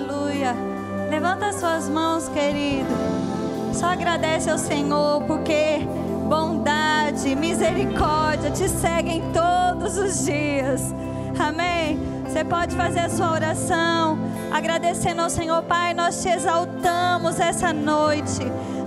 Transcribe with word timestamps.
Aleluia. 0.00 0.56
Levanta 1.10 1.52
suas 1.52 1.88
mãos, 1.88 2.28
querido. 2.30 2.88
Só 3.74 3.86
agradece 3.86 4.50
ao 4.50 4.56
Senhor 4.56 5.22
porque 5.24 5.86
bondade, 6.26 7.36
misericórdia 7.36 8.50
te 8.50 8.66
seguem 8.68 9.22
todos 9.30 9.98
os 9.98 10.24
dias. 10.24 10.94
Amém. 11.38 11.98
Você 12.24 12.44
pode 12.44 12.74
fazer 12.76 13.00
a 13.00 13.08
sua 13.10 13.32
oração, 13.32 14.18
agradecendo 14.50 15.20
ao 15.20 15.28
Senhor, 15.28 15.62
Pai. 15.64 15.92
Nós 15.92 16.22
te 16.22 16.28
exaltamos 16.28 17.38
essa 17.38 17.72
noite. 17.72 18.40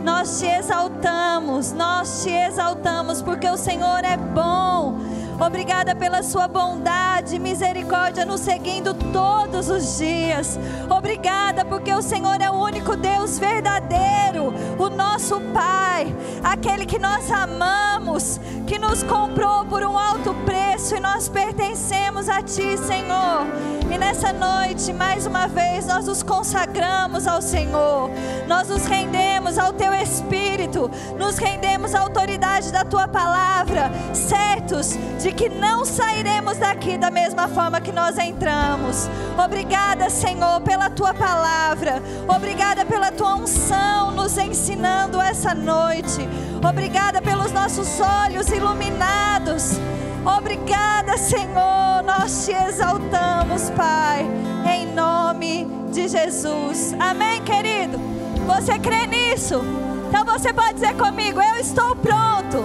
Nós 0.04 0.40
te 0.40 0.48
exaltamos, 0.48 1.74
nós 1.74 2.24
te 2.24 2.32
exaltamos, 2.32 3.22
porque 3.22 3.48
o 3.48 3.58
Senhor 3.58 4.04
é 4.04 4.18
bom. 4.18 4.98
Obrigada 5.40 5.96
pela 5.96 6.24
sua 6.24 6.48
bondade 6.48 7.36
e 7.36 7.40
misericórdia 7.40 8.26
nos 8.26 8.42
seguindo 8.42 8.94
todos 9.12 9.70
os 9.70 9.98
dias. 9.98 10.60
Obrigada 10.90 11.66
porque 11.66 11.94
o 11.94 12.02
Senhor 12.02 12.40
é 12.42 12.50
o 12.50 12.54
único 12.54 12.96
Deus 12.96 13.40
verdadeiro, 13.40 14.54
o 14.78 14.90
nosso 14.90 15.40
Pai, 15.54 16.14
aquele 16.44 16.86
que 16.86 17.00
nós 17.00 17.30
amamos, 17.32 18.40
que 18.68 18.80
nos 18.80 19.04
comprou 19.04 19.66
por 19.66 19.84
um 19.84 19.98
alto 19.98 20.34
preço 20.46 20.96
e 20.96 21.00
nós 21.00 21.30
pertencemos 21.30 22.30
a 22.30 22.42
Ti, 22.42 22.78
Senhor. 22.78 23.83
E 23.94 23.98
nessa 23.98 24.34
noite, 24.34 24.92
mais 24.92 25.28
uma 25.28 25.48
vez, 25.48 25.86
nós 25.86 26.08
nos 26.08 26.24
consagramos 26.24 27.28
ao 27.28 27.44
Senhor, 27.44 28.10
nós 28.48 28.68
nos 28.68 28.86
rendemos 28.86 29.60
ao 29.60 29.72
Teu 29.72 29.94
Espírito, 29.94 30.90
nos 31.16 31.38
rendemos 31.38 31.94
à 31.94 32.00
autoridade 32.00 32.72
da 32.72 32.84
Tua 32.84 33.08
palavra, 33.08 33.92
certos 34.12 34.98
de 35.22 35.32
que 35.32 35.48
não 35.48 35.86
sairemos 35.86 36.58
daqui 36.58 36.98
da 36.98 37.12
mesma 37.12 37.48
forma 37.48 37.80
que 37.80 37.92
nós 37.92 38.18
entramos. 38.18 39.08
Obrigada, 39.38 40.10
Senhor, 40.10 40.60
pela 40.62 40.90
tua 40.90 41.14
palavra. 41.14 42.02
Obrigada 42.28 42.84
pela 42.86 43.12
tua 43.12 43.36
unção 43.36 44.10
nos 44.10 44.36
ensinando 44.40 45.22
essa 45.22 45.54
noite. 45.54 46.28
Obrigada 46.68 47.22
pelos 47.22 47.52
nossos 47.52 48.00
olhos 48.00 48.48
iluminados. 48.48 49.80
Obrigada, 50.26 51.18
Senhor. 51.18 52.02
Nós 52.06 52.46
te 52.46 52.54
exaltamos, 52.54 53.70
Pai, 53.72 54.26
em 54.74 54.86
nome 54.94 55.66
de 55.92 56.08
Jesus. 56.08 56.96
Amém, 56.98 57.42
querido? 57.44 58.00
Você 58.48 58.80
crê 58.80 59.06
nisso? 59.06 59.62
Então 60.08 60.24
você 60.24 60.54
pode 60.54 60.76
dizer 60.76 60.96
comigo: 60.96 61.42
Eu 61.42 61.56
estou 61.58 61.96
pronto 61.98 62.64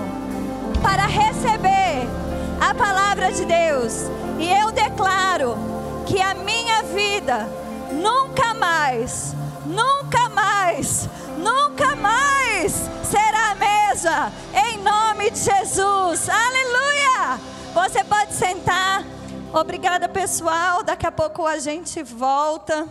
para 0.81 1.07
receber 1.07 2.07
a 2.61 2.73
palavra 2.75 3.33
de 3.33 3.45
Deus. 3.45 4.05
E 4.39 4.49
eu 4.53 4.71
declaro 4.71 5.57
que 6.07 6.21
a 6.21 6.35
minha 6.35 6.85
vida 6.85 7.49
nunca 7.91 8.55
mais, 8.55 9.35
nunca 9.67 10.29
mais, 10.29 11.09
nunca 11.37 11.97
mais 11.97 12.89
será 13.03 13.51
a 13.51 13.55
mesma. 13.57 13.78
Em 14.55 14.79
nome 14.79 15.29
de 15.29 15.39
Jesus. 15.39 16.29
Aleluia! 16.29 17.41
Você 17.75 18.05
pode 18.05 18.33
sentar. 18.33 19.03
Obrigada, 19.53 20.09
pessoal. 20.09 20.85
Daqui 20.85 21.05
a 21.05 21.11
pouco 21.11 21.45
a 21.45 21.59
gente 21.59 22.01
volta. 22.05 22.89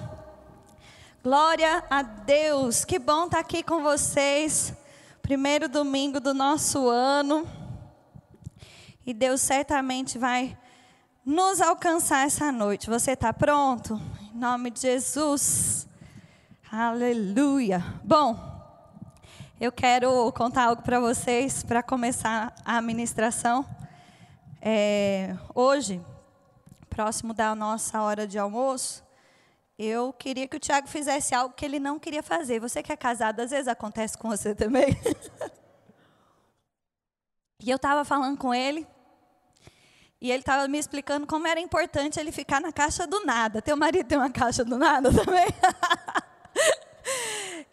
Glória 1.23 1.81
a 1.89 2.01
Deus. 2.01 2.83
Que 2.83 2.99
bom 2.99 3.23
estar 3.23 3.39
aqui 3.39 3.63
com 3.63 3.81
vocês. 3.81 4.73
Primeiro 5.21 5.69
domingo 5.69 6.19
do 6.19 6.33
nosso 6.33 6.89
ano. 6.89 7.47
E 9.05 9.13
Deus 9.13 9.39
certamente 9.39 10.17
vai 10.17 10.57
nos 11.25 11.61
alcançar 11.61 12.27
essa 12.27 12.51
noite. 12.51 12.89
Você 12.89 13.11
está 13.11 13.31
pronto? 13.31 13.97
Em 14.33 14.37
nome 14.37 14.71
de 14.71 14.81
Jesus. 14.81 15.87
Aleluia. 16.69 17.81
Bom, 18.03 18.56
eu 19.59 19.71
quero 19.71 20.31
contar 20.33 20.65
algo 20.65 20.83
para 20.83 20.99
vocês 20.99 21.63
para 21.63 21.81
começar 21.81 22.53
a 22.63 22.79
ministração. 22.79 23.65
É, 24.61 25.35
hoje, 25.53 25.99
próximo 26.87 27.33
da 27.33 27.55
nossa 27.55 27.99
hora 28.01 28.27
de 28.27 28.37
almoço, 28.37 29.03
eu 29.77 30.13
queria 30.13 30.47
que 30.47 30.57
o 30.57 30.59
Tiago 30.59 30.87
fizesse 30.87 31.33
algo 31.33 31.55
que 31.55 31.65
ele 31.65 31.79
não 31.79 31.97
queria 31.97 32.21
fazer. 32.21 32.59
Você 32.59 32.83
que 32.83 32.91
é 32.91 32.95
casado, 32.95 33.39
às 33.39 33.49
vezes 33.49 33.67
acontece 33.67 34.15
com 34.15 34.29
você 34.29 34.53
também. 34.55 34.95
e 37.59 37.71
eu 37.71 37.77
estava 37.77 38.05
falando 38.05 38.37
com 38.37 38.53
ele, 38.53 38.85
e 40.21 40.31
ele 40.31 40.41
estava 40.41 40.67
me 40.67 40.77
explicando 40.77 41.25
como 41.25 41.47
era 41.47 41.59
importante 41.59 42.19
ele 42.19 42.31
ficar 42.31 42.61
na 42.61 42.71
caixa 42.71 43.07
do 43.07 43.25
nada. 43.25 43.59
Teu 43.59 43.75
marido 43.75 44.07
tem 44.07 44.19
uma 44.19 44.29
caixa 44.29 44.63
do 44.63 44.77
nada 44.77 45.11
também? 45.11 45.47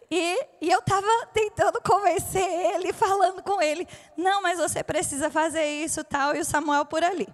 e, 0.09 0.47
e, 0.61 0.71
eu 0.71 0.79
estava 0.79 1.07
tentando 1.33 1.81
convencer 1.81 2.43
ele, 2.43 2.93
falando 2.93 3.41
com 3.41 3.61
ele. 3.61 3.87
Não, 4.15 4.41
mas 4.41 4.59
você 4.59 4.83
precisa 4.83 5.29
fazer 5.29 5.65
isso 5.65 6.03
tal. 6.03 6.35
E 6.35 6.39
o 6.39 6.45
Samuel 6.45 6.85
por 6.85 7.03
ali. 7.03 7.27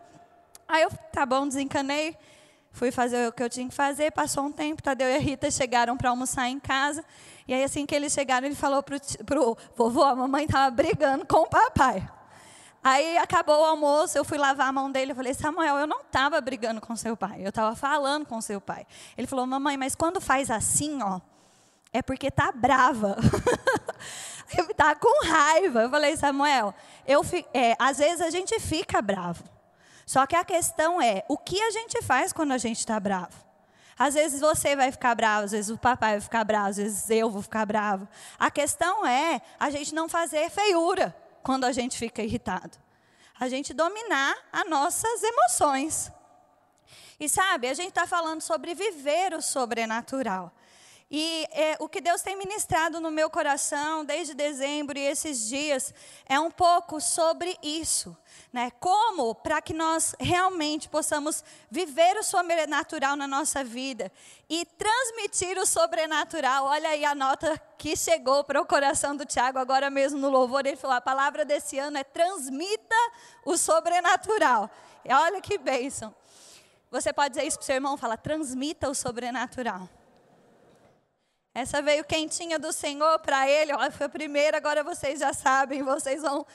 Aí 0.67 0.83
eu, 0.83 0.91
tá 1.11 1.25
bom, 1.25 1.47
desencanei. 1.47 2.17
Fui 2.71 2.89
fazer 2.89 3.27
o 3.27 3.33
que 3.33 3.43
eu 3.43 3.49
tinha 3.49 3.67
que 3.67 3.75
fazer. 3.75 4.11
Passou 4.11 4.45
um 4.45 4.51
tempo, 4.51 4.81
Tadeu 4.81 5.09
e 5.09 5.15
a 5.15 5.19
Rita 5.19 5.51
chegaram 5.51 5.97
para 5.97 6.09
almoçar 6.09 6.47
em 6.47 6.59
casa. 6.59 7.03
E 7.47 7.53
aí 7.53 7.63
assim 7.63 7.85
que 7.85 7.93
eles 7.93 8.13
chegaram, 8.13 8.47
ele 8.47 8.55
falou 8.55 8.81
para 8.81 9.41
o 9.41 9.57
vovô, 9.75 10.03
a 10.03 10.15
mamãe 10.15 10.45
estava 10.45 10.71
brigando 10.71 11.25
com 11.25 11.39
o 11.39 11.49
papai. 11.49 12.07
Aí 12.83 13.17
acabou 13.17 13.59
o 13.61 13.65
almoço, 13.65 14.17
eu 14.17 14.25
fui 14.25 14.39
lavar 14.39 14.67
a 14.67 14.71
mão 14.71 14.91
dele, 14.91 15.11
eu 15.11 15.15
falei, 15.15 15.35
Samuel, 15.35 15.77
eu 15.77 15.85
não 15.85 16.01
estava 16.01 16.41
brigando 16.41 16.81
com 16.81 16.95
seu 16.95 17.15
pai, 17.15 17.41
eu 17.43 17.49
estava 17.49 17.75
falando 17.75 18.25
com 18.25 18.41
seu 18.41 18.59
pai. 18.59 18.87
Ele 19.15 19.27
falou, 19.27 19.45
mamãe, 19.45 19.77
mas 19.77 19.93
quando 19.93 20.19
faz 20.19 20.49
assim, 20.49 20.99
ó, 21.03 21.19
é 21.93 22.01
porque 22.01 22.31
tá 22.31 22.51
brava. 22.51 23.17
eu 24.57 24.73
tá 24.73 24.95
com 24.95 25.25
raiva. 25.25 25.83
Eu 25.83 25.89
falei, 25.89 26.15
Samuel, 26.17 26.73
eu, 27.05 27.21
é, 27.53 27.75
às 27.77 27.97
vezes 27.97 28.21
a 28.21 28.29
gente 28.29 28.59
fica 28.59 29.01
bravo. 29.01 29.43
Só 30.05 30.25
que 30.25 30.35
a 30.35 30.43
questão 30.43 31.01
é, 31.01 31.23
o 31.27 31.37
que 31.37 31.61
a 31.61 31.71
gente 31.71 32.01
faz 32.01 32.33
quando 32.33 32.51
a 32.51 32.57
gente 32.57 32.79
está 32.79 32.99
bravo? 32.99 33.51
Às 33.97 34.15
vezes 34.15 34.41
você 34.41 34.75
vai 34.75 34.91
ficar 34.91 35.13
bravo, 35.13 35.45
às 35.45 35.51
vezes 35.51 35.69
o 35.69 35.77
papai 35.77 36.13
vai 36.13 36.21
ficar 36.21 36.43
bravo, 36.43 36.69
às 36.69 36.77
vezes 36.77 37.09
eu 37.09 37.29
vou 37.29 37.41
ficar 37.41 37.65
bravo. 37.65 38.07
A 38.39 38.49
questão 38.49 39.05
é 39.05 39.41
a 39.59 39.69
gente 39.69 39.93
não 39.93 40.09
fazer 40.09 40.49
feiura 40.49 41.15
quando 41.43 41.65
a 41.65 41.71
gente 41.71 41.97
fica 41.97 42.23
irritado. 42.23 42.77
A 43.39 43.47
gente 43.47 43.73
dominar 43.73 44.35
as 44.51 44.67
nossas 44.69 45.21
emoções. 45.23 46.11
E 47.19 47.29
sabe, 47.29 47.67
a 47.67 47.73
gente 47.73 47.89
está 47.89 48.07
falando 48.07 48.41
sobre 48.41 48.73
viver 48.73 49.33
o 49.33 49.41
sobrenatural. 49.41 50.51
E 51.13 51.45
é, 51.51 51.75
o 51.77 51.89
que 51.89 51.99
Deus 51.99 52.21
tem 52.21 52.37
ministrado 52.37 53.01
no 53.01 53.11
meu 53.11 53.29
coração 53.29 54.05
desde 54.05 54.33
dezembro 54.33 54.97
e 54.97 55.05
esses 55.05 55.45
dias 55.49 55.93
é 56.25 56.39
um 56.39 56.49
pouco 56.49 57.01
sobre 57.01 57.57
isso. 57.61 58.15
Né? 58.53 58.71
Como 58.79 59.35
para 59.35 59.61
que 59.61 59.73
nós 59.73 60.15
realmente 60.17 60.87
possamos 60.87 61.43
viver 61.69 62.15
o 62.15 62.23
sobrenatural 62.23 63.17
na 63.17 63.27
nossa 63.27 63.61
vida 63.61 64.09
e 64.49 64.65
transmitir 64.65 65.57
o 65.57 65.65
sobrenatural. 65.65 66.67
Olha 66.67 66.87
aí 66.87 67.03
a 67.03 67.13
nota 67.13 67.61
que 67.77 67.93
chegou 67.97 68.45
para 68.45 68.61
o 68.61 68.65
coração 68.65 69.13
do 69.13 69.25
Tiago 69.25 69.59
agora 69.59 69.89
mesmo 69.89 70.17
no 70.17 70.29
louvor. 70.29 70.65
Ele 70.65 70.77
falou: 70.77 70.95
a 70.95 71.01
palavra 71.01 71.43
desse 71.43 71.77
ano 71.77 71.97
é 71.97 72.05
transmita 72.05 72.95
o 73.43 73.57
sobrenatural. 73.57 74.69
E 75.03 75.13
olha 75.13 75.41
que 75.41 75.57
bênção. 75.57 76.15
Você 76.89 77.11
pode 77.11 77.35
dizer 77.35 77.45
isso 77.45 77.57
para 77.57 77.63
o 77.63 77.65
seu 77.65 77.75
irmão, 77.75 77.97
fala, 77.97 78.15
transmita 78.15 78.89
o 78.89 78.95
sobrenatural. 78.95 79.89
Essa 81.53 81.81
veio 81.81 82.05
quentinha 82.05 82.57
do 82.57 82.71
Senhor 82.71 83.19
para 83.19 83.49
ele, 83.49 83.73
foi 83.91 84.05
a 84.05 84.09
primeira, 84.09 84.55
agora 84.55 84.83
vocês 84.83 85.19
já 85.19 85.33
sabem, 85.33 85.83
vocês 85.83 86.21
vão 86.21 86.45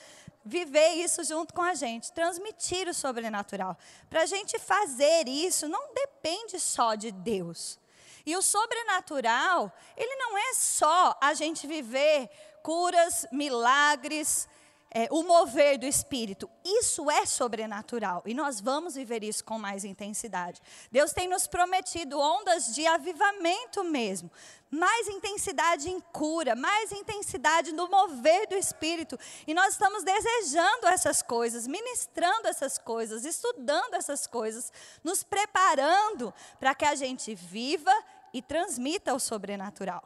viver 0.43 0.93
isso 0.95 1.23
junto 1.23 1.53
com 1.53 1.61
a 1.61 1.75
gente, 1.75 2.11
transmitir 2.11 2.87
o 2.87 2.93
sobrenatural. 2.93 3.77
Para 4.09 4.23
a 4.23 4.25
gente 4.25 4.57
fazer 4.57 5.27
isso, 5.27 5.67
não 5.67 5.93
depende 5.93 6.59
só 6.59 6.95
de 6.95 7.11
Deus. 7.11 7.79
E 8.25 8.35
o 8.35 8.41
sobrenatural, 8.41 9.71
ele 9.95 10.15
não 10.15 10.37
é 10.37 10.53
só 10.53 11.15
a 11.21 11.33
gente 11.33 11.67
viver 11.67 12.29
curas, 12.63 13.25
milagres, 13.31 14.49
é, 14.91 15.07
o 15.11 15.23
mover 15.23 15.77
do 15.77 15.85
Espírito. 15.85 16.49
Isso 16.63 17.09
é 17.11 17.25
sobrenatural 17.25 18.23
e 18.25 18.33
nós 18.33 18.59
vamos 18.59 18.95
viver 18.95 19.23
isso 19.23 19.43
com 19.43 19.59
mais 19.59 19.83
intensidade. 19.83 20.61
Deus 20.91 21.13
tem 21.13 21.27
nos 21.27 21.47
prometido 21.47 22.19
ondas 22.19 22.73
de 22.73 22.85
avivamento 22.85 23.83
mesmo, 23.83 24.31
mais 24.69 25.07
intensidade 25.07 25.89
em 25.89 25.99
cura, 25.99 26.55
mais 26.55 26.91
intensidade 26.91 27.71
no 27.71 27.89
mover 27.89 28.47
do 28.47 28.55
Espírito. 28.55 29.19
E 29.45 29.53
nós 29.53 29.73
estamos 29.73 30.03
desejando 30.03 30.87
essas 30.87 31.21
coisas, 31.21 31.67
ministrando 31.67 32.47
essas 32.47 32.77
coisas, 32.77 33.25
estudando 33.25 33.93
essas 33.93 34.25
coisas, 34.25 34.71
nos 35.03 35.23
preparando 35.23 36.33
para 36.59 36.73
que 36.73 36.85
a 36.85 36.95
gente 36.95 37.35
viva 37.35 37.93
e 38.33 38.41
transmita 38.41 39.13
o 39.13 39.19
sobrenatural. 39.19 40.03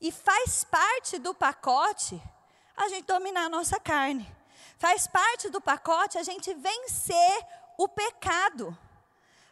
E 0.00 0.12
faz 0.12 0.64
parte 0.64 1.18
do 1.18 1.34
pacote 1.34 2.20
a 2.76 2.88
gente 2.88 3.06
dominar 3.06 3.44
a 3.44 3.48
nossa 3.48 3.78
carne. 3.78 4.26
Faz 4.78 5.06
parte 5.06 5.48
do 5.48 5.60
pacote 5.60 6.18
a 6.18 6.22
gente 6.22 6.52
vencer 6.54 7.46
o 7.78 7.88
pecado. 7.88 8.76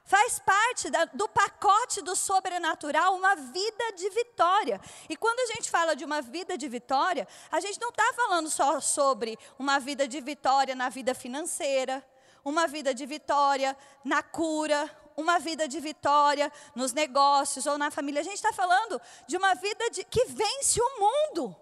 Faz 0.04 0.40
parte 0.40 0.90
da, 0.90 1.04
do 1.04 1.28
pacote 1.28 2.02
do 2.02 2.16
sobrenatural 2.16 3.14
uma 3.14 3.36
vida 3.36 3.92
de 3.96 4.10
vitória. 4.10 4.80
E 5.08 5.16
quando 5.16 5.38
a 5.38 5.54
gente 5.54 5.70
fala 5.70 5.94
de 5.94 6.04
uma 6.04 6.20
vida 6.20 6.58
de 6.58 6.68
vitória, 6.68 7.28
a 7.48 7.60
gente 7.60 7.80
não 7.80 7.90
está 7.90 8.12
falando 8.14 8.50
só 8.50 8.80
sobre 8.80 9.38
uma 9.56 9.78
vida 9.78 10.08
de 10.08 10.20
vitória 10.20 10.74
na 10.74 10.88
vida 10.88 11.14
financeira, 11.14 12.04
uma 12.44 12.66
vida 12.66 12.92
de 12.92 13.06
vitória 13.06 13.76
na 14.04 14.20
cura, 14.20 14.90
uma 15.16 15.38
vida 15.38 15.68
de 15.68 15.78
vitória 15.78 16.50
nos 16.74 16.92
negócios 16.92 17.66
ou 17.66 17.78
na 17.78 17.90
família. 17.90 18.20
A 18.20 18.24
gente 18.24 18.34
está 18.34 18.52
falando 18.52 19.00
de 19.28 19.36
uma 19.36 19.54
vida 19.54 19.90
de, 19.90 20.02
que 20.02 20.24
vence 20.24 20.80
o 20.80 21.00
mundo. 21.00 21.56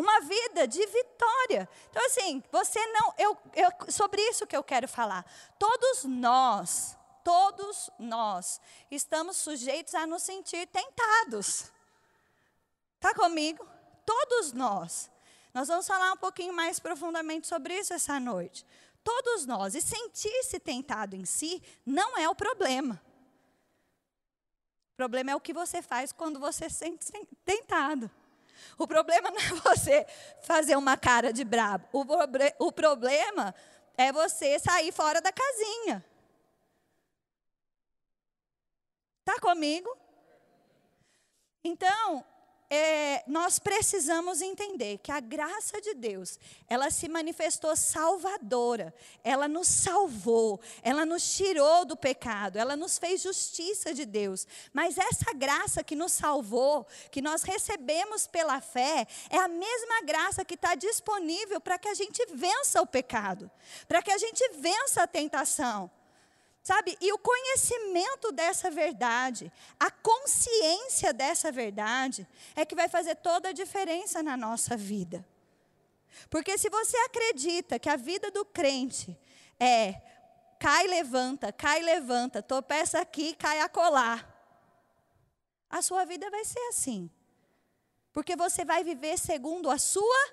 Uma 0.00 0.20
vida 0.20 0.66
de 0.66 0.84
vitória. 0.86 1.68
Então, 1.90 2.02
assim, 2.06 2.42
você 2.50 2.84
não. 2.86 3.12
Eu, 3.18 3.36
eu, 3.54 3.92
sobre 3.92 4.18
isso 4.30 4.46
que 4.46 4.56
eu 4.56 4.64
quero 4.64 4.88
falar. 4.88 5.30
Todos 5.58 6.04
nós, 6.04 6.96
todos 7.22 7.90
nós, 7.98 8.62
estamos 8.90 9.36
sujeitos 9.36 9.94
a 9.94 10.06
nos 10.06 10.22
sentir 10.22 10.66
tentados. 10.68 11.70
Está 12.94 13.14
comigo? 13.14 13.68
Todos 14.06 14.54
nós. 14.54 15.10
Nós 15.52 15.68
vamos 15.68 15.86
falar 15.86 16.14
um 16.14 16.16
pouquinho 16.16 16.54
mais 16.54 16.80
profundamente 16.80 17.46
sobre 17.46 17.78
isso 17.78 17.92
essa 17.92 18.18
noite. 18.18 18.64
Todos 19.04 19.44
nós. 19.44 19.74
E 19.74 19.82
sentir-se 19.82 20.58
tentado 20.58 21.14
em 21.14 21.26
si 21.26 21.62
não 21.84 22.16
é 22.16 22.26
o 22.26 22.34
problema. 22.34 22.98
O 24.94 24.96
problema 24.96 25.32
é 25.32 25.36
o 25.36 25.40
que 25.40 25.52
você 25.52 25.82
faz 25.82 26.10
quando 26.10 26.40
você 26.40 26.70
se 26.70 26.76
sente 26.76 27.12
tentado. 27.44 28.10
O 28.78 28.86
problema 28.86 29.30
não 29.30 29.38
é 29.38 29.54
você 29.62 30.06
fazer 30.42 30.76
uma 30.76 30.96
cara 30.96 31.32
de 31.32 31.44
brabo. 31.44 31.86
O, 31.92 32.04
o 32.66 32.72
problema 32.72 33.54
é 33.96 34.12
você 34.12 34.58
sair 34.58 34.92
fora 34.92 35.20
da 35.20 35.32
casinha. 35.32 36.04
Está 39.20 39.40
comigo? 39.40 39.96
Então, 41.62 42.24
é, 42.70 43.24
nós 43.26 43.58
precisamos 43.58 44.40
entender 44.40 44.98
que 44.98 45.10
a 45.10 45.18
graça 45.18 45.80
de 45.80 45.92
Deus, 45.92 46.38
ela 46.68 46.88
se 46.88 47.08
manifestou 47.08 47.74
salvadora, 47.74 48.94
ela 49.24 49.48
nos 49.48 49.66
salvou, 49.66 50.60
ela 50.80 51.04
nos 51.04 51.36
tirou 51.36 51.84
do 51.84 51.96
pecado, 51.96 52.58
ela 52.58 52.76
nos 52.76 52.96
fez 52.96 53.22
justiça 53.22 53.92
de 53.92 54.06
Deus. 54.06 54.46
Mas 54.72 54.96
essa 54.96 55.32
graça 55.34 55.82
que 55.82 55.96
nos 55.96 56.12
salvou, 56.12 56.86
que 57.10 57.20
nós 57.20 57.42
recebemos 57.42 58.28
pela 58.28 58.60
fé, 58.60 59.04
é 59.28 59.38
a 59.38 59.48
mesma 59.48 60.02
graça 60.02 60.44
que 60.44 60.54
está 60.54 60.76
disponível 60.76 61.60
para 61.60 61.76
que 61.76 61.88
a 61.88 61.94
gente 61.94 62.24
vença 62.32 62.80
o 62.80 62.86
pecado, 62.86 63.50
para 63.88 64.00
que 64.00 64.12
a 64.12 64.18
gente 64.18 64.48
vença 64.52 65.02
a 65.02 65.08
tentação. 65.08 65.90
Sabe? 66.62 66.96
E 67.00 67.12
o 67.12 67.18
conhecimento 67.18 68.30
dessa 68.32 68.70
verdade, 68.70 69.50
a 69.78 69.90
consciência 69.90 71.12
dessa 71.12 71.50
verdade, 71.50 72.26
é 72.54 72.64
que 72.64 72.74
vai 72.74 72.88
fazer 72.88 73.16
toda 73.16 73.48
a 73.48 73.52
diferença 73.52 74.22
na 74.22 74.36
nossa 74.36 74.76
vida. 74.76 75.24
Porque 76.28 76.58
se 76.58 76.68
você 76.68 76.96
acredita 76.98 77.78
que 77.78 77.88
a 77.88 77.96
vida 77.96 78.30
do 78.30 78.44
crente 78.44 79.18
é 79.58 80.02
cai, 80.58 80.86
levanta, 80.86 81.50
cai, 81.50 81.80
levanta, 81.80 82.42
tropeça 82.42 83.00
aqui, 83.00 83.34
cai 83.34 83.60
acolá, 83.60 84.22
a 85.70 85.80
sua 85.80 86.04
vida 86.04 86.28
vai 86.30 86.44
ser 86.44 86.60
assim. 86.68 87.10
Porque 88.12 88.36
você 88.36 88.64
vai 88.64 88.84
viver 88.84 89.18
segundo 89.18 89.70
a 89.70 89.78
sua, 89.78 90.30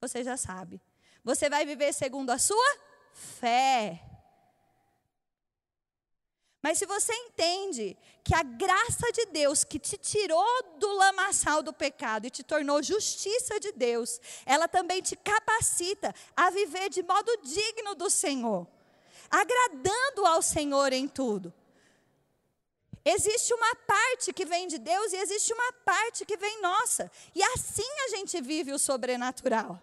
você 0.00 0.24
já 0.24 0.36
sabe. 0.36 0.80
Você 1.22 1.48
vai 1.48 1.64
viver 1.64 1.92
segundo 1.92 2.30
a 2.30 2.38
sua 2.38 2.78
fé. 3.12 4.11
Mas 6.62 6.78
se 6.78 6.86
você 6.86 7.12
entende 7.12 7.96
que 8.22 8.32
a 8.34 8.42
graça 8.44 9.10
de 9.12 9.26
Deus 9.26 9.64
que 9.64 9.80
te 9.80 9.98
tirou 9.98 10.62
do 10.78 10.92
lamaçal 10.92 11.60
do 11.60 11.72
pecado 11.72 12.26
e 12.26 12.30
te 12.30 12.44
tornou 12.44 12.80
justiça 12.80 13.58
de 13.58 13.72
Deus, 13.72 14.20
ela 14.46 14.68
também 14.68 15.02
te 15.02 15.16
capacita 15.16 16.14
a 16.36 16.50
viver 16.50 16.88
de 16.88 17.02
modo 17.02 17.36
digno 17.42 17.96
do 17.96 18.08
Senhor, 18.08 18.68
agradando 19.28 20.24
ao 20.24 20.40
Senhor 20.40 20.92
em 20.92 21.08
tudo. 21.08 21.52
Existe 23.04 23.52
uma 23.52 23.74
parte 23.74 24.32
que 24.32 24.44
vem 24.44 24.68
de 24.68 24.78
Deus 24.78 25.12
e 25.12 25.16
existe 25.16 25.52
uma 25.52 25.72
parte 25.84 26.24
que 26.24 26.36
vem 26.36 26.60
nossa. 26.60 27.10
E 27.34 27.42
assim 27.42 27.90
a 28.04 28.08
gente 28.16 28.40
vive 28.40 28.72
o 28.72 28.78
sobrenatural. 28.78 29.82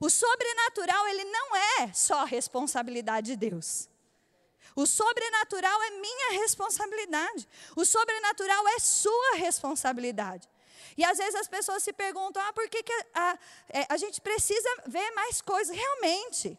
O 0.00 0.08
sobrenatural, 0.08 1.08
ele 1.08 1.24
não 1.24 1.56
é 1.56 1.92
só 1.92 2.22
responsabilidade 2.24 3.32
de 3.32 3.36
Deus. 3.36 3.88
O 4.76 4.86
sobrenatural 4.86 5.82
é 5.84 5.90
minha 5.92 6.40
responsabilidade. 6.42 7.48
O 7.74 7.84
sobrenatural 7.84 8.68
é 8.68 8.78
sua 8.78 9.36
responsabilidade. 9.36 10.46
E 10.98 11.04
às 11.04 11.16
vezes 11.16 11.34
as 11.34 11.48
pessoas 11.48 11.82
se 11.82 11.94
perguntam: 11.94 12.42
ah, 12.42 12.52
por 12.52 12.68
que, 12.68 12.82
que 12.82 12.92
a, 12.92 13.04
a, 13.14 13.38
é, 13.70 13.86
a 13.88 13.96
gente 13.96 14.20
precisa 14.20 14.68
ver 14.86 15.10
mais 15.12 15.40
coisas? 15.40 15.74
Realmente. 15.74 16.58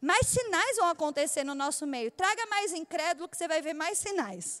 Mais 0.00 0.26
sinais 0.26 0.76
vão 0.76 0.88
acontecer 0.88 1.44
no 1.44 1.54
nosso 1.54 1.86
meio. 1.86 2.10
Traga 2.10 2.44
mais 2.46 2.72
incrédulo 2.72 3.28
que 3.28 3.36
você 3.36 3.46
vai 3.46 3.62
ver 3.62 3.74
mais 3.74 3.98
sinais. 3.98 4.60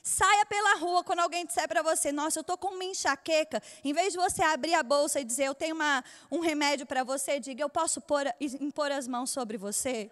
Saia 0.00 0.46
pela 0.46 0.76
rua 0.76 1.02
quando 1.02 1.18
alguém 1.18 1.44
disser 1.44 1.66
para 1.66 1.82
você: 1.82 2.12
Nossa, 2.12 2.38
eu 2.38 2.42
estou 2.42 2.56
com 2.56 2.68
uma 2.68 2.84
enxaqueca. 2.84 3.60
Em 3.84 3.92
vez 3.92 4.12
de 4.12 4.18
você 4.18 4.42
abrir 4.42 4.74
a 4.74 4.82
bolsa 4.84 5.18
e 5.20 5.24
dizer: 5.24 5.46
Eu 5.46 5.54
tenho 5.56 5.74
uma, 5.74 6.04
um 6.30 6.38
remédio 6.38 6.86
para 6.86 7.02
você, 7.02 7.40
diga: 7.40 7.62
Eu 7.62 7.68
posso 7.68 8.00
pôr, 8.00 8.24
impor 8.40 8.92
as 8.92 9.08
mãos 9.08 9.30
sobre 9.30 9.58
você? 9.58 10.08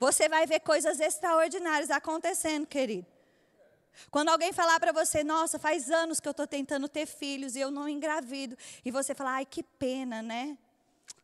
Você 0.00 0.30
vai 0.30 0.46
ver 0.46 0.60
coisas 0.60 0.98
extraordinárias 0.98 1.90
acontecendo, 1.90 2.66
querido. 2.66 3.06
Quando 4.10 4.30
alguém 4.30 4.50
falar 4.50 4.80
para 4.80 4.92
você, 4.92 5.22
nossa, 5.22 5.58
faz 5.58 5.90
anos 5.90 6.18
que 6.18 6.26
eu 6.26 6.30
estou 6.30 6.46
tentando 6.46 6.88
ter 6.88 7.04
filhos 7.04 7.54
e 7.54 7.60
eu 7.60 7.70
não 7.70 7.86
engravido, 7.86 8.56
e 8.82 8.90
você 8.90 9.14
falar, 9.14 9.34
ai, 9.34 9.44
que 9.44 9.62
pena, 9.62 10.22
né? 10.22 10.56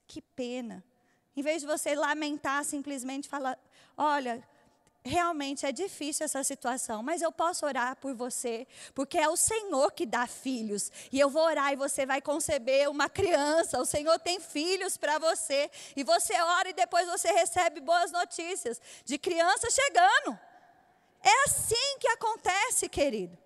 Que 0.07 0.21
pena. 0.21 0.85
Em 1.35 1.41
vez 1.41 1.63
de 1.63 1.67
você 1.67 1.95
lamentar, 1.95 2.65
simplesmente 2.67 3.29
falar, 3.29 3.59
olha, 3.97 4.47
realmente 5.07 5.65
é 5.65 5.73
difícil 5.73 6.25
essa 6.25 6.43
situação, 6.43 7.03
mas 7.03 7.23
eu 7.23 7.33
posso 7.33 7.65
orar 7.65 7.97
por 7.97 8.15
você, 8.15 8.67
porque 8.95 9.17
é 9.17 9.29
o 9.29 9.37
Senhor 9.37 9.93
que 9.93 10.05
dá 10.05 10.27
filhos. 10.27 10.91
E 11.13 11.19
eu 11.19 11.31
vou 11.31 11.45
orar 11.45 11.73
e 11.73 11.77
você 11.77 12.05
vai 12.05 12.21
conceber 12.21 12.91
uma 12.91 13.09
criança. 13.09 13.81
O 13.81 13.87
Senhor 13.87 14.19
tem 14.19 14.41
filhos 14.41 14.97
para 14.97 15.19
você. 15.19 15.71
E 15.95 16.03
você 16.03 16.35
ora 16.41 16.69
e 16.69 16.75
depois 16.75 17.07
você 17.07 17.31
recebe 17.33 17.81
boas 17.81 18.11
notícias 18.13 18.81
de 19.05 19.19
criança 19.19 19.69
chegando. 19.71 20.39
É 21.23 21.45
assim 21.45 21.99
que 21.99 22.09
acontece, 22.09 22.89
querido. 22.89 23.37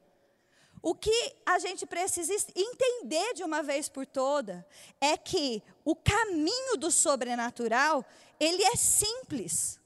O 0.82 0.94
que 0.94 1.34
a 1.44 1.58
gente 1.58 1.84
precisa 1.86 2.32
entender 2.56 3.34
de 3.34 3.42
uma 3.42 3.62
vez 3.62 3.88
por 3.88 4.06
toda 4.06 4.66
é 5.00 5.16
que 5.16 5.62
o 5.84 5.94
caminho 5.94 6.76
do 6.76 6.90
sobrenatural, 6.90 8.04
ele 8.38 8.62
é 8.64 8.76
simples. 8.76 9.79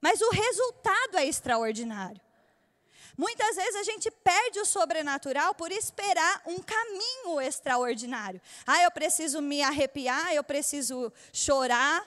Mas 0.00 0.20
o 0.20 0.30
resultado 0.30 1.18
é 1.18 1.26
extraordinário. 1.26 2.20
Muitas 3.16 3.56
vezes 3.56 3.74
a 3.74 3.82
gente 3.82 4.10
perde 4.12 4.60
o 4.60 4.64
sobrenatural 4.64 5.52
por 5.52 5.72
esperar 5.72 6.40
um 6.46 6.60
caminho 6.60 7.40
extraordinário. 7.40 8.40
Ah, 8.64 8.84
eu 8.84 8.92
preciso 8.92 9.42
me 9.42 9.60
arrepiar, 9.60 10.32
eu 10.32 10.44
preciso 10.44 11.12
chorar. 11.32 12.06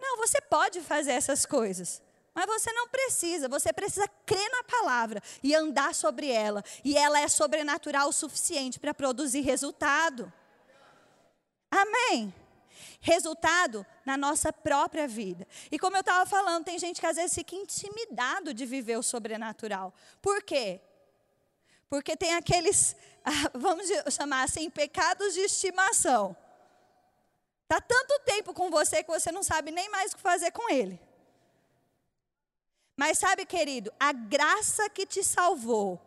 Não, 0.00 0.16
você 0.16 0.40
pode 0.40 0.80
fazer 0.80 1.12
essas 1.12 1.44
coisas. 1.44 2.00
Mas 2.34 2.46
você 2.46 2.72
não 2.72 2.88
precisa, 2.88 3.48
você 3.48 3.70
precisa 3.70 4.08
crer 4.24 4.50
na 4.50 4.64
palavra 4.64 5.22
e 5.42 5.54
andar 5.54 5.94
sobre 5.94 6.30
ela. 6.30 6.64
E 6.82 6.96
ela 6.96 7.20
é 7.20 7.28
sobrenatural 7.28 8.08
o 8.08 8.12
suficiente 8.12 8.80
para 8.80 8.94
produzir 8.94 9.42
resultado. 9.42 10.32
Amém? 11.70 12.34
Resultado 13.06 13.86
na 14.04 14.16
nossa 14.16 14.52
própria 14.52 15.06
vida. 15.06 15.46
E 15.70 15.78
como 15.78 15.96
eu 15.96 16.00
estava 16.00 16.26
falando, 16.26 16.64
tem 16.64 16.76
gente 16.76 17.00
que 17.00 17.06
às 17.06 17.14
vezes 17.16 17.34
fica 17.34 17.54
intimidado 17.54 18.52
de 18.52 18.66
viver 18.66 18.96
o 18.98 19.02
sobrenatural. 19.02 19.94
Por 20.20 20.42
quê? 20.42 20.80
Porque 21.88 22.16
tem 22.16 22.34
aqueles, 22.34 22.96
vamos 23.54 23.86
chamar 24.10 24.42
assim, 24.42 24.68
pecados 24.68 25.34
de 25.34 25.40
estimação. 25.40 26.36
Está 27.62 27.80
tanto 27.80 28.18
tempo 28.24 28.52
com 28.52 28.70
você 28.70 29.04
que 29.04 29.10
você 29.10 29.30
não 29.30 29.44
sabe 29.44 29.70
nem 29.70 29.88
mais 29.88 30.12
o 30.12 30.16
que 30.16 30.22
fazer 30.22 30.50
com 30.50 30.68
ele. 30.68 31.00
Mas 32.96 33.18
sabe, 33.18 33.46
querido, 33.46 33.92
a 34.00 34.12
graça 34.12 34.90
que 34.90 35.06
te 35.06 35.22
salvou, 35.22 36.00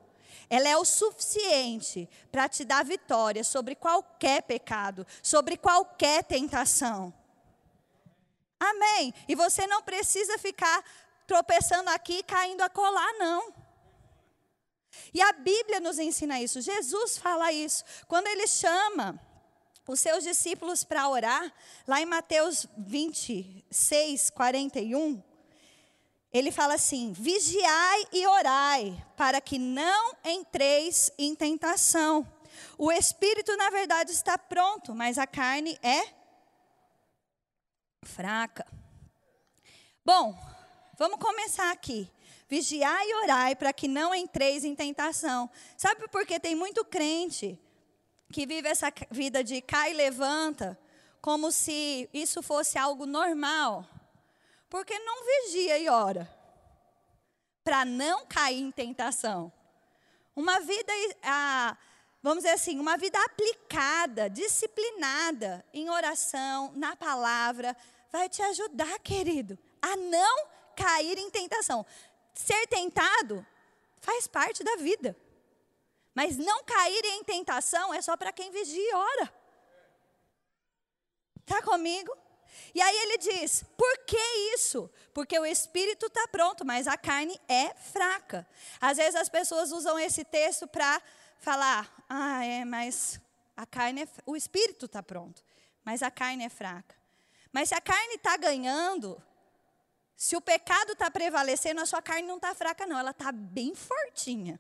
ela 0.50 0.68
é 0.68 0.76
o 0.76 0.84
suficiente 0.84 2.10
para 2.32 2.50
te 2.50 2.66
dar 2.66 2.84
vitória 2.84 3.44
sobre 3.44 3.76
qualquer 3.76 4.42
pecado, 4.42 5.06
sobre 5.22 5.56
qualquer 5.58 6.24
tentação. 6.24 7.14
Amém. 8.60 9.14
E 9.28 9.36
você 9.36 9.68
não 9.68 9.82
precisa 9.82 10.38
ficar 10.38 10.84
tropeçando 11.28 11.90
aqui 11.92 12.20
e 12.20 12.24
caindo 12.24 12.62
a 12.62 12.70
colar, 12.70 13.14
não. 13.14 13.54
E 15.14 15.22
a 15.22 15.32
Bíblia 15.32 15.80
nos 15.80 16.00
ensina 16.00 16.42
isso. 16.42 16.60
Jesus 16.60 17.18
fala 17.18 17.52
isso. 17.52 17.84
Quando 18.08 18.28
ele 18.28 18.48
chama 18.48 19.20
os 19.88 20.00
seus 20.00 20.24
discípulos 20.24 20.84
para 20.84 21.08
orar, 21.08 21.54
lá 21.88 22.02
em 22.02 22.06
Mateus 22.06 22.68
26, 22.78 24.30
41, 24.32 25.24
ele 26.32 26.52
fala 26.52 26.76
assim: 26.76 27.12
vigiai 27.12 28.06
e 28.12 28.26
orai, 28.28 29.06
para 29.18 29.42
que 29.42 29.58
não 29.58 30.16
entreis 30.24 31.12
em 31.18 31.36
tentação. 31.36 32.28
O 32.78 32.92
espírito, 32.92 33.56
na 33.58 33.70
verdade, 33.70 34.12
está 34.12 34.38
pronto, 34.38 34.94
mas 34.94 35.18
a 35.18 35.26
carne 35.26 35.78
é 35.82 36.04
fraca. 38.04 38.66
Bom, 40.06 40.38
vamos 40.98 41.20
começar 41.20 41.72
aqui. 41.72 42.10
Vigiai 42.48 43.08
e 43.08 43.16
orai 43.24 43.56
para 43.56 43.72
que 43.72 43.88
não 43.88 44.14
entreis 44.14 44.64
em 44.64 44.76
tentação. 44.76 45.50
Sabe 45.78 46.08
por 46.08 46.26
que 46.26 46.40
tem 46.40 46.56
muito 46.56 46.84
crente 46.84 47.60
que 48.32 48.46
vive 48.46 48.68
essa 48.68 48.92
vida 49.12 49.44
de 49.44 49.62
cai 49.62 49.92
e 49.92 49.96
levanta, 49.96 50.80
como 51.22 51.52
se 51.52 52.10
isso 52.14 52.42
fosse 52.42 52.78
algo 52.78 53.06
normal? 53.06 53.86
Porque 54.70 54.98
não 55.00 55.26
vigia 55.26 55.78
e 55.80 55.90
ora 55.90 56.30
para 57.64 57.86
não 57.86 58.26
cair 58.26 58.62
em 58.62 58.72
tentação. 58.72 59.52
Uma 60.36 60.60
vida, 60.60 60.92
vamos 62.22 62.44
dizer 62.44 62.56
assim, 62.56 62.80
uma 62.80 62.98
vida 62.98 63.22
aplicada, 63.26 64.30
disciplinada 64.30 65.66
em 65.74 65.90
oração, 65.90 66.72
na 66.76 66.96
palavra, 66.96 67.76
vai 68.12 68.30
te 68.30 68.42
ajudar, 68.42 68.98
querido, 69.00 69.58
a 69.82 69.96
não 69.96 70.48
cair 70.76 71.18
em 71.18 71.30
tentação. 71.30 71.86
Ser 72.34 72.68
tentado 72.68 73.46
faz 74.00 74.28
parte 74.28 74.64
da 74.64 74.78
vida. 74.78 75.16
Mas 76.16 76.38
não 76.38 76.64
cair 76.64 77.06
em 77.06 77.24
tentação 77.24 77.94
é 77.94 78.02
só 78.02 78.18
para 78.18 78.32
quem 78.32 78.50
vigia 78.52 78.82
e 78.82 78.96
ora. 78.96 79.34
Está 81.42 81.62
comigo? 81.62 82.16
E 82.74 82.82
aí 82.82 82.96
ele 82.98 83.18
diz: 83.18 83.64
por 83.78 83.98
que 84.06 84.18
isso? 84.54 84.90
Porque 85.14 85.38
o 85.38 85.46
espírito 85.46 86.08
está 86.08 86.28
pronto, 86.28 86.66
mas 86.66 86.88
a 86.88 86.98
carne 86.98 87.40
é 87.48 87.74
fraca. 87.74 88.48
Às 88.80 88.98
vezes 88.98 89.16
as 89.16 89.30
pessoas 89.30 89.72
usam 89.72 90.00
esse 90.00 90.24
texto 90.24 90.68
para 90.68 91.02
falar: 91.40 91.94
ah, 92.10 92.46
é, 92.46 92.66
mas 92.66 93.20
a 93.56 93.66
carne, 93.66 94.04
é, 94.04 94.08
o 94.26 94.36
espírito 94.36 94.86
está 94.86 95.04
pronto, 95.04 95.44
mas 95.84 96.02
a 96.02 96.12
carne 96.12 96.46
é 96.46 96.50
fraca. 96.50 96.96
Mas 97.52 97.70
se 97.70 97.76
a 97.76 97.82
carne 97.82 98.16
está 98.16 98.38
ganhando, 98.38 99.22
se 100.16 100.36
o 100.36 100.42
pecado 100.42 100.94
está 100.94 101.10
prevalecendo, 101.10 101.82
a 101.82 101.86
sua 101.86 102.02
carne 102.02 102.28
não 102.28 102.36
está 102.36 102.54
fraca, 102.54 102.86
não, 102.86 103.00
ela 103.00 103.12
está 103.12 103.32
bem 103.32 103.74
fortinha, 103.74 104.60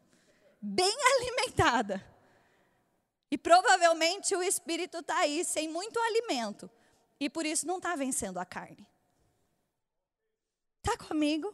bem 0.61 0.95
alimentada. 1.15 2.03
E 3.31 3.37
provavelmente 3.37 4.35
o 4.35 4.41
espírito 4.41 4.99
está 4.99 5.17
aí 5.19 5.45
sem 5.45 5.67
muito 5.67 5.99
alimento. 5.99 6.69
E 7.19 7.29
por 7.29 7.45
isso 7.45 7.67
não 7.67 7.77
está 7.77 7.95
vencendo 7.95 8.37
a 8.39 8.45
carne. 8.45 8.87
Está 10.77 10.97
comigo? 10.97 11.53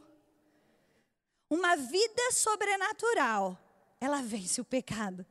Uma 1.50 1.76
vida 1.76 2.32
sobrenatural, 2.32 3.58
ela 4.00 4.22
vence 4.22 4.60
o 4.60 4.64
pecado. 4.64 5.26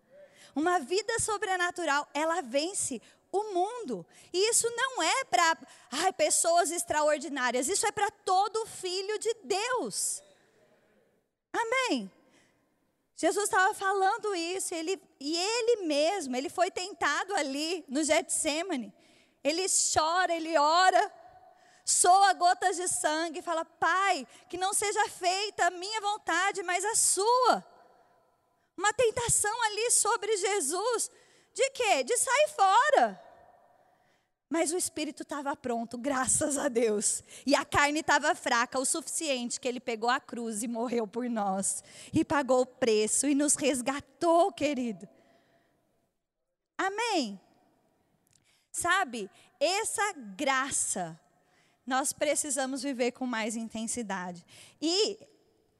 Uma 0.56 0.80
vida 0.80 1.20
sobrenatural, 1.20 2.08
ela 2.14 2.42
vence 2.42 3.02
o 3.32 3.54
mundo. 3.54 4.06
E 4.32 4.50
isso 4.50 4.70
não 4.76 5.04
é 5.04 5.24
para 5.26 6.14
pessoas 6.14 6.72
extraordinárias, 6.72 7.68
isso 7.68 7.86
é 7.86 7.92
para 7.92 8.10
todo 8.10 8.66
filho 8.66 9.20
de 9.20 9.34
Deus. 9.44 10.24
Amém. 11.52 12.12
Jesus 13.16 13.46
estava 13.46 13.74
falando 13.74 14.36
isso, 14.36 14.74
ele, 14.74 15.02
e 15.20 15.38
ele 15.38 15.86
mesmo, 15.86 16.36
ele 16.36 16.50
foi 16.50 16.70
tentado 16.70 17.34
ali 17.34 17.86
no 17.88 18.04
Getsemane. 18.04 18.94
Ele 19.46 19.68
chora, 19.94 20.34
ele 20.34 20.58
ora, 20.58 21.14
soa 21.86 22.34
gotas 22.34 22.78
de 22.78 22.88
sangue 22.88 23.40
e 23.40 23.44
fala: 23.44 23.64
Pai, 23.64 24.28
que 24.50 24.58
não 24.58 24.74
seja 24.74 25.08
feita 25.08 25.68
a 25.68 25.70
minha 25.70 26.02
vontade, 26.02 26.64
mas 26.64 26.84
a 26.84 26.96
sua. 26.96 27.64
Uma 28.76 28.92
tentação 28.92 29.64
ali 29.66 29.92
sobre 29.92 30.36
Jesus. 30.36 31.12
De 31.54 31.70
quê? 31.70 32.04
De 32.04 32.18
sair 32.18 32.50
fora. 32.56 33.22
Mas 34.50 34.74
o 34.74 34.78
espírito 34.78 35.22
estava 35.22 35.56
pronto, 35.56 35.96
graças 35.96 36.58
a 36.58 36.68
Deus. 36.68 37.24
E 37.46 37.54
a 37.54 37.64
carne 37.64 38.00
estava 38.00 38.34
fraca 38.34 38.80
o 38.80 38.86
suficiente 38.86 39.60
que 39.60 39.68
ele 39.68 39.80
pegou 39.80 40.10
a 40.10 40.20
cruz 40.20 40.64
e 40.64 40.68
morreu 40.68 41.06
por 41.06 41.30
nós. 41.30 41.84
E 42.12 42.26
pagou 42.26 42.62
o 42.62 42.66
preço 42.66 43.28
e 43.28 43.36
nos 43.36 43.56
resgatou, 43.56 44.52
querido. 44.52 45.08
Amém. 46.78 47.40
Sabe, 48.76 49.32
essa 49.58 50.12
graça 50.36 51.18
nós 51.88 52.12
precisamos 52.12 52.84
viver 52.84 53.14
com 53.14 53.26
mais 53.26 53.56
intensidade. 53.56 54.46
E 54.82 55.18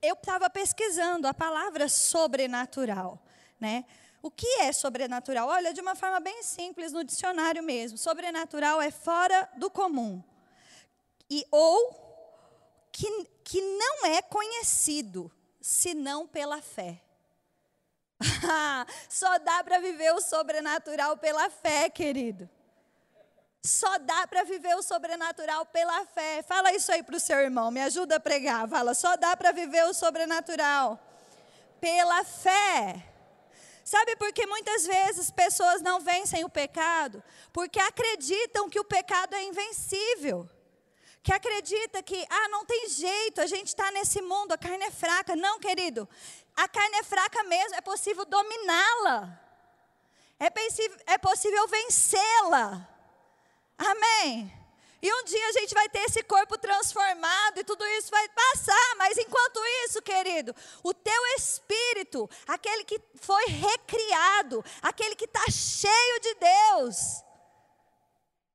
eu 0.02 0.14
estava 0.14 0.50
pesquisando 0.50 1.28
a 1.28 1.34
palavra 1.34 1.90
sobrenatural, 1.90 3.22
né? 3.60 3.84
O 4.22 4.32
que 4.32 4.48
é 4.62 4.72
sobrenatural? 4.72 5.50
Olha, 5.50 5.74
de 5.74 5.82
uma 5.82 5.94
forma 5.94 6.22
bem 6.22 6.42
simples 6.42 6.94
no 6.94 7.04
dicionário 7.04 7.62
mesmo. 7.62 7.98
Sobrenatural 7.98 8.82
é 8.82 8.90
fora 8.90 9.50
do 9.58 9.70
comum. 9.70 10.24
E 11.30 11.46
ou 11.52 12.88
que, 12.94 13.28
que 13.44 13.60
não 13.62 14.06
é 14.06 14.22
conhecido 14.22 15.30
senão 15.60 16.26
pela 16.26 16.62
fé. 16.62 17.02
Só 19.10 19.38
dá 19.40 19.62
para 19.66 19.80
viver 19.80 20.14
o 20.14 20.22
sobrenatural 20.22 21.18
pela 21.18 21.50
fé, 21.50 21.90
querido. 21.90 22.50
Só 23.66 23.98
dá 23.98 24.28
para 24.28 24.44
viver 24.44 24.76
o 24.76 24.84
sobrenatural 24.84 25.66
pela 25.66 26.06
fé. 26.06 26.44
Fala 26.44 26.72
isso 26.72 26.92
aí 26.92 27.02
para 27.02 27.16
o 27.16 27.20
seu 27.20 27.40
irmão, 27.40 27.72
me 27.72 27.82
ajuda 27.82 28.18
a 28.18 28.20
pregar. 28.20 28.70
Fala, 28.70 28.94
só 28.94 29.18
dá 29.18 29.36
para 29.36 29.52
viver 29.52 29.84
o 29.86 29.94
sobrenatural 29.94 31.00
pela 31.82 32.24
fé. 32.24 33.04
Sabe 33.84 34.16
por 34.18 34.32
que 34.34 34.46
muitas 34.46 34.86
vezes 34.86 35.32
pessoas 35.32 35.82
não 35.82 36.00
vencem 36.00 36.46
o 36.46 36.50
pecado? 36.50 37.24
Porque 37.52 37.80
acreditam 37.80 38.70
que 38.70 38.80
o 38.80 38.84
pecado 38.84 39.34
é 39.34 39.44
invencível. 39.44 40.48
Que 41.24 41.34
acredita 41.34 42.04
que, 42.04 42.24
ah, 42.30 42.48
não 42.50 42.66
tem 42.66 42.88
jeito, 42.88 43.42
a 43.42 43.48
gente 43.48 43.68
está 43.68 43.90
nesse 43.90 44.22
mundo, 44.22 44.52
a 44.52 44.58
carne 44.60 44.86
é 44.86 44.92
fraca. 44.92 45.36
Não, 45.36 45.60
querido, 45.60 46.08
a 46.56 46.68
carne 46.68 46.98
é 46.98 47.04
fraca 47.04 47.44
mesmo, 47.46 47.76
é 47.76 47.82
possível 47.82 48.26
dominá-la. 48.26 49.42
É, 50.40 50.52
é 51.14 51.18
possível 51.18 51.68
vencê-la. 51.68 52.95
Amém. 53.78 54.52
E 55.02 55.14
um 55.14 55.24
dia 55.24 55.50
a 55.50 55.52
gente 55.52 55.74
vai 55.74 55.88
ter 55.88 56.00
esse 56.00 56.24
corpo 56.24 56.58
transformado 56.58 57.60
e 57.60 57.64
tudo 57.64 57.86
isso 57.86 58.10
vai 58.10 58.28
passar, 58.30 58.96
mas 58.98 59.18
enquanto 59.18 59.60
isso, 59.86 60.02
querido, 60.02 60.56
o 60.82 60.94
teu 60.96 61.26
espírito, 61.38 62.28
aquele 62.48 62.84
que 62.84 63.00
foi 63.22 63.46
recriado, 63.46 64.66
aquele 64.82 65.16
que 65.16 65.26
está 65.26 65.44
cheio 65.52 66.20
de 66.22 66.36
Deus, 66.36 67.24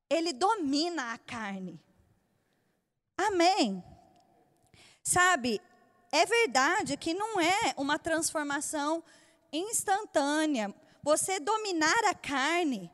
ele 0.08 0.32
domina 0.32 1.12
a 1.12 1.18
carne. 1.18 1.80
Amém. 3.16 3.84
Sabe, 5.04 5.60
é 6.10 6.26
verdade 6.26 6.96
que 6.96 7.14
não 7.14 7.40
é 7.40 7.74
uma 7.76 7.96
transformação 7.96 9.04
instantânea. 9.52 10.74
Você 11.02 11.38
dominar 11.38 12.04
a 12.06 12.14
carne 12.14 12.90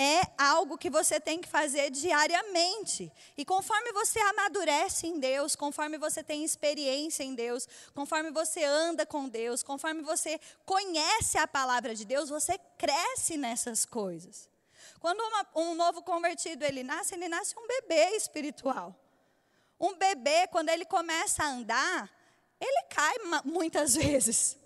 é 0.00 0.20
algo 0.38 0.78
que 0.78 0.88
você 0.88 1.18
tem 1.18 1.40
que 1.40 1.48
fazer 1.48 1.90
diariamente. 1.90 3.12
E 3.36 3.44
conforme 3.44 3.92
você 3.92 4.20
amadurece 4.20 5.08
em 5.08 5.18
Deus, 5.18 5.56
conforme 5.56 5.98
você 5.98 6.22
tem 6.22 6.44
experiência 6.44 7.24
em 7.24 7.34
Deus, 7.34 7.68
conforme 7.92 8.30
você 8.30 8.62
anda 8.62 9.04
com 9.04 9.28
Deus, 9.28 9.64
conforme 9.64 10.02
você 10.02 10.40
conhece 10.64 11.36
a 11.36 11.48
palavra 11.48 11.96
de 11.96 12.04
Deus, 12.04 12.28
você 12.28 12.56
cresce 12.78 13.36
nessas 13.36 13.84
coisas. 13.84 14.48
Quando 15.00 15.20
uma, 15.20 15.46
um 15.56 15.74
novo 15.74 16.00
convertido 16.02 16.64
ele 16.64 16.84
nasce, 16.84 17.14
ele 17.14 17.28
nasce 17.28 17.56
um 17.58 17.66
bebê 17.66 18.16
espiritual. 18.16 18.94
Um 19.80 19.94
bebê, 19.94 20.46
quando 20.46 20.68
ele 20.68 20.84
começa 20.84 21.42
a 21.42 21.48
andar, 21.48 22.10
ele 22.60 22.82
cai 22.88 23.16
muitas 23.44 23.94
vezes. 23.98 24.56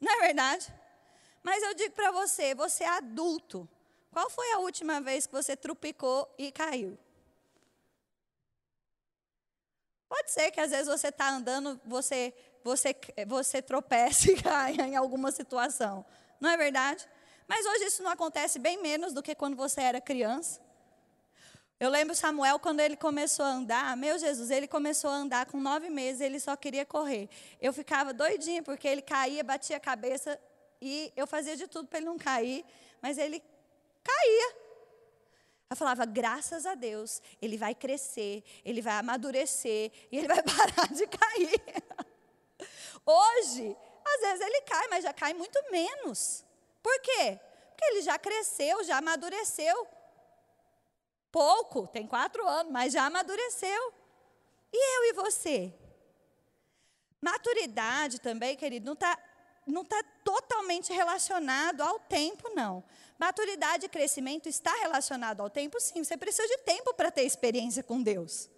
Não 0.00 0.10
é 0.14 0.26
verdade? 0.26 0.72
Mas 1.42 1.62
eu 1.62 1.74
digo 1.74 1.94
para 1.94 2.10
você, 2.10 2.54
você 2.54 2.84
é 2.84 2.88
adulto. 2.88 3.68
Qual 4.12 4.28
foi 4.28 4.52
a 4.52 4.58
última 4.58 5.00
vez 5.00 5.26
que 5.26 5.32
você 5.32 5.56
trupicou 5.56 6.32
e 6.36 6.52
caiu? 6.52 6.98
Pode 10.06 10.30
ser 10.30 10.50
que 10.50 10.60
às 10.60 10.70
vezes 10.70 10.86
você 10.86 11.08
está 11.08 11.30
andando, 11.30 11.80
você, 11.86 12.34
você, 12.62 12.94
você 13.26 13.62
tropece 13.62 14.32
e 14.36 14.42
caia 14.42 14.82
em 14.82 14.94
alguma 14.94 15.32
situação. 15.32 16.04
Não 16.38 16.50
é 16.50 16.56
verdade? 16.58 17.08
Mas 17.48 17.64
hoje 17.64 17.86
isso 17.86 18.02
não 18.02 18.10
acontece 18.10 18.58
bem 18.58 18.80
menos 18.82 19.14
do 19.14 19.22
que 19.22 19.34
quando 19.34 19.56
você 19.56 19.80
era 19.80 20.00
criança. 20.00 20.60
Eu 21.80 21.88
lembro 21.88 22.14
Samuel, 22.14 22.58
quando 22.58 22.80
ele 22.80 22.96
começou 22.96 23.44
a 23.46 23.48
andar, 23.48 23.96
meu 23.96 24.18
Jesus, 24.18 24.50
ele 24.50 24.68
começou 24.68 25.10
a 25.10 25.14
andar 25.14 25.46
com 25.46 25.58
nove 25.58 25.88
meses, 25.88 26.20
ele 26.20 26.38
só 26.38 26.54
queria 26.54 26.84
correr. 26.84 27.30
Eu 27.60 27.72
ficava 27.72 28.12
doidinha, 28.12 28.62
porque 28.62 28.86
ele 28.86 29.02
caía, 29.02 29.42
batia 29.42 29.78
a 29.78 29.80
cabeça, 29.80 30.38
e 30.80 31.10
eu 31.16 31.26
fazia 31.26 31.56
de 31.56 31.66
tudo 31.66 31.88
para 31.88 31.98
ele 31.98 32.06
não 32.06 32.18
cair, 32.18 32.64
mas 33.00 33.18
ele 33.18 33.42
caía. 34.02 34.62
Eu 35.70 35.76
falava, 35.76 36.04
graças 36.04 36.66
a 36.66 36.74
Deus, 36.74 37.22
ele 37.40 37.56
vai 37.56 37.74
crescer, 37.74 38.44
ele 38.64 38.82
vai 38.82 38.94
amadurecer 38.94 39.90
e 40.10 40.18
ele 40.18 40.28
vai 40.28 40.42
parar 40.42 40.92
de 40.92 41.06
cair. 41.06 41.62
Hoje, 43.06 43.76
às 44.04 44.20
vezes 44.20 44.46
ele 44.46 44.60
cai, 44.62 44.88
mas 44.88 45.02
já 45.02 45.12
cai 45.12 45.32
muito 45.32 45.58
menos. 45.70 46.44
Por 46.82 47.00
quê? 47.00 47.40
Porque 47.70 47.84
ele 47.86 48.02
já 48.02 48.18
cresceu, 48.18 48.84
já 48.84 48.98
amadureceu. 48.98 49.86
Pouco, 51.30 51.86
tem 51.86 52.06
quatro 52.06 52.46
anos, 52.46 52.70
mas 52.70 52.92
já 52.92 53.06
amadureceu. 53.06 53.94
E 54.72 54.98
eu 54.98 55.04
e 55.10 55.12
você? 55.14 55.72
Maturidade 57.20 58.20
também, 58.20 58.56
querido, 58.56 58.84
não 58.84 58.92
está 58.92 59.18
não 59.66 59.84
tá 59.84 60.02
totalmente 60.24 60.92
relacionado 60.92 61.82
ao 61.82 61.98
tempo, 62.00 62.50
não. 62.54 62.82
Maturidade 63.22 63.86
e 63.86 63.88
crescimento 63.88 64.48
está 64.48 64.74
relacionado 64.78 65.42
ao 65.42 65.48
tempo, 65.48 65.78
sim. 65.78 66.02
Você 66.02 66.16
precisa 66.16 66.48
de 66.48 66.58
tempo 66.64 66.92
para 66.92 67.08
ter 67.08 67.22
experiência 67.22 67.80
com 67.80 68.02
Deus. 68.02 68.50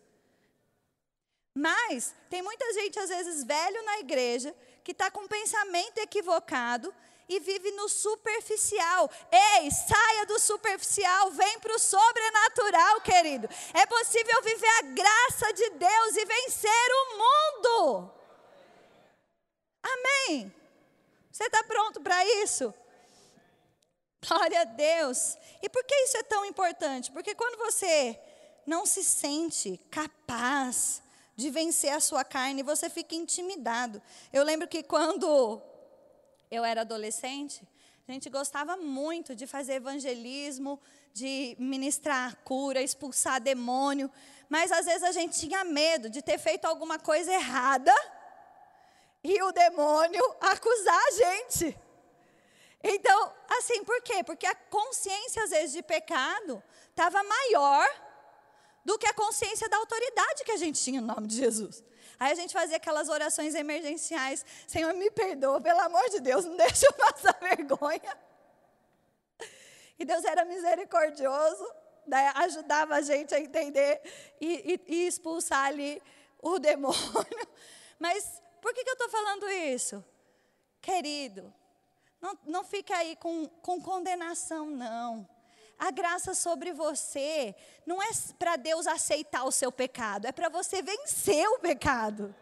Mas 1.54 2.14
tem 2.30 2.40
muita 2.40 2.72
gente, 2.72 2.98
às 2.98 3.10
vezes, 3.10 3.44
velho 3.44 3.84
na 3.84 3.98
igreja, 3.98 4.56
que 4.82 4.92
está 4.92 5.10
com 5.10 5.20
um 5.20 5.28
pensamento 5.28 5.98
equivocado 5.98 6.94
e 7.28 7.38
vive 7.40 7.72
no 7.72 7.90
superficial. 7.90 9.10
Ei, 9.30 9.70
saia 9.70 10.24
do 10.24 10.38
superficial, 10.38 11.30
vem 11.32 11.58
para 11.60 11.76
o 11.76 11.78
sobrenatural, 11.78 13.02
querido. 13.02 13.46
É 13.74 13.84
possível 13.84 14.40
viver 14.40 14.74
a 14.78 14.82
graça 14.82 15.52
de 15.52 15.70
Deus 15.72 16.16
e 16.16 16.24
vencer 16.24 16.88
o 17.00 17.18
mundo. 17.18 18.10
Amém. 19.82 20.54
Você 21.30 21.44
está 21.44 21.62
pronto 21.64 22.00
para 22.00 22.24
isso? 22.42 22.72
Glória 24.26 24.62
a 24.62 24.64
Deus. 24.64 25.36
E 25.62 25.68
por 25.68 25.84
que 25.84 25.94
isso 25.94 26.16
é 26.16 26.22
tão 26.22 26.44
importante? 26.44 27.10
Porque 27.10 27.34
quando 27.34 27.58
você 27.58 28.18
não 28.66 28.86
se 28.86 29.04
sente 29.04 29.78
capaz 29.90 31.02
de 31.36 31.50
vencer 31.50 31.92
a 31.92 32.00
sua 32.00 32.24
carne, 32.24 32.62
você 32.62 32.88
fica 32.88 33.14
intimidado. 33.14 34.00
Eu 34.32 34.44
lembro 34.44 34.68
que 34.68 34.82
quando 34.82 35.60
eu 36.50 36.64
era 36.64 36.82
adolescente, 36.82 37.66
a 38.06 38.12
gente 38.12 38.30
gostava 38.30 38.76
muito 38.76 39.34
de 39.34 39.46
fazer 39.46 39.74
evangelismo, 39.74 40.80
de 41.12 41.56
ministrar 41.58 42.36
cura, 42.44 42.80
expulsar 42.80 43.40
demônio, 43.40 44.10
mas 44.48 44.70
às 44.70 44.86
vezes 44.86 45.02
a 45.02 45.12
gente 45.12 45.38
tinha 45.38 45.64
medo 45.64 46.08
de 46.08 46.22
ter 46.22 46.38
feito 46.38 46.66
alguma 46.66 46.98
coisa 46.98 47.32
errada 47.32 47.92
e 49.22 49.42
o 49.42 49.52
demônio 49.52 50.22
acusar 50.40 50.98
a 50.98 51.10
gente. 51.12 51.83
Então, 52.86 53.34
assim, 53.48 53.82
por 53.82 54.02
quê? 54.02 54.22
Porque 54.22 54.46
a 54.46 54.54
consciência, 54.54 55.42
às 55.42 55.50
vezes, 55.50 55.72
de 55.72 55.82
pecado 55.82 56.62
estava 56.90 57.22
maior 57.22 57.88
do 58.84 58.98
que 58.98 59.06
a 59.06 59.14
consciência 59.14 59.66
da 59.70 59.78
autoridade 59.78 60.44
que 60.44 60.52
a 60.52 60.58
gente 60.58 60.78
tinha 60.78 61.00
no 61.00 61.06
nome 61.06 61.26
de 61.26 61.36
Jesus. 61.36 61.82
Aí 62.20 62.30
a 62.30 62.34
gente 62.34 62.52
fazia 62.52 62.76
aquelas 62.76 63.08
orações 63.08 63.54
emergenciais: 63.54 64.44
Senhor, 64.66 64.92
me 64.92 65.10
perdoa, 65.10 65.62
pelo 65.62 65.80
amor 65.80 66.10
de 66.10 66.20
Deus, 66.20 66.44
não 66.44 66.56
deixa 66.58 66.84
eu 66.84 66.92
passar 66.92 67.34
vergonha. 67.40 68.18
E 69.98 70.04
Deus 70.04 70.22
era 70.24 70.44
misericordioso, 70.44 71.66
né, 72.06 72.32
ajudava 72.36 72.96
a 72.96 73.00
gente 73.00 73.34
a 73.34 73.40
entender 73.40 74.02
e, 74.38 74.78
e, 74.86 74.94
e 74.94 75.06
expulsar 75.06 75.66
ali 75.66 76.02
o 76.42 76.58
demônio. 76.60 77.48
Mas 77.98 78.42
por 78.60 78.74
que, 78.74 78.84
que 78.84 78.90
eu 78.90 78.94
estou 78.94 79.08
falando 79.08 79.48
isso? 79.48 80.04
Querido, 80.82 81.50
não, 82.24 82.38
não 82.46 82.64
fica 82.64 82.96
aí 82.96 83.16
com, 83.16 83.46
com 83.60 83.78
condenação, 83.82 84.70
não. 84.70 85.28
A 85.78 85.90
graça 85.90 86.34
sobre 86.34 86.72
você 86.72 87.54
não 87.84 88.02
é 88.02 88.08
para 88.38 88.56
Deus 88.56 88.86
aceitar 88.86 89.44
o 89.44 89.52
seu 89.52 89.70
pecado, 89.70 90.26
é 90.26 90.32
para 90.32 90.48
você 90.48 90.80
vencer 90.80 91.46
o 91.48 91.58
pecado. 91.58 92.34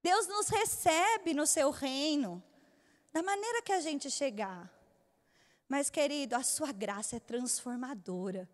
Deus 0.00 0.28
nos 0.28 0.48
recebe 0.48 1.34
no 1.34 1.48
seu 1.48 1.70
reino, 1.70 2.40
da 3.12 3.24
maneira 3.24 3.60
que 3.60 3.72
a 3.72 3.80
gente 3.80 4.08
chegar. 4.08 4.72
Mas, 5.68 5.90
querido, 5.90 6.36
a 6.36 6.44
sua 6.44 6.70
graça 6.70 7.16
é 7.16 7.18
transformadora. 7.20 8.48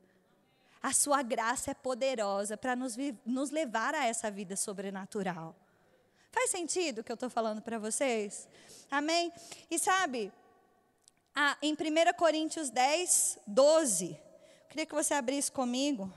A 0.83 0.95
sua 0.95 1.21
graça 1.21 1.73
é 1.73 1.75
poderosa 1.75 2.57
para 2.57 2.75
nos, 2.75 2.97
nos 3.27 3.51
levar 3.51 3.95
a 3.95 4.07
essa 4.07 4.31
vida 4.31 4.57
sobrenatural. 4.57 5.55
Faz 6.33 6.51
sentido 6.51 7.01
o 7.01 7.05
que 7.05 7.13
eu 7.13 7.15
estou 7.15 7.29
falando 7.29 7.61
para 7.61 7.79
vocês? 7.79 8.49
Amém? 8.91 9.31
E 9.71 9.79
sabe, 9.79 10.33
ah, 11.35 11.57
em 11.61 11.75
1 11.75 11.77
Coríntios 12.17 12.71
10, 12.71 13.39
12, 13.47 14.19
queria 14.71 14.87
que 14.87 14.95
você 14.95 15.13
abrisse 15.13 15.53
comigo. 15.53 16.11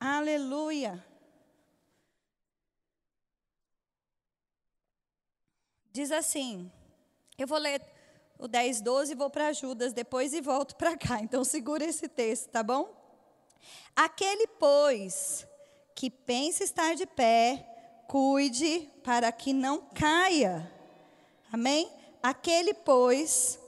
Aleluia. 0.00 1.04
Diz 5.92 6.10
assim, 6.10 6.70
eu 7.38 7.46
vou 7.46 7.58
ler 7.58 7.82
o 8.38 8.48
10, 8.48 8.80
12 8.80 9.12
e 9.12 9.14
vou 9.14 9.30
para 9.30 9.52
Judas 9.52 9.92
depois 9.92 10.32
e 10.32 10.40
volto 10.40 10.74
para 10.76 10.96
cá. 10.96 11.20
Então 11.20 11.44
segura 11.44 11.84
esse 11.84 12.08
texto, 12.08 12.48
tá 12.48 12.62
bom? 12.62 12.94
Aquele, 13.94 14.46
pois, 14.46 15.46
que 15.96 16.10
pensa 16.10 16.62
estar 16.62 16.94
de 16.94 17.06
pé, 17.06 17.66
cuide 18.06 18.86
para 19.02 19.32
que 19.32 19.54
não 19.54 19.80
caia. 19.94 20.70
Amém? 21.50 21.90
Aquele, 22.22 22.74
pois, 22.74 23.58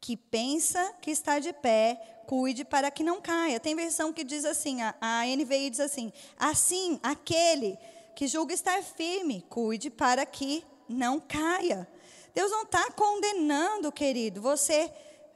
que 0.00 0.16
pensa 0.16 0.92
que 1.00 1.12
está 1.12 1.38
de 1.38 1.52
pé, 1.52 2.22
cuide 2.26 2.64
para 2.64 2.90
que 2.90 3.04
não 3.04 3.20
caia. 3.20 3.60
Tem 3.60 3.76
versão 3.76 4.12
que 4.12 4.24
diz 4.24 4.44
assim, 4.44 4.82
a, 4.82 4.92
a 5.00 5.24
NVI 5.24 5.70
diz 5.70 5.78
assim: 5.78 6.12
assim, 6.36 6.98
aquele 7.04 7.78
que 8.16 8.26
julga 8.26 8.52
estar 8.52 8.82
firme, 8.82 9.46
cuide 9.48 9.90
para 9.90 10.26
que 10.26 10.64
não 10.88 11.20
caia. 11.20 11.86
Deus 12.34 12.50
não 12.50 12.62
está 12.62 12.90
condenando, 12.90 13.92
querido, 13.92 14.42
você 14.42 14.92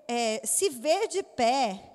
é, 0.08 0.44
se 0.44 0.68
ver 0.68 1.06
de 1.06 1.22
pé, 1.22 1.93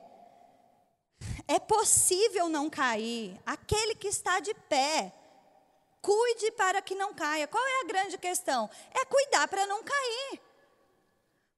é 1.50 1.60
possível 1.60 2.48
não 2.48 2.70
cair. 2.70 3.36
Aquele 3.44 3.96
que 3.96 4.08
está 4.08 4.40
de 4.40 4.54
pé, 4.54 5.12
cuide 6.00 6.52
para 6.52 6.80
que 6.80 6.94
não 6.94 7.12
caia. 7.12 7.48
Qual 7.48 7.68
é 7.68 7.82
a 7.82 7.86
grande 7.86 8.20
questão? 8.20 8.70
É 8.92 9.04
cuidar 9.04 9.48
para 9.48 9.66
não 9.66 9.84
cair. 9.84 10.40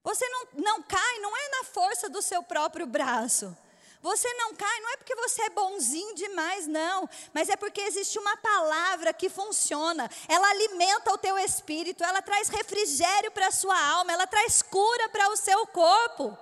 Você 0.02 0.26
não, 0.30 0.46
não 0.54 0.82
cai, 0.82 1.18
não 1.18 1.36
é 1.36 1.48
na 1.50 1.64
força 1.64 2.08
do 2.08 2.22
seu 2.22 2.42
próprio 2.42 2.86
braço. 2.86 3.54
Você 4.00 4.32
não 4.32 4.54
cai, 4.54 4.80
não 4.80 4.94
é 4.94 4.96
porque 4.96 5.14
você 5.14 5.42
é 5.42 5.50
bonzinho 5.50 6.14
demais, 6.14 6.66
não. 6.66 7.06
Mas 7.34 7.50
é 7.50 7.54
porque 7.54 7.82
existe 7.82 8.18
uma 8.18 8.36
palavra 8.38 9.12
que 9.12 9.28
funciona. 9.28 10.10
Ela 10.26 10.48
alimenta 10.48 11.12
o 11.12 11.18
teu 11.18 11.38
espírito, 11.38 12.02
ela 12.02 12.22
traz 12.22 12.48
refrigério 12.48 13.30
para 13.30 13.48
a 13.48 13.52
sua 13.52 13.78
alma, 13.90 14.10
ela 14.10 14.26
traz 14.26 14.62
cura 14.62 15.10
para 15.10 15.28
o 15.28 15.36
seu 15.36 15.66
corpo. 15.66 16.36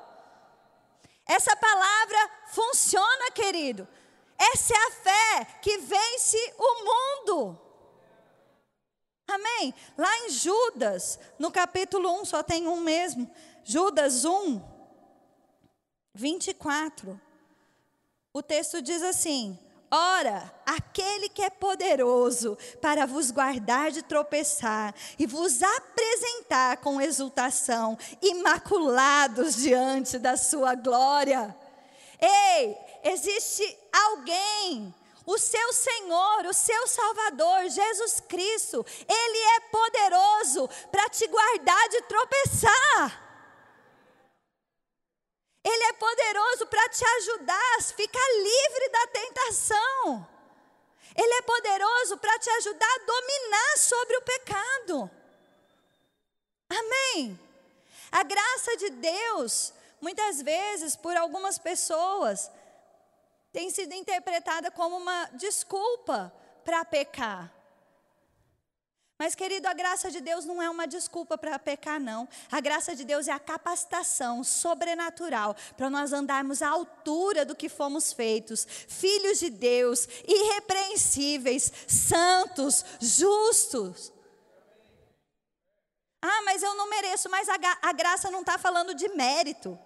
Essa 1.26 1.54
palavra 1.54 2.39
funciona, 2.52 3.30
querido. 3.32 3.86
Essa 4.38 4.74
é 4.74 4.76
a 4.76 4.90
fé 4.90 5.44
que 5.60 5.78
vence 5.78 6.54
o 6.58 6.84
mundo. 6.84 7.60
Amém? 9.28 9.74
Lá 9.96 10.18
em 10.20 10.30
Judas, 10.30 11.18
no 11.38 11.50
capítulo 11.50 12.20
1, 12.22 12.24
só 12.24 12.42
tem 12.42 12.66
um 12.66 12.80
mesmo. 12.80 13.30
Judas 13.62 14.24
1, 14.24 14.60
24. 16.14 17.20
O 18.32 18.42
texto 18.42 18.80
diz 18.80 19.02
assim: 19.02 19.58
Ora, 19.90 20.52
aquele 20.64 21.28
que 21.28 21.42
é 21.42 21.50
poderoso 21.50 22.56
para 22.80 23.06
vos 23.06 23.30
guardar 23.30 23.90
de 23.90 24.02
tropeçar 24.02 24.94
e 25.18 25.26
vos 25.26 25.62
apresentar 25.62 26.76
com 26.76 27.00
exultação, 27.00 27.98
imaculados 28.22 29.56
diante 29.56 30.18
da 30.18 30.36
sua 30.36 30.74
glória. 30.74 31.56
Ei, 32.20 32.76
existe 33.04 33.78
alguém, 33.92 34.94
o 35.26 35.38
seu 35.38 35.72
Senhor, 35.72 36.46
o 36.46 36.52
seu 36.52 36.86
Salvador, 36.86 37.68
Jesus 37.68 38.20
Cristo, 38.20 38.84
Ele 39.08 39.38
é 39.56 39.60
poderoso 39.60 40.68
para 40.90 41.08
te 41.08 41.26
guardar 41.26 41.88
de 41.88 42.02
tropeçar. 42.02 43.30
Ele 45.62 45.84
é 45.84 45.92
poderoso 45.92 46.66
para 46.66 46.88
te 46.88 47.04
ajudar 47.04 47.76
a 47.78 47.82
ficar 47.82 48.28
livre 48.42 48.88
da 48.88 49.06
tentação. 49.08 50.28
Ele 51.14 51.34
é 51.34 51.42
poderoso 51.42 52.16
para 52.18 52.38
te 52.38 52.48
ajudar 52.50 52.94
a 52.94 53.04
dominar 53.04 53.78
sobre 53.78 54.16
o 54.16 54.22
pecado. 54.22 55.10
Amém. 56.68 57.38
A 58.10 58.22
graça 58.22 58.76
de 58.76 58.90
Deus, 58.90 59.72
muitas 60.00 60.42
vezes, 60.42 60.96
por 60.96 61.16
algumas 61.16 61.58
pessoas, 61.58 62.50
tem 63.52 63.70
sido 63.70 63.94
interpretada 63.94 64.70
como 64.70 64.96
uma 64.96 65.26
desculpa 65.34 66.32
para 66.64 66.84
pecar. 66.84 67.52
Mas, 69.20 69.34
querido, 69.34 69.68
a 69.68 69.74
graça 69.74 70.10
de 70.10 70.18
Deus 70.18 70.46
não 70.46 70.62
é 70.62 70.70
uma 70.70 70.86
desculpa 70.86 71.36
para 71.36 71.58
pecar, 71.58 72.00
não. 72.00 72.26
A 72.50 72.58
graça 72.58 72.96
de 72.96 73.04
Deus 73.04 73.28
é 73.28 73.32
a 73.32 73.38
capacitação 73.38 74.42
sobrenatural 74.42 75.54
para 75.76 75.90
nós 75.90 76.10
andarmos 76.10 76.62
à 76.62 76.70
altura 76.70 77.44
do 77.44 77.54
que 77.54 77.68
fomos 77.68 78.14
feitos. 78.14 78.66
Filhos 78.88 79.38
de 79.38 79.50
Deus, 79.50 80.08
irrepreensíveis, 80.26 81.70
santos, 81.86 82.82
justos. 82.98 84.10
Ah, 86.22 86.42
mas 86.46 86.62
eu 86.62 86.74
não 86.74 86.88
mereço, 86.88 87.28
mas 87.28 87.46
a, 87.46 87.56
a 87.82 87.92
graça 87.92 88.30
não 88.30 88.40
está 88.40 88.56
falando 88.56 88.94
de 88.94 89.06
mérito. 89.10 89.78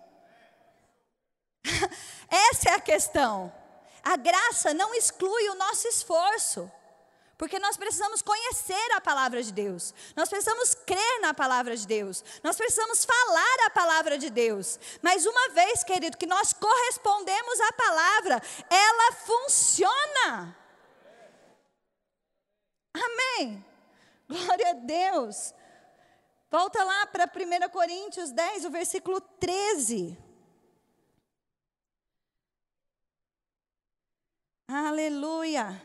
Essa 2.29 2.71
é 2.71 2.75
a 2.75 2.81
questão. 2.81 3.53
A 4.03 4.17
graça 4.17 4.75
não 4.75 4.95
exclui 4.95 5.49
o 5.49 5.55
nosso 5.55 5.89
esforço. 5.89 6.71
Porque 7.37 7.59
nós 7.59 7.77
precisamos 7.77 8.23
conhecer 8.23 8.93
a 8.93 9.01
palavra 9.01 9.43
de 9.43 9.53
Deus, 9.53 9.93
nós 10.15 10.29
precisamos 10.29 10.73
crer 10.73 11.21
na 11.21 11.35
palavra 11.35 11.77
de 11.77 11.85
Deus, 11.85 12.23
nós 12.45 12.57
precisamos 12.57 13.05
falar 13.05 13.67
a 13.67 13.71
palavra 13.71 14.17
de 14.17 14.31
Deus. 14.31 14.79
Mas 15.03 15.27
uma 15.27 15.49
vez, 15.49 15.83
querido, 15.83 16.17
que 16.17 16.27
nós 16.27 16.53
correspondemos 16.53 17.61
à 17.61 17.73
palavra, 17.73 18.43
ela 18.71 19.13
funciona. 19.13 20.57
Amém. 22.95 23.65
Glória 24.29 24.71
a 24.71 24.75
Deus. 24.75 25.53
Volta 26.49 26.85
lá 26.85 27.07
para 27.09 27.25
1 27.25 27.69
Coríntios 27.71 28.31
10, 28.31 28.65
o 28.65 28.71
versículo 28.71 29.21
13. 29.21 30.17
Aleluia. 34.67 35.83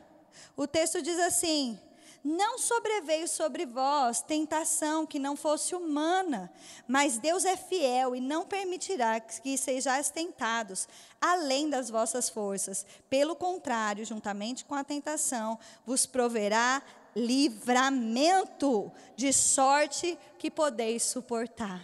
O 0.56 0.66
texto 0.66 1.02
diz 1.02 1.20
assim: 1.20 1.78
Não 2.24 2.58
sobreveio 2.58 3.28
sobre 3.28 3.66
vós 3.66 4.22
tentação 4.22 5.06
que 5.06 5.20
não 5.20 5.36
fosse 5.36 5.76
humana, 5.76 6.50
mas 6.88 7.18
Deus 7.18 7.44
é 7.44 7.58
fiel 7.58 8.16
e 8.16 8.22
não 8.22 8.46
permitirá 8.46 9.20
que 9.20 9.58
sejais 9.58 10.10
tentados 10.10 10.88
além 11.20 11.70
das 11.70 11.90
vossas 11.90 12.30
forças. 12.30 12.86
Pelo 13.10 13.36
contrário, 13.36 14.06
juntamente 14.06 14.64
com 14.64 14.76
a 14.76 14.84
tentação, 14.84 15.60
vos 15.86 16.06
proverá 16.06 16.82
livramento, 17.14 18.90
de 19.18 19.34
sorte 19.34 20.18
que 20.38 20.50
podeis 20.50 21.04
suportar. 21.04 21.84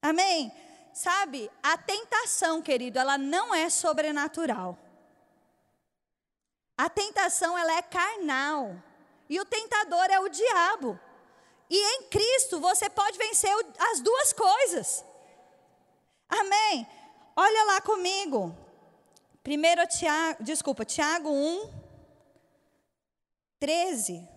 Amém? 0.00 0.52
Sabe, 0.92 1.50
a 1.60 1.76
tentação, 1.76 2.62
querido, 2.62 2.98
ela 2.98 3.18
não 3.18 3.52
é 3.52 3.68
sobrenatural. 3.68 4.78
A 6.78 6.88
tentação 6.88 7.58
ela 7.58 7.72
é 7.72 7.82
carnal 7.82 8.80
e 9.28 9.40
o 9.40 9.44
tentador 9.44 10.06
é 10.08 10.20
o 10.20 10.28
diabo. 10.28 10.98
E 11.68 11.76
em 11.76 12.04
Cristo 12.04 12.60
você 12.60 12.88
pode 12.88 13.18
vencer 13.18 13.52
as 13.90 14.00
duas 14.00 14.32
coisas. 14.32 15.04
Amém. 16.28 16.86
Olha 17.34 17.64
lá 17.64 17.80
comigo. 17.80 18.56
Primeiro 19.42 19.84
Tiago, 19.88 20.44
desculpa, 20.44 20.84
Tiago 20.84 21.30
1 21.30 21.68
13. 23.58 24.28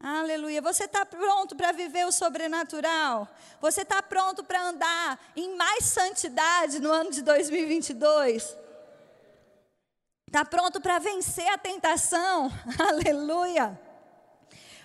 Aleluia. 0.00 0.60
Você 0.62 0.84
está 0.84 1.06
pronto 1.06 1.54
para 1.54 1.70
viver 1.70 2.06
o 2.06 2.12
sobrenatural? 2.12 3.28
Você 3.60 3.82
está 3.82 4.02
pronto 4.02 4.42
para 4.42 4.62
andar 4.62 5.32
em 5.36 5.56
mais 5.56 5.84
santidade 5.84 6.80
no 6.80 6.90
ano 6.90 7.12
de 7.12 7.22
2022? 7.22 8.56
Está 10.28 10.44
pronto 10.44 10.78
para 10.78 10.98
vencer 10.98 11.48
a 11.48 11.56
tentação? 11.56 12.52
Aleluia. 12.78 13.80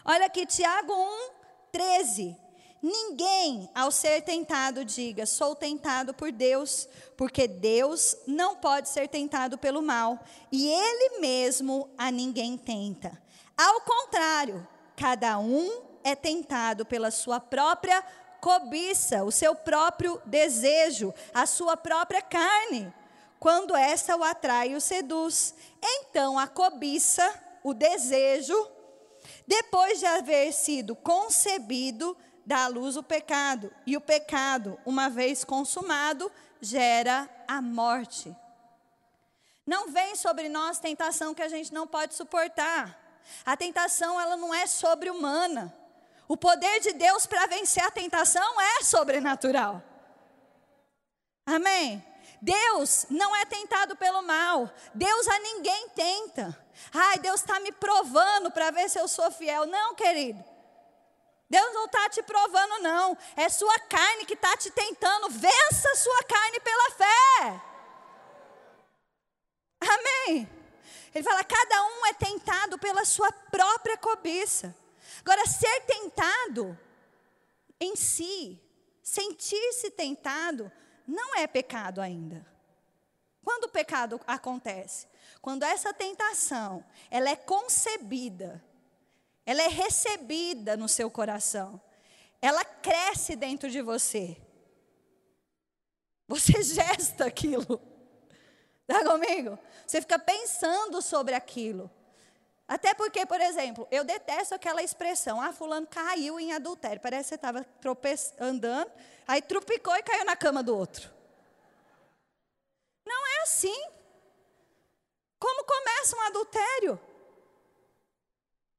Olha 0.05 0.27
aqui, 0.27 0.45
Tiago 0.45 0.93
1, 0.93 1.29
13. 1.69 2.37
Ninguém, 2.81 3.69
ao 3.75 3.91
ser 3.91 4.21
tentado, 4.21 4.85
diga: 4.85 5.25
sou 5.25 5.53
tentado 5.53 6.13
por 6.13 6.31
Deus, 6.31 6.87
porque 7.17 7.45
Deus 7.45 8.15
não 8.25 8.55
pode 8.55 8.87
ser 8.87 9.09
tentado 9.09 9.57
pelo 9.57 9.81
mal, 9.81 10.17
e 10.49 10.69
Ele 10.69 11.19
mesmo 11.19 11.89
a 11.97 12.09
ninguém 12.09 12.57
tenta. 12.57 13.11
Ao 13.57 13.81
contrário, 13.81 14.65
cada 14.95 15.37
um 15.39 15.81
é 16.05 16.15
tentado 16.15 16.85
pela 16.85 17.11
sua 17.11 17.41
própria 17.41 18.01
cobiça, 18.39 19.25
o 19.25 19.31
seu 19.31 19.53
próprio 19.53 20.21
desejo, 20.25 21.13
a 21.33 21.45
sua 21.45 21.75
própria 21.75 22.21
carne 22.21 22.93
quando 23.43 23.75
essa 23.75 24.15
o 24.15 24.23
atrai 24.23 24.69
e 24.69 24.75
o 24.75 24.79
seduz. 24.79 25.53
Então 25.81 26.39
a 26.39 26.47
cobiça, 26.47 27.29
o 27.61 27.73
desejo, 27.73 28.55
depois 29.45 29.99
de 29.99 30.05
haver 30.05 30.53
sido 30.53 30.95
concebido, 30.95 32.15
dá 32.45 32.63
à 32.63 32.67
luz 32.69 32.95
o 32.95 33.03
pecado. 33.03 33.69
E 33.85 33.97
o 33.97 34.01
pecado, 34.01 34.79
uma 34.85 35.09
vez 35.09 35.43
consumado, 35.43 36.31
gera 36.61 37.29
a 37.45 37.61
morte. 37.61 38.33
Não 39.67 39.91
vem 39.91 40.15
sobre 40.15 40.47
nós 40.47 40.79
tentação 40.79 41.33
que 41.33 41.41
a 41.41 41.49
gente 41.49 41.73
não 41.73 41.85
pode 41.85 42.15
suportar. 42.15 42.97
A 43.45 43.57
tentação, 43.57 44.21
ela 44.21 44.37
não 44.37 44.53
é 44.53 44.65
sobre-humana. 44.65 45.77
O 46.29 46.37
poder 46.37 46.79
de 46.79 46.93
Deus 46.93 47.25
para 47.25 47.45
vencer 47.47 47.83
a 47.83 47.91
tentação 47.91 48.61
é 48.61 48.83
sobrenatural. 48.85 49.83
Amém? 51.45 52.12
Deus 52.43 53.05
não 53.09 53.33
é 53.33 53.45
tentado 53.45 53.95
pelo 53.95 54.21
mal. 54.21 54.69
Deus 54.93 55.27
a 55.29 55.39
ninguém 55.39 55.87
tenta. 55.95 56.59
Ai, 56.93 57.17
Deus 57.19 57.39
está 57.39 57.57
me 57.61 57.71
provando 57.71 58.51
para 58.51 58.69
ver 58.69 58.89
se 58.89 58.99
eu 58.99 59.07
sou 59.07 59.31
fiel. 59.31 59.65
Não, 59.65 59.95
querido. 59.95 60.43
Deus 61.49 61.73
não 61.73 61.85
está 61.85 62.09
te 62.09 62.21
provando, 62.21 62.79
não. 62.81 63.17
É 63.37 63.47
sua 63.47 63.79
carne 63.79 64.25
que 64.25 64.33
está 64.33 64.57
te 64.57 64.69
tentando. 64.71 65.29
Vença 65.29 65.89
a 65.89 65.95
sua 65.95 66.23
carne 66.23 66.59
pela 66.59 66.91
fé. 66.91 67.61
Amém. 69.79 70.49
Ele 71.15 71.23
fala: 71.23 71.45
cada 71.45 71.83
um 71.85 72.05
é 72.07 72.13
tentado 72.13 72.77
pela 72.77 73.05
sua 73.05 73.31
própria 73.31 73.97
cobiça. 73.97 74.75
Agora, 75.21 75.45
ser 75.45 75.79
tentado 75.85 76.77
em 77.79 77.95
si, 77.95 78.61
sentir-se 79.01 79.91
tentado, 79.91 80.69
não 81.07 81.35
é 81.35 81.47
pecado 81.47 82.01
ainda. 82.01 82.45
Quando 83.43 83.65
o 83.65 83.69
pecado 83.69 84.19
acontece? 84.25 85.07
Quando 85.41 85.63
essa 85.63 85.93
tentação, 85.93 86.83
ela 87.11 87.29
é 87.29 87.35
concebida, 87.35 88.63
ela 89.45 89.61
é 89.61 89.67
recebida 89.67 90.77
no 90.77 90.87
seu 90.87 91.11
coração, 91.11 91.81
ela 92.41 92.63
cresce 92.63 93.35
dentro 93.35 93.69
de 93.69 93.81
você. 93.81 94.37
Você 96.27 96.61
gesta 96.63 97.25
aquilo. 97.25 97.81
Está 98.81 99.03
comigo? 99.03 99.57
Você 99.85 100.01
fica 100.01 100.19
pensando 100.19 101.01
sobre 101.01 101.35
aquilo. 101.35 101.89
Até 102.67 102.93
porque, 102.93 103.25
por 103.25 103.41
exemplo, 103.41 103.87
eu 103.91 104.03
detesto 104.03 104.55
aquela 104.55 104.81
expressão, 104.81 105.41
ah, 105.41 105.51
fulano 105.51 105.85
caiu 105.87 106.39
em 106.39 106.53
adultério. 106.53 107.01
Parece 107.01 107.23
que 107.23 107.29
você 107.29 107.35
estava 107.35 107.65
andando, 108.39 108.91
aí 109.27 109.41
trupicou 109.41 109.95
e 109.95 110.03
caiu 110.03 110.25
na 110.25 110.35
cama 110.35 110.63
do 110.63 110.75
outro. 110.75 111.11
Não 113.05 113.27
é 113.27 113.43
assim. 113.43 113.83
Como 115.37 115.65
começa 115.65 116.15
um 116.15 116.21
adultério? 116.21 116.99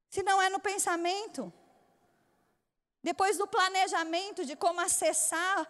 Se 0.08 0.22
não 0.22 0.40
é 0.40 0.48
no 0.48 0.58
pensamento. 0.58 1.52
Depois 3.02 3.36
do 3.36 3.46
planejamento 3.46 4.46
de 4.46 4.56
como 4.56 4.80
acessar 4.80 5.68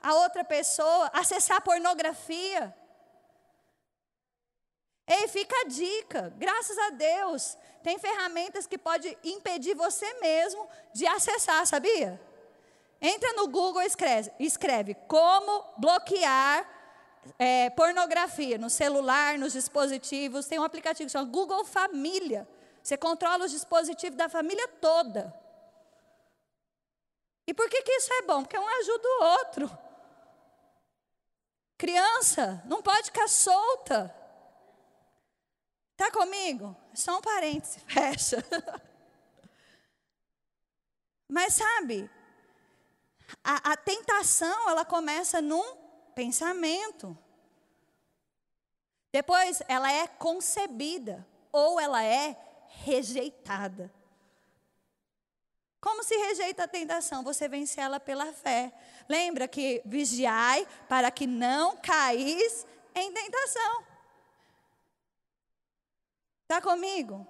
a 0.00 0.14
outra 0.14 0.44
pessoa, 0.44 1.10
acessar 1.12 1.56
a 1.56 1.60
pornografia. 1.60 2.72
Ei, 5.06 5.28
fica 5.28 5.54
a 5.60 5.68
dica. 5.68 6.32
Graças 6.36 6.76
a 6.78 6.90
Deus, 6.90 7.56
tem 7.82 7.98
ferramentas 7.98 8.66
que 8.66 8.76
pode 8.76 9.16
impedir 9.22 9.74
você 9.74 10.12
mesmo 10.14 10.68
de 10.92 11.06
acessar, 11.06 11.64
sabia? 11.66 12.20
Entra 13.00 13.32
no 13.34 13.46
Google 13.46 13.82
e 13.82 13.86
escreve, 13.86 14.32
escreve 14.40 14.94
como 15.06 15.64
bloquear 15.78 16.68
é, 17.38 17.70
pornografia 17.70 18.58
no 18.58 18.68
celular, 18.68 19.38
nos 19.38 19.52
dispositivos. 19.52 20.46
Tem 20.46 20.58
um 20.58 20.64
aplicativo 20.64 21.06
que 21.06 21.12
chama 21.12 21.30
Google 21.30 21.64
Família. 21.64 22.48
Você 22.82 22.96
controla 22.96 23.44
os 23.44 23.50
dispositivos 23.52 24.16
da 24.16 24.28
família 24.28 24.66
toda. 24.80 25.34
E 27.46 27.54
por 27.54 27.68
que, 27.68 27.82
que 27.82 27.92
isso 27.92 28.12
é 28.12 28.22
bom? 28.22 28.42
Porque 28.42 28.58
um 28.58 28.68
ajuda 28.80 29.08
o 29.08 29.24
outro. 29.24 29.78
Criança 31.78 32.62
não 32.64 32.82
pode 32.82 33.04
ficar 33.04 33.28
solta. 33.28 34.12
Está 35.96 36.10
comigo? 36.10 36.76
Só 36.92 37.16
um 37.16 37.22
parêntese, 37.22 37.80
fecha. 37.88 38.44
Mas 41.26 41.54
sabe, 41.54 42.10
a, 43.42 43.72
a, 43.72 43.76
tentação 43.78 44.68
ela 44.68 44.84
começa 44.84 45.40
num 45.40 45.64
pensamento. 46.14 47.16
Depois 49.10 49.62
ela 49.66 49.90
é 49.90 50.06
concebida 50.06 51.26
ou 51.50 51.80
ela 51.80 52.04
é 52.04 52.36
rejeitada. 52.84 53.90
Como 55.80 56.04
se 56.04 56.14
rejeita 56.14 56.64
a 56.64 56.68
tentação? 56.68 57.24
Você 57.24 57.48
vence 57.48 57.80
ela 57.80 57.98
pela 57.98 58.34
fé. 58.34 58.70
Lembra 59.08 59.48
que 59.48 59.80
vigiai 59.86 60.68
para 60.90 61.10
que 61.10 61.26
não 61.26 61.78
caís 61.78 62.66
em 62.94 63.10
tentação. 63.12 63.85
Está 66.46 66.62
comigo? 66.62 67.26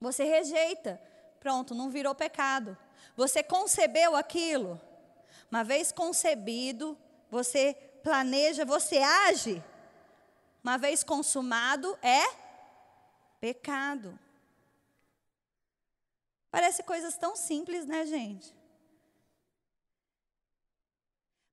Você 0.00 0.24
rejeita. 0.24 0.98
Pronto, 1.38 1.74
não 1.74 1.90
virou 1.90 2.14
pecado. 2.14 2.76
Você 3.14 3.42
concebeu 3.42 4.16
aquilo. 4.16 4.80
Uma 5.50 5.62
vez 5.62 5.92
concebido, 5.92 6.96
você 7.30 7.74
planeja, 8.02 8.64
você 8.64 8.96
age. 8.98 9.62
Uma 10.64 10.78
vez 10.78 11.04
consumado, 11.04 11.98
é 12.00 12.22
pecado. 13.38 14.18
Parece 16.50 16.82
coisas 16.82 17.18
tão 17.18 17.36
simples, 17.36 17.84
né, 17.84 18.06
gente? 18.06 18.54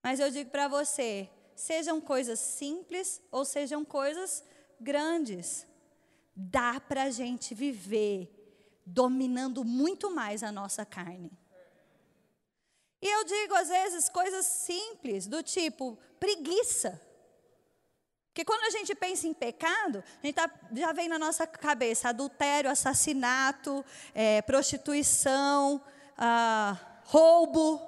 Mas 0.01 0.21
eu 0.21 0.31
digo 0.31 0.49
para 0.49 0.69
você, 0.69 1.29
sejam 1.53 1.99
coisas 1.99 2.39
simples 2.39 3.21
ou 3.29 3.43
sejam 3.43 3.83
coisas 3.83 4.41
grandes, 4.79 5.67
dá 6.39 6.79
para 6.79 7.03
a 7.03 7.09
gente 7.09 7.55
viver 7.55 8.31
dominando 8.85 9.65
muito 9.65 10.11
mais 10.11 10.43
a 10.43 10.51
nossa 10.51 10.85
carne. 10.85 11.31
E 13.01 13.07
eu 13.07 13.23
digo 13.23 13.55
às 13.55 13.69
vezes 13.69 14.07
coisas 14.07 14.45
simples, 14.45 15.25
do 15.25 15.41
tipo 15.41 15.97
preguiça. 16.19 17.01
Porque 18.27 18.45
quando 18.45 18.63
a 18.65 18.69
gente 18.69 18.93
pensa 18.93 19.27
em 19.27 19.33
pecado, 19.33 20.03
a 20.21 20.25
gente 20.25 20.35
tá, 20.35 20.47
já 20.71 20.93
vem 20.93 21.07
na 21.07 21.17
nossa 21.17 21.47
cabeça 21.47 22.09
adultério, 22.09 22.69
assassinato, 22.69 23.83
é, 24.13 24.43
prostituição, 24.43 25.83
ah, 26.15 26.77
roubo. 27.05 27.81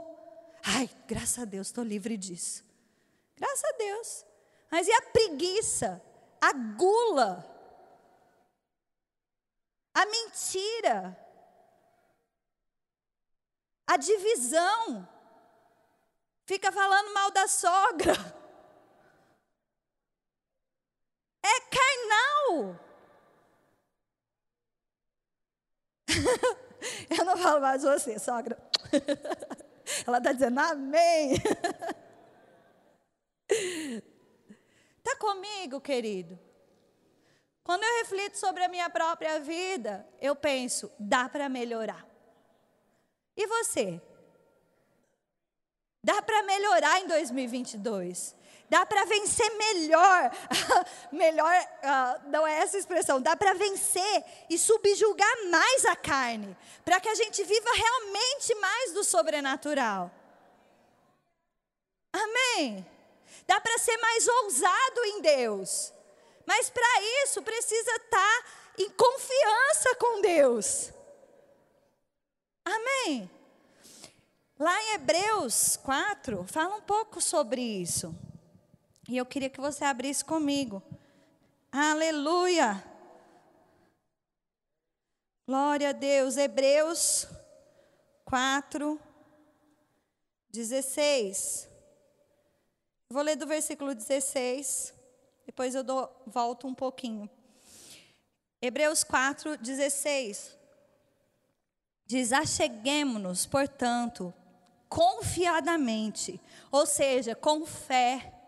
Ai, 0.63 0.89
graças 1.07 1.37
a 1.37 1.45
Deus, 1.45 1.67
estou 1.67 1.83
livre 1.83 2.17
disso. 2.17 2.65
Graças 3.37 3.63
a 3.63 3.77
Deus. 3.77 4.25
Mas 4.71 4.87
e 4.87 4.91
a 4.91 5.01
preguiça? 5.03 6.01
A 6.41 6.51
gula? 6.51 7.58
A 9.93 10.05
mentira? 10.05 11.17
A 13.87 13.97
divisão? 13.97 15.07
Fica 16.45 16.71
falando 16.71 17.13
mal 17.13 17.31
da 17.31 17.47
sogra? 17.47 18.39
é 21.49 21.59
carnal. 21.75 22.79
Eu 27.17 27.25
não 27.25 27.37
falo 27.37 27.61
mais 27.61 27.83
você, 27.83 28.17
sogra. 28.19 28.57
Ela 30.05 30.19
está 30.19 30.31
dizendo 30.31 30.59
amém. 30.59 31.33
Está 34.97 35.15
comigo, 35.19 35.81
querido? 35.81 36.39
Quando 37.69 37.83
eu 37.83 37.97
reflito 37.99 38.35
sobre 38.35 38.63
a 38.63 38.67
minha 38.67 38.89
própria 38.89 39.39
vida, 39.39 40.03
eu 40.19 40.35
penso, 40.35 40.91
dá 40.97 41.29
para 41.29 41.47
melhorar. 41.47 42.03
E 43.37 43.45
você? 43.45 44.01
Dá 46.03 46.19
para 46.19 46.41
melhorar 46.41 46.99
em 46.99 47.07
2022? 47.07 48.35
Dá 48.67 48.87
para 48.87 49.05
vencer 49.05 49.55
melhor, 49.55 50.31
melhor, 51.13 51.53
uh, 51.53 52.29
não 52.31 52.47
é 52.47 52.57
essa 52.57 52.75
expressão, 52.75 53.21
dá 53.21 53.35
para 53.35 53.53
vencer 53.53 54.25
e 54.49 54.57
subjugar 54.57 55.45
mais 55.51 55.85
a 55.85 55.95
carne, 55.95 56.57
para 56.83 56.99
que 56.99 57.07
a 57.07 57.13
gente 57.13 57.43
viva 57.43 57.69
realmente 57.71 58.55
mais 58.55 58.93
do 58.93 59.03
sobrenatural. 59.03 60.11
Amém? 62.11 62.83
Dá 63.45 63.61
para 63.61 63.77
ser 63.77 63.97
mais 63.97 64.27
ousado 64.27 65.05
em 65.05 65.21
Deus, 65.21 65.93
mas 66.49 66.67
para 66.67 67.01
isso 67.23 67.43
precisa 67.43 67.91
estar 67.91 68.09
tá 68.09 68.45
em 68.79 68.89
confiança 68.89 69.95
com 69.99 70.19
Deus. 70.19 70.91
Amém? 72.65 73.29
Lá 74.57 74.81
em 74.81 74.93
Hebreus 74.93 75.77
4, 75.77 76.43
fala 76.45 76.77
um 76.77 76.81
pouco 76.81 77.21
sobre 77.21 77.61
isso. 77.61 78.15
E 79.07 79.15
eu 79.15 79.27
queria 79.27 79.47
que 79.47 79.61
você 79.61 79.85
abrisse 79.85 80.25
comigo. 80.25 80.81
Aleluia! 81.71 82.83
Glória 85.45 85.89
a 85.89 85.91
Deus. 85.91 86.35
Hebreus 86.35 87.27
4, 88.25 88.99
16. 90.49 91.69
Vou 93.07 93.21
ler 93.21 93.35
do 93.35 93.45
versículo 93.45 93.93
16, 93.93 94.97
depois 95.59 95.75
eu 95.75 95.83
dou, 95.83 96.09
volto 96.25 96.67
um 96.67 96.73
pouquinho. 96.73 97.29
Hebreus 98.61 99.03
4, 99.03 99.57
16. 99.57 100.57
Diz: 102.05 102.31
Acheguemos-nos, 102.31 103.45
portanto, 103.45 104.33
confiadamente, 104.87 106.39
ou 106.71 106.85
seja, 106.85 107.35
com 107.35 107.65
fé 107.65 108.39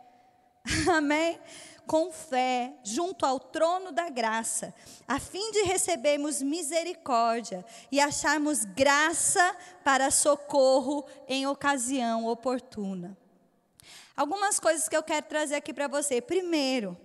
Amém? 0.96 1.40
Com 1.88 2.12
fé, 2.12 2.74
junto 2.84 3.26
ao 3.26 3.40
trono 3.40 3.92
da 3.92 4.10
graça, 4.10 4.74
a 5.08 5.20
fim 5.20 5.52
de 5.52 5.64
recebermos 5.64 6.42
misericórdia 6.42 7.66
e 7.92 8.00
acharmos 8.00 8.64
graça 8.64 9.56
para 9.84 10.12
socorro 10.12 11.06
em 11.28 11.46
ocasião 11.48 12.26
oportuna. 12.28 13.18
Algumas 14.22 14.60
coisas 14.60 14.88
que 14.88 14.96
eu 14.96 15.02
quero 15.02 15.26
trazer 15.26 15.56
aqui 15.56 15.74
para 15.74 15.88
você. 15.88 16.22
Primeiro, 16.22 16.96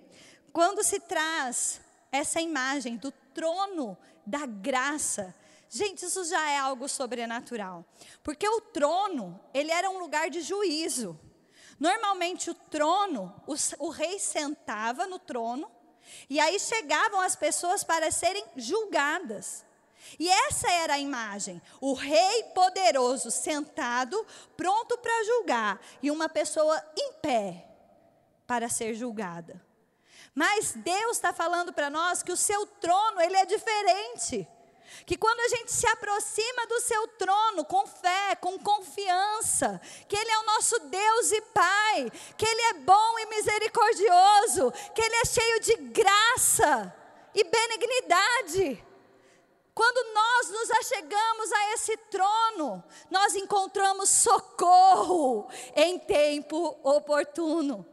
quando 0.52 0.82
se 0.82 1.00
traz 1.00 1.80
essa 2.12 2.42
imagem 2.42 2.98
do 2.98 3.10
trono 3.10 3.96
da 4.26 4.44
graça, 4.44 5.34
gente, 5.66 6.04
isso 6.04 6.22
já 6.26 6.50
é 6.50 6.58
algo 6.58 6.86
sobrenatural. 6.86 7.86
Porque 8.22 8.46
o 8.46 8.60
trono, 8.60 9.40
ele 9.54 9.72
era 9.72 9.88
um 9.88 9.98
lugar 9.98 10.28
de 10.28 10.42
juízo. 10.42 11.18
Normalmente 11.80 12.50
o 12.50 12.54
trono, 12.54 13.34
o, 13.46 13.54
o, 13.78 13.88
rei 13.88 14.18
sentava 14.18 15.06
no 15.06 15.18
trono, 15.18 15.70
e 16.28 16.38
aí 16.38 16.60
chegavam 16.60 17.22
as 17.22 17.34
pessoas 17.34 17.82
para 17.82 18.10
serem 18.10 18.44
julgadas. 18.56 19.64
E 20.18 20.28
essa 20.28 20.70
era 20.70 20.94
a 20.94 20.98
imagem: 20.98 21.60
o 21.80 21.94
rei 21.94 22.44
poderoso 22.54 23.30
sentado, 23.30 24.26
pronto 24.56 24.98
para 24.98 25.24
julgar, 25.24 25.80
e 26.02 26.10
uma 26.10 26.28
pessoa 26.28 26.82
em 26.96 27.12
pé 27.14 27.66
para 28.46 28.68
ser 28.68 28.94
julgada. 28.94 29.64
Mas 30.34 30.72
Deus 30.74 31.16
está 31.16 31.32
falando 31.32 31.72
para 31.72 31.88
nós 31.88 32.22
que 32.22 32.30
o 32.30 32.36
seu 32.36 32.66
trono 32.66 33.20
ele 33.20 33.36
é 33.36 33.46
diferente. 33.46 34.46
Que 35.04 35.16
quando 35.16 35.40
a 35.40 35.48
gente 35.48 35.72
se 35.72 35.86
aproxima 35.86 36.66
do 36.66 36.80
seu 36.80 37.08
trono 37.08 37.64
com 37.64 37.86
fé, 37.86 38.36
com 38.36 38.58
confiança, 38.58 39.80
que 40.08 40.16
Ele 40.16 40.30
é 40.30 40.38
o 40.38 40.46
nosso 40.46 40.78
Deus 40.80 41.32
e 41.32 41.40
Pai, 41.42 42.12
que 42.36 42.46
Ele 42.46 42.62
é 42.62 42.72
bom 42.74 43.18
e 43.18 43.26
misericordioso, 43.26 44.72
que 44.94 45.02
Ele 45.02 45.16
é 45.16 45.24
cheio 45.24 45.60
de 45.60 45.76
graça 45.90 46.94
e 47.34 47.44
benignidade. 47.44 48.84
Quando 49.76 50.14
nós 50.14 50.50
nos 50.52 50.70
achegamos 50.70 51.52
a 51.52 51.74
esse 51.74 51.98
trono, 51.98 52.82
nós 53.10 53.34
encontramos 53.34 54.08
socorro 54.08 55.50
em 55.74 55.98
tempo 55.98 56.80
oportuno. 56.82 57.84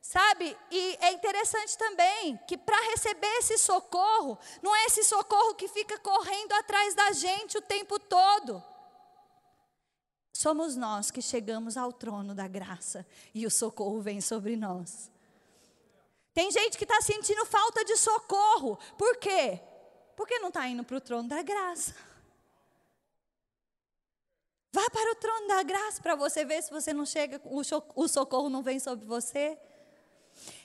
Sabe? 0.00 0.56
E 0.70 0.96
é 1.00 1.10
interessante 1.10 1.76
também 1.76 2.38
que 2.46 2.56
para 2.56 2.80
receber 2.92 3.26
esse 3.38 3.58
socorro, 3.58 4.38
não 4.62 4.76
é 4.76 4.84
esse 4.84 5.02
socorro 5.02 5.56
que 5.56 5.66
fica 5.66 5.98
correndo 5.98 6.52
atrás 6.52 6.94
da 6.94 7.10
gente 7.10 7.58
o 7.58 7.62
tempo 7.62 7.98
todo. 7.98 8.62
Somos 10.32 10.76
nós 10.76 11.10
que 11.10 11.20
chegamos 11.20 11.76
ao 11.76 11.92
trono 11.92 12.32
da 12.32 12.46
graça 12.46 13.04
e 13.34 13.44
o 13.44 13.50
socorro 13.50 14.00
vem 14.00 14.20
sobre 14.20 14.54
nós. 14.54 15.10
Tem 16.32 16.48
gente 16.52 16.78
que 16.78 16.84
está 16.84 17.00
sentindo 17.00 17.44
falta 17.44 17.84
de 17.84 17.96
socorro. 17.96 18.78
Por 18.96 19.16
quê? 19.16 19.60
Porque 20.16 20.38
não 20.38 20.48
está 20.48 20.66
indo 20.66 20.82
para 20.82 20.96
o 20.96 21.00
trono 21.00 21.28
da 21.28 21.42
graça. 21.42 21.94
Vá 24.72 24.90
para 24.90 25.12
o 25.12 25.14
trono 25.14 25.46
da 25.46 25.62
graça 25.62 26.02
para 26.02 26.14
você 26.14 26.44
ver 26.44 26.62
se 26.62 26.70
você 26.70 26.92
não 26.92 27.06
chega, 27.06 27.40
o 27.44 28.08
socorro 28.08 28.48
não 28.48 28.62
vem 28.62 28.78
sobre 28.80 29.06
você. 29.06 29.58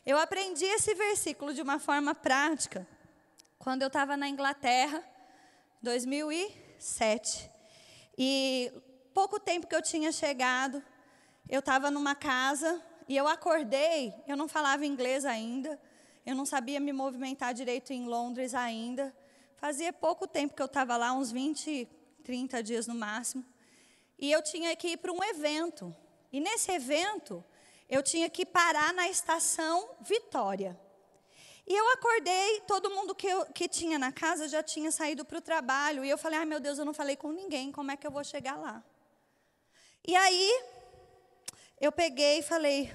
Eu 0.05 0.17
aprendi 0.17 0.65
esse 0.65 0.93
versículo 0.95 1.53
de 1.53 1.61
uma 1.61 1.79
forma 1.79 2.15
prática 2.15 2.87
quando 3.59 3.83
eu 3.83 3.87
estava 3.87 4.17
na 4.17 4.27
Inglaterra, 4.27 5.03
2007. 5.81 7.49
E 8.17 8.71
pouco 9.13 9.39
tempo 9.39 9.67
que 9.67 9.75
eu 9.75 9.81
tinha 9.81 10.11
chegado, 10.11 10.83
eu 11.47 11.59
estava 11.59 11.91
numa 11.91 12.15
casa 12.15 12.81
e 13.07 13.15
eu 13.15 13.27
acordei, 13.27 14.13
eu 14.27 14.35
não 14.35 14.47
falava 14.47 14.85
inglês 14.85 15.25
ainda, 15.25 15.79
Eu 16.25 16.35
não 16.35 16.45
sabia 16.45 16.79
me 16.79 16.93
movimentar 16.93 17.53
direito 17.53 17.91
em 17.91 18.05
Londres 18.05 18.53
ainda. 18.53 19.13
Fazia 19.61 19.93
pouco 19.93 20.25
tempo 20.27 20.55
que 20.55 20.61
eu 20.61 20.65
estava 20.65 20.97
lá, 20.97 21.13
uns 21.13 21.31
20, 21.31 21.87
30 22.23 22.63
dias 22.63 22.87
no 22.87 22.95
máximo. 22.95 23.45
E 24.17 24.31
eu 24.31 24.41
tinha 24.41 24.75
que 24.75 24.87
ir 24.87 24.97
para 24.97 25.13
um 25.13 25.23
evento. 25.23 25.95
E 26.33 26.39
nesse 26.39 26.71
evento, 26.71 27.45
eu 27.87 28.01
tinha 28.01 28.27
que 28.27 28.43
parar 28.43 28.91
na 28.91 29.07
estação 29.07 29.87
Vitória. 30.01 30.75
E 31.67 31.75
eu 31.75 31.91
acordei, 31.91 32.61
todo 32.61 32.89
mundo 32.89 33.13
que, 33.13 33.27
eu, 33.27 33.45
que 33.53 33.69
tinha 33.69 33.99
na 33.99 34.11
casa 34.11 34.47
já 34.47 34.63
tinha 34.63 34.91
saído 34.91 35.23
para 35.23 35.37
o 35.37 35.41
trabalho. 35.41 36.03
E 36.03 36.09
eu 36.09 36.17
falei, 36.17 36.39
ai 36.39 36.45
meu 36.45 36.59
Deus, 36.59 36.79
eu 36.79 36.85
não 36.85 36.93
falei 36.93 37.15
com 37.15 37.31
ninguém, 37.31 37.71
como 37.71 37.91
é 37.91 37.95
que 37.95 38.07
eu 38.07 38.11
vou 38.11 38.23
chegar 38.23 38.55
lá? 38.55 38.83
E 40.03 40.15
aí, 40.15 40.63
eu 41.79 41.91
peguei 41.91 42.39
e 42.39 42.41
falei, 42.41 42.91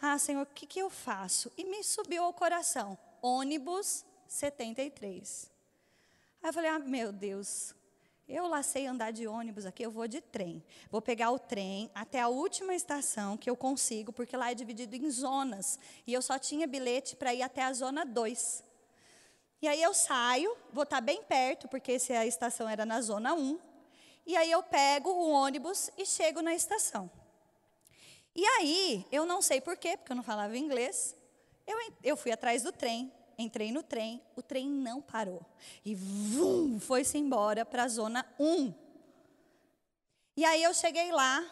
ah 0.00 0.16
Senhor, 0.16 0.42
o 0.42 0.46
que, 0.46 0.64
que 0.64 0.78
eu 0.78 0.88
faço? 0.88 1.50
E 1.56 1.64
me 1.64 1.82
subiu 1.82 2.22
ao 2.22 2.32
coração, 2.32 2.96
ônibus 3.20 4.04
73. 4.28 5.57
Aí 6.42 6.48
eu 6.50 6.52
falei, 6.52 6.70
ah 6.70 6.78
meu 6.78 7.12
Deus, 7.12 7.74
eu 8.28 8.46
lá 8.46 8.62
sei 8.62 8.86
andar 8.86 9.10
de 9.10 9.26
ônibus 9.26 9.64
aqui, 9.64 9.82
eu 9.82 9.90
vou 9.90 10.06
de 10.06 10.20
trem. 10.20 10.62
Vou 10.90 11.00
pegar 11.00 11.30
o 11.30 11.38
trem 11.38 11.90
até 11.94 12.20
a 12.20 12.28
última 12.28 12.74
estação 12.74 13.36
que 13.36 13.48
eu 13.48 13.56
consigo, 13.56 14.12
porque 14.12 14.36
lá 14.36 14.50
é 14.50 14.54
dividido 14.54 14.94
em 14.94 15.10
zonas. 15.10 15.78
E 16.06 16.12
eu 16.12 16.20
só 16.20 16.38
tinha 16.38 16.66
bilhete 16.66 17.16
para 17.16 17.32
ir 17.32 17.42
até 17.42 17.62
a 17.62 17.72
zona 17.72 18.04
2. 18.04 18.62
E 19.62 19.66
aí 19.66 19.82
eu 19.82 19.94
saio, 19.94 20.54
vou 20.72 20.84
estar 20.84 20.96
tá 20.96 21.00
bem 21.00 21.22
perto, 21.22 21.66
porque 21.68 21.98
se 21.98 22.12
a 22.12 22.26
estação 22.26 22.68
era 22.68 22.84
na 22.84 23.00
zona 23.00 23.34
1. 23.34 23.58
E 24.26 24.36
aí 24.36 24.50
eu 24.50 24.62
pego 24.62 25.10
o 25.10 25.30
ônibus 25.30 25.90
e 25.96 26.04
chego 26.04 26.42
na 26.42 26.54
estação. 26.54 27.10
E 28.34 28.44
aí, 28.44 29.06
eu 29.10 29.24
não 29.24 29.40
sei 29.40 29.60
porquê, 29.60 29.96
porque 29.96 30.12
eu 30.12 30.16
não 30.16 30.22
falava 30.22 30.56
inglês, 30.56 31.16
eu, 31.66 31.76
eu 32.04 32.16
fui 32.16 32.30
atrás 32.30 32.62
do 32.62 32.70
trem, 32.70 33.12
Entrei 33.38 33.70
no 33.70 33.84
trem, 33.84 34.20
o 34.34 34.42
trem 34.42 34.68
não 34.68 35.00
parou. 35.00 35.40
E 35.84 35.94
vum, 35.94 36.80
foi-se 36.80 37.16
embora 37.16 37.64
para 37.64 37.84
a 37.84 37.88
zona 37.88 38.26
1. 38.36 38.74
E 40.36 40.44
aí 40.44 40.60
eu 40.62 40.74
cheguei 40.74 41.12
lá, 41.12 41.44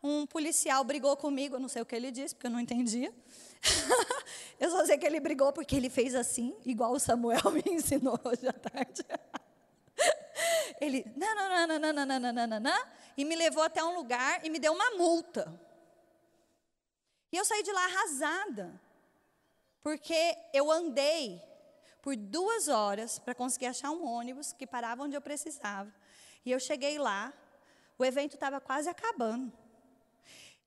um 0.00 0.24
policial 0.24 0.84
brigou 0.84 1.16
comigo, 1.16 1.58
não 1.58 1.68
sei 1.68 1.82
o 1.82 1.86
que 1.86 1.96
ele 1.96 2.12
disse, 2.12 2.34
porque 2.34 2.46
eu 2.46 2.50
não 2.50 2.60
entendia. 2.60 3.12
eu 4.60 4.70
só 4.70 4.86
sei 4.86 4.96
que 4.98 5.04
ele 5.04 5.18
brigou 5.18 5.52
porque 5.52 5.74
ele 5.74 5.90
fez 5.90 6.14
assim, 6.14 6.54
igual 6.64 6.92
o 6.92 7.00
Samuel 7.00 7.42
me 7.52 7.62
ensinou 7.66 8.18
hoje 8.22 8.46
à 8.46 8.52
tarde. 8.52 9.04
ele, 10.80 11.04
nananana, 11.16 12.88
e 13.16 13.24
me 13.24 13.34
levou 13.34 13.64
até 13.64 13.82
um 13.82 13.96
lugar 13.96 14.44
e 14.44 14.50
me 14.50 14.60
deu 14.60 14.72
uma 14.72 14.92
multa. 14.92 15.52
E 17.32 17.36
eu 17.36 17.44
saí 17.44 17.64
de 17.64 17.72
lá 17.72 17.84
arrasada. 17.84 18.80
Porque 19.82 20.36
eu 20.52 20.70
andei 20.70 21.42
por 22.02 22.16
duas 22.16 22.68
horas 22.68 23.18
para 23.18 23.34
conseguir 23.34 23.66
achar 23.66 23.90
um 23.90 24.04
ônibus 24.04 24.52
que 24.52 24.66
parava 24.66 25.02
onde 25.02 25.16
eu 25.16 25.20
precisava. 25.20 25.92
E 26.44 26.50
eu 26.50 26.60
cheguei 26.60 26.98
lá, 26.98 27.32
o 27.98 28.04
evento 28.04 28.34
estava 28.34 28.60
quase 28.60 28.88
acabando. 28.88 29.52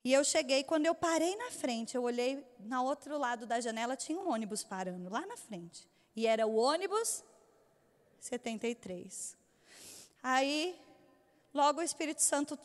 E 0.04 0.12
eu 0.12 0.24
cheguei, 0.24 0.64
quando 0.64 0.86
eu 0.86 0.94
parei 0.94 1.36
na 1.38 1.50
frente, 1.50 1.96
eu 1.96 2.04
olhei 2.04 2.46
na 2.60 2.82
outro 2.82 3.18
lado 3.18 3.46
da 3.46 3.62
janela, 3.62 3.96
tinha 3.96 4.20
um 4.20 4.30
ônibus 4.30 4.64
parando 4.64 5.10
lá 5.10 5.26
na 5.26 5.38
frente. 5.38 5.88
E 6.16 6.28
era 6.28 6.46
o 6.46 6.56
ônibus 6.56 7.24
73. 8.20 9.38
Aí, 10.22 10.80
logo 11.54 11.80
o 11.80 11.84
Espírito 11.84 12.22
Santo 12.22 12.60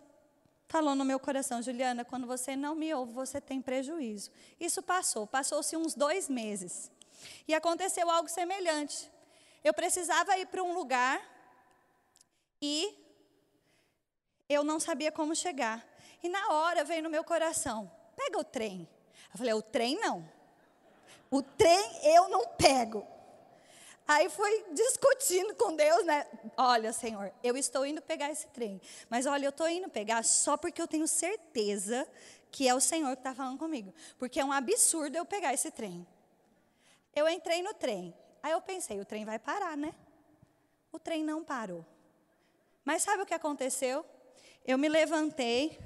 falou 0.69 0.95
no 0.95 1.05
meu 1.05 1.19
coração, 1.19 1.63
Juliana, 1.63 2.05
quando 2.05 2.27
você 2.27 2.55
não 2.55 2.75
me 2.75 2.93
ouve, 2.93 3.13
você 3.13 3.41
tem 3.41 3.61
prejuízo. 3.61 4.31
Isso 4.61 4.83
passou, 4.83 5.27
passou-se 5.27 5.77
uns 5.77 5.95
dois 5.95 6.29
meses. 6.29 6.91
E 7.49 7.55
aconteceu 7.55 8.11
algo 8.11 8.29
semelhante. 8.29 9.11
Eu 9.65 9.73
precisava 9.73 10.37
ir 10.39 10.47
para 10.47 10.63
um 10.63 10.75
lugar 10.75 11.21
e 12.61 12.95
eu 14.49 14.63
não 14.63 14.79
sabia 14.79 15.11
como 15.11 15.35
chegar. 15.35 15.85
E 16.23 16.29
na 16.29 16.53
hora 16.53 16.85
veio 16.85 17.03
no 17.03 17.11
meu 17.11 17.25
coração: 17.25 17.91
pega 18.15 18.39
o 18.39 18.45
trem. 18.45 18.89
Eu 19.33 19.39
falei: 19.39 19.55
o 19.55 19.63
trem 19.63 19.99
não. 19.99 20.29
O 21.31 21.43
trem 21.43 22.07
eu 22.15 22.29
não 22.29 22.47
pego. 22.47 23.07
Aí 24.09 24.31
foi 24.31 24.65
discutindo 24.73 25.55
com 25.55 25.77
Deus, 25.77 26.07
né? 26.07 26.27
Olha, 26.57 26.95
Senhor, 26.95 27.31
eu 27.43 27.59
estou 27.59 27.85
indo 27.85 28.01
pegar 28.01 28.31
esse 28.31 28.47
trem. 28.47 28.81
Mas 29.11 29.27
olha, 29.27 29.45
eu 29.45 29.51
estou 29.51 29.69
indo 29.69 29.87
pegar 29.91 30.25
só 30.25 30.57
porque 30.57 30.81
eu 30.81 30.89
tenho 30.89 31.07
certeza 31.07 32.09
que 32.51 32.67
é 32.67 32.75
o 32.75 32.81
Senhor 32.81 33.15
que 33.15 33.21
está 33.21 33.35
falando 33.35 33.59
comigo. 33.59 33.93
Porque 34.19 34.41
é 34.41 34.45
um 34.45 34.51
absurdo 34.51 35.15
eu 35.15 35.27
pegar 35.27 35.53
esse 35.53 35.71
trem. 35.71 36.07
Eu 37.15 37.29
entrei 37.29 37.63
no 37.63 37.75
trem. 37.75 38.15
Aí 38.43 38.53
eu 38.53 38.63
pensei, 38.63 38.99
o 38.99 39.05
trem 39.05 39.27
vai 39.27 39.39
parar, 39.39 39.77
né? 39.77 39.95
O 40.91 40.99
trem 40.99 41.23
não 41.23 41.45
parou. 41.45 41.85
Mas 42.87 43.03
sabe 43.03 43.25
o 43.25 43.27
que 43.27 43.35
aconteceu? 43.35 44.07
Eu 44.65 44.79
me 44.79 44.89
levantei, 44.89 45.79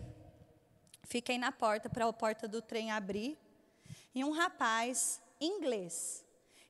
fiquei 1.03 1.39
na 1.39 1.51
porta 1.51 1.91
para 1.91 2.07
a 2.07 2.13
porta 2.13 2.47
do 2.47 2.63
trem 2.63 2.93
abrir. 2.93 3.37
E 4.15 4.23
um 4.23 4.31
rapaz 4.31 5.21
inglês 5.41 6.22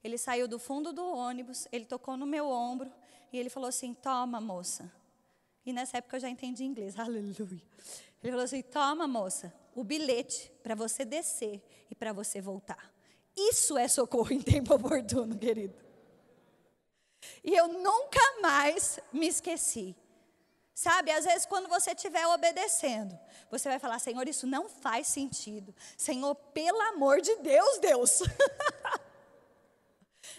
ele 0.02 0.18
saiu 0.18 0.48
do 0.48 0.58
fundo 0.58 0.92
do 0.92 1.04
ônibus, 1.04 1.68
ele 1.70 1.84
tocou 1.84 2.16
no 2.16 2.26
meu 2.26 2.48
ombro 2.48 2.90
e 3.32 3.38
ele 3.38 3.48
falou 3.48 3.68
assim: 3.68 3.94
Toma, 3.94 4.40
moça. 4.40 4.90
E 5.64 5.72
nessa 5.72 5.98
época 5.98 6.16
eu 6.16 6.20
já 6.20 6.28
entendi 6.28 6.64
inglês, 6.64 6.98
aleluia. 7.00 7.62
Ele 8.22 8.32
falou 8.32 8.44
assim: 8.44 8.62
Toma, 8.62 9.06
moça, 9.06 9.52
o 9.74 9.84
bilhete 9.84 10.50
para 10.62 10.74
você 10.74 11.04
descer 11.04 11.62
e 11.90 11.94
para 11.94 12.12
você 12.12 12.40
voltar. 12.40 12.92
Isso 13.36 13.78
é 13.78 13.88
socorro 13.88 14.32
em 14.32 14.40
tempo 14.40 14.74
oportuno, 14.74 15.38
querido. 15.38 15.74
E 17.44 17.54
eu 17.54 17.68
nunca 17.68 18.20
mais 18.40 18.98
me 19.12 19.28
esqueci. 19.28 19.96
Sabe, 20.74 21.12
às 21.12 21.24
vezes 21.24 21.46
quando 21.46 21.68
você 21.68 21.92
estiver 21.92 22.26
obedecendo, 22.26 23.16
você 23.48 23.68
vai 23.68 23.78
falar: 23.78 24.00
Senhor, 24.00 24.26
isso 24.26 24.48
não 24.48 24.68
faz 24.68 25.06
sentido. 25.06 25.72
Senhor, 25.96 26.34
pelo 26.34 26.80
amor 26.80 27.20
de 27.20 27.36
Deus, 27.36 27.78
Deus. 27.78 28.22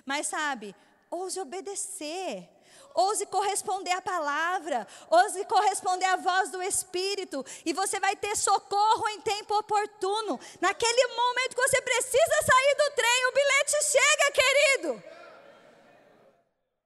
Mas 0.05 0.27
sabe, 0.27 0.75
ouse 1.09 1.39
obedecer. 1.39 2.49
Ouse 2.95 3.25
corresponder 3.25 3.91
à 3.91 4.01
palavra, 4.01 4.87
ouse 5.09 5.43
corresponder 5.45 6.05
à 6.05 6.15
voz 6.15 6.51
do 6.51 6.61
Espírito, 6.61 7.43
e 7.65 7.73
você 7.73 7.99
vai 7.99 8.15
ter 8.15 8.35
socorro 8.37 9.07
em 9.09 9.21
tempo 9.21 9.57
oportuno. 9.57 10.39
Naquele 10.61 11.07
momento 11.07 11.55
que 11.55 11.61
você 11.61 11.81
precisa 11.81 12.41
sair 12.45 12.75
do 12.75 12.95
trem, 12.95 13.25
o 13.25 13.31
bilhete 13.31 13.83
chega, 13.83 14.31
querido. 14.31 15.03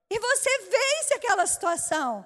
E 0.09 0.19
você 0.19 0.59
vence 0.59 1.13
aquela 1.15 1.45
situação. 1.45 2.25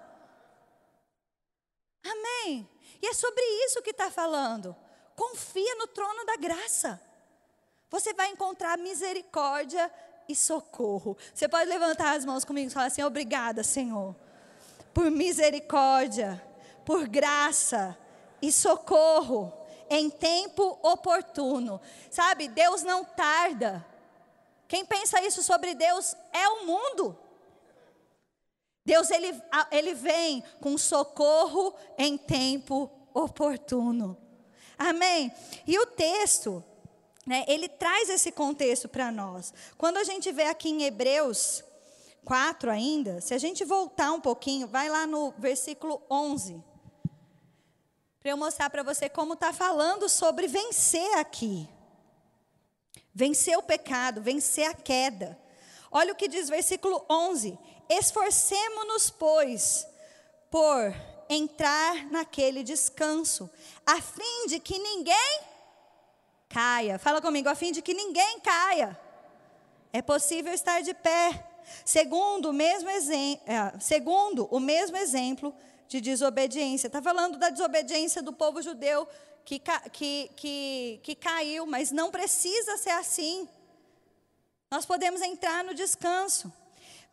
Amém. 2.03 2.69
E 3.01 3.07
é 3.07 3.13
sobre 3.13 3.43
isso 3.65 3.81
que 3.81 3.89
está 3.89 4.11
falando. 4.11 4.75
Confia 5.15 5.75
no 5.75 5.87
trono 5.87 6.23
da 6.25 6.35
graça. 6.35 7.01
Você 7.89 8.13
vai 8.13 8.27
encontrar 8.27 8.77
misericórdia 8.77 9.91
e 10.27 10.35
socorro. 10.35 11.17
Você 11.33 11.47
pode 11.47 11.69
levantar 11.69 12.15
as 12.15 12.25
mãos 12.25 12.45
comigo 12.45 12.67
e 12.69 12.73
falar 12.73 12.87
assim: 12.87 13.03
Obrigada, 13.03 13.63
Senhor, 13.63 14.15
por 14.93 15.09
misericórdia, 15.09 16.41
por 16.85 17.07
graça 17.07 17.97
e 18.41 18.51
socorro 18.51 19.53
em 19.89 20.09
tempo 20.09 20.79
oportuno. 20.81 21.79
Sabe, 22.09 22.47
Deus 22.47 22.83
não 22.83 23.03
tarda. 23.03 23.85
Quem 24.67 24.85
pensa 24.85 25.21
isso 25.21 25.43
sobre 25.43 25.75
Deus 25.75 26.15
é 26.31 26.47
o 26.47 26.65
mundo. 26.65 27.17
Deus 28.85 29.11
ele, 29.11 29.39
ele 29.69 29.93
vem 29.93 30.43
com 30.59 30.77
socorro 30.77 31.75
em 31.97 32.17
tempo 32.17 32.89
oportuno. 33.13 34.17
Amém? 34.77 35.31
E 35.67 35.77
o 35.77 35.85
texto 35.85 36.63
né, 37.25 37.45
ele 37.47 37.69
traz 37.69 38.09
esse 38.09 38.31
contexto 38.31 38.89
para 38.89 39.11
nós. 39.11 39.53
Quando 39.77 39.97
a 39.97 40.03
gente 40.03 40.31
vê 40.31 40.43
aqui 40.43 40.69
em 40.69 40.83
Hebreus 40.83 41.63
4 42.25 42.71
ainda, 42.71 43.21
se 43.21 43.33
a 43.33 43.37
gente 43.37 43.63
voltar 43.63 44.11
um 44.11 44.21
pouquinho, 44.21 44.67
vai 44.67 44.89
lá 44.89 45.05
no 45.05 45.31
versículo 45.37 46.01
11. 46.09 46.63
Para 48.19 48.31
eu 48.31 48.37
mostrar 48.37 48.69
para 48.69 48.83
você 48.83 49.09
como 49.09 49.33
está 49.33 49.51
falando 49.51 50.07
sobre 50.07 50.47
vencer 50.47 51.17
aqui. 51.17 51.67
Vencer 53.13 53.57
o 53.57 53.63
pecado, 53.63 54.21
vencer 54.21 54.69
a 54.69 54.73
queda. 54.73 55.37
Olha 55.91 56.13
o 56.13 56.15
que 56.15 56.27
diz 56.27 56.47
versículo 56.47 57.03
11: 57.09 57.57
Esforcemo-nos, 57.89 59.09
pois, 59.09 59.87
por 60.49 60.93
entrar 61.27 62.05
naquele 62.11 62.63
descanso, 62.63 63.49
a 63.85 64.01
fim 64.01 64.47
de 64.47 64.59
que 64.59 64.77
ninguém 64.77 65.50
caia. 66.53 66.99
Fala 66.99 67.21
comigo, 67.21 67.49
a 67.49 67.55
fim 67.55 67.71
de 67.71 67.81
que 67.81 67.93
ninguém 67.93 68.39
caia. 68.39 68.97
É 69.93 70.01
possível 70.01 70.53
estar 70.53 70.81
de 70.81 70.93
pé. 70.93 71.47
Segundo 71.85 72.49
o 72.49 72.53
mesmo, 72.53 72.89
é, 72.89 73.79
segundo 73.79 74.47
o 74.51 74.59
mesmo 74.59 74.97
exemplo 74.97 75.53
de 75.87 76.01
desobediência. 76.01 76.87
Está 76.87 77.01
falando 77.01 77.37
da 77.37 77.49
desobediência 77.49 78.21
do 78.21 78.33
povo 78.33 78.61
judeu 78.61 79.07
que, 79.43 79.61
que, 79.91 80.31
que, 80.35 80.99
que 81.03 81.15
caiu, 81.15 81.65
mas 81.65 81.91
não 81.91 82.11
precisa 82.11 82.77
ser 82.77 82.91
assim. 82.91 83.47
nós 84.69 84.85
podemos 84.85 85.21
entrar 85.21 85.63
no 85.63 85.73
descanso. 85.73 86.51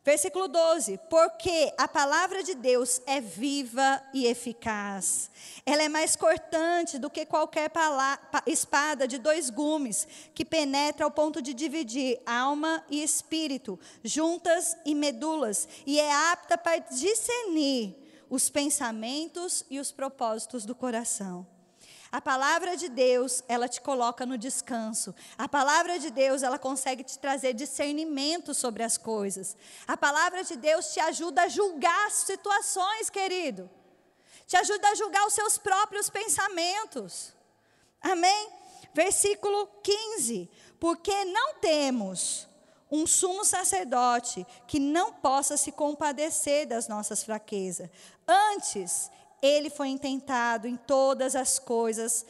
Versículo 0.08 0.48
12: 0.48 0.98
Porque 1.10 1.70
a 1.76 1.86
palavra 1.86 2.42
de 2.42 2.54
Deus 2.54 2.98
é 3.04 3.20
viva 3.20 4.02
e 4.14 4.24
eficaz. 4.24 5.30
Ela 5.66 5.82
é 5.82 5.88
mais 5.90 6.16
cortante 6.16 6.98
do 6.98 7.10
que 7.10 7.26
qualquer 7.26 7.70
espada 8.46 9.06
de 9.06 9.18
dois 9.18 9.50
gumes, 9.50 10.08
que 10.34 10.46
penetra 10.46 11.04
ao 11.04 11.10
ponto 11.10 11.42
de 11.42 11.52
dividir 11.52 12.18
alma 12.24 12.82
e 12.88 13.02
espírito, 13.02 13.78
juntas 14.02 14.78
e 14.82 14.94
medulas, 14.94 15.68
e 15.84 16.00
é 16.00 16.10
apta 16.32 16.56
para 16.56 16.78
discernir 16.78 17.94
os 18.30 18.48
pensamentos 18.48 19.62
e 19.68 19.78
os 19.78 19.92
propósitos 19.92 20.64
do 20.64 20.74
coração. 20.74 21.46
A 22.10 22.20
palavra 22.22 22.76
de 22.76 22.88
Deus, 22.88 23.42
ela 23.46 23.68
te 23.68 23.80
coloca 23.82 24.24
no 24.24 24.38
descanso. 24.38 25.14
A 25.36 25.46
palavra 25.46 25.98
de 25.98 26.10
Deus, 26.10 26.42
ela 26.42 26.58
consegue 26.58 27.04
te 27.04 27.18
trazer 27.18 27.52
discernimento 27.52 28.54
sobre 28.54 28.82
as 28.82 28.96
coisas. 28.96 29.56
A 29.86 29.96
palavra 29.96 30.42
de 30.42 30.56
Deus 30.56 30.92
te 30.92 31.00
ajuda 31.00 31.42
a 31.42 31.48
julgar 31.48 32.06
as 32.06 32.14
situações, 32.14 33.10
querido. 33.10 33.68
Te 34.46 34.56
ajuda 34.56 34.88
a 34.88 34.94
julgar 34.94 35.26
os 35.26 35.34
seus 35.34 35.58
próprios 35.58 36.08
pensamentos. 36.08 37.34
Amém? 38.00 38.50
Versículo 38.94 39.66
15. 39.82 40.50
Porque 40.80 41.24
não 41.26 41.56
temos 41.56 42.48
um 42.90 43.06
sumo 43.06 43.44
sacerdote 43.44 44.46
que 44.66 44.80
não 44.80 45.12
possa 45.12 45.58
se 45.58 45.70
compadecer 45.70 46.66
das 46.66 46.88
nossas 46.88 47.22
fraquezas. 47.22 47.90
Antes, 48.26 49.10
ele 49.40 49.70
foi 49.70 49.88
intentado 49.88 50.66
em 50.66 50.76
todas 50.76 51.34
as 51.34 51.58
coisas 51.58 52.26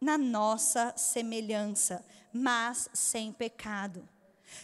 na 0.00 0.16
nossa 0.16 0.94
semelhança, 0.96 2.04
mas 2.32 2.88
sem 2.92 3.32
pecado. 3.32 4.08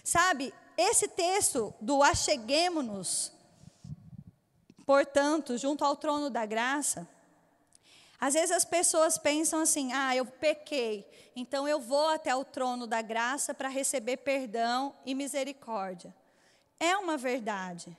Sabe, 0.03 0.53
esse 0.77 1.09
texto 1.09 1.75
do 1.81 2.03
acheguemo-nos, 2.03 3.33
portanto, 4.87 5.57
junto 5.59 5.85
ao 5.85 5.97
trono 5.97 6.31
da 6.31 6.47
graça, 6.47 7.09
às 8.20 8.35
vezes 8.35 8.53
as 8.53 8.64
pessoas 8.64 9.18
pensam 9.18 9.61
assim: 9.61 9.93
ah, 9.93 10.16
eu 10.16 10.25
pequei, 10.25 11.07
então 11.37 11.68
eu 11.68 11.81
vou 11.81 12.09
até 12.09 12.35
o 12.35 12.45
trono 12.45 12.87
da 12.87 13.03
graça 13.03 13.53
para 13.53 13.68
receber 13.68 14.18
perdão 14.18 14.95
e 15.05 15.14
misericórdia. 15.14 16.14
É 16.79 16.97
uma 16.97 17.16
verdade. 17.16 17.97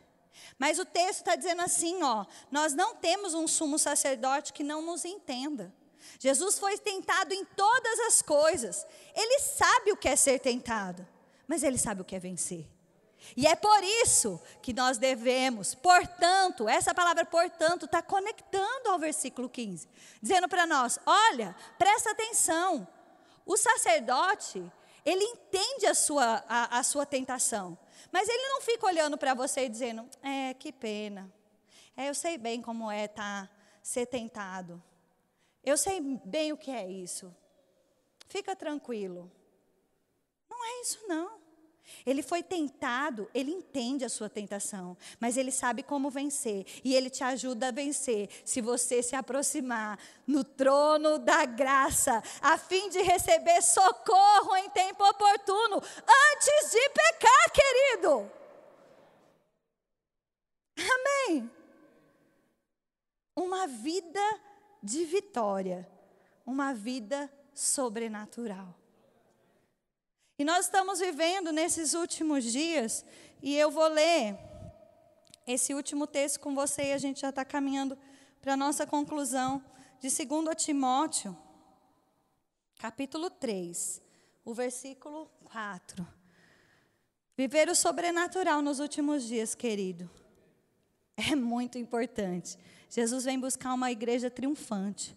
Mas 0.58 0.80
o 0.80 0.86
texto 0.86 1.20
está 1.20 1.36
dizendo 1.36 1.62
assim, 1.62 2.02
ó, 2.04 2.26
nós 2.52 2.74
não 2.74 2.96
temos 2.96 3.34
um 3.34 3.48
sumo 3.48 3.78
sacerdote 3.78 4.54
que 4.54 4.64
não 4.64 4.82
nos 4.82 5.06
entenda. 5.06 5.74
Jesus 6.20 6.60
foi 6.60 6.78
tentado 6.78 7.34
em 7.34 7.44
todas 7.44 8.00
as 8.02 8.22
coisas. 8.22 8.86
Ele 9.16 9.40
sabe 9.40 9.92
o 9.92 9.98
que 9.98 10.08
é 10.08 10.16
ser 10.16 10.40
tentado, 10.40 11.06
mas 11.48 11.64
ele 11.64 11.78
sabe 11.78 12.02
o 12.02 12.06
que 12.06 12.16
é 12.16 12.20
vencer. 12.20 12.68
E 13.36 13.48
é 13.48 13.56
por 13.56 13.84
isso 13.84 14.40
que 14.62 14.74
nós 14.74 14.98
devemos, 14.98 15.74
portanto, 15.74 16.70
essa 16.70 16.94
palavra 16.94 17.26
portanto 17.26 17.86
está 17.86 18.02
conectando 18.02 18.90
ao 18.90 19.00
versículo 19.00 19.50
15, 19.50 19.88
dizendo 20.22 20.48
para 20.48 20.68
nós: 20.68 21.00
olha, 21.06 21.56
presta 21.78 22.12
atenção, 22.12 22.88
o 23.46 23.58
sacerdote, 23.58 24.64
ele 25.06 25.24
entende 25.24 25.88
a 25.88 25.94
sua, 25.94 26.44
a, 26.48 26.80
a 26.80 26.84
sua 26.84 27.06
tentação. 27.06 27.78
Mas 28.16 28.30
ele 28.30 28.48
não 28.48 28.62
fica 28.62 28.86
olhando 28.86 29.18
para 29.18 29.34
você 29.34 29.66
e 29.66 29.70
dizendo: 29.70 30.10
é, 30.24 30.54
que 30.54 30.72
pena. 30.72 31.30
É, 31.98 32.08
eu 32.08 32.16
sei 32.16 32.38
bem 32.38 32.62
como 32.62 32.90
é 32.90 33.10
tá, 33.10 33.50
ser 33.84 34.06
tentado. 34.06 34.82
Eu 35.62 35.76
sei 35.76 36.00
bem 36.24 36.54
o 36.54 36.58
que 36.58 36.72
é 36.72 36.90
isso. 36.90 37.36
Fica 38.30 38.56
tranquilo. 38.56 39.30
Não 40.50 40.64
é 40.64 40.82
isso, 40.82 41.06
não. 41.10 41.42
Ele 42.06 42.22
foi 42.22 42.44
tentado, 42.44 43.30
ele 43.34 43.52
entende 43.52 44.06
a 44.06 44.10
sua 44.10 44.30
tentação, 44.30 44.98
mas 45.20 45.38
ele 45.38 45.52
sabe 45.52 45.84
como 45.84 46.10
vencer. 46.10 46.66
E 46.84 46.96
ele 46.96 47.10
te 47.10 47.24
ajuda 47.24 47.68
a 47.68 47.72
vencer 47.72 48.30
se 48.44 48.62
você 48.62 49.02
se 49.02 49.16
aproximar 49.16 50.00
no 50.26 50.44
trono 50.44 51.18
da 51.18 51.46
graça, 51.46 52.24
a 52.42 52.58
fim 52.58 52.90
de 52.90 53.02
receber 53.02 53.62
socorro 53.62 54.56
em 54.58 54.70
tempo 54.70 55.04
oportuno, 55.04 55.78
antes 55.78 56.72
de 56.72 56.90
pecar, 56.90 57.52
querido. 57.54 58.32
Amém. 60.78 61.50
Uma 63.36 63.68
vida 63.68 64.22
de 64.82 65.04
vitória, 65.06 65.90
uma 66.46 66.74
vida 66.74 67.32
sobrenatural. 67.54 68.85
E 70.38 70.44
nós 70.44 70.66
estamos 70.66 71.00
vivendo 71.00 71.52
nesses 71.52 71.94
últimos 71.94 72.44
dias, 72.44 73.06
e 73.42 73.56
eu 73.56 73.72
vou 73.72 73.88
ler 73.88 74.38
esse 75.48 75.74
último 75.74 76.06
texto 76.06 76.40
com 76.40 76.54
você, 76.54 76.88
e 76.88 76.94
a 76.94 76.98
gente 76.98 77.22
já 77.22 77.30
está 77.30 77.46
caminhando 77.46 77.98
para 78.42 78.54
a 78.54 78.58
nossa 78.58 78.86
conclusão, 78.86 79.64
de 80.00 80.10
2 80.10 80.56
Timóteo, 80.58 81.36
capítulo 82.78 83.30
3, 83.30 84.02
o 84.44 84.54
versículo 84.54 85.32
4. 85.46 86.06
Viver 87.38 87.70
o 87.70 87.76
sobrenatural 87.76 88.62
nos 88.62 88.80
últimos 88.80 89.24
dias, 89.24 89.56
querido, 89.56 90.10
é 91.16 91.36
muito 91.36 91.78
importante. 91.78 92.58
Jesus 92.90 93.24
vem 93.24 93.40
buscar 93.40 93.74
uma 93.74 93.92
igreja 93.92 94.30
triunfante. 94.30 95.16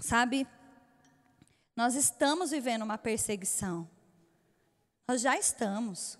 Sabe, 0.00 0.46
nós 1.78 1.94
estamos 1.94 2.50
vivendo 2.50 2.82
uma 2.82 2.98
perseguição. 2.98 3.88
Nós 5.06 5.20
já 5.20 5.38
estamos. 5.38 6.18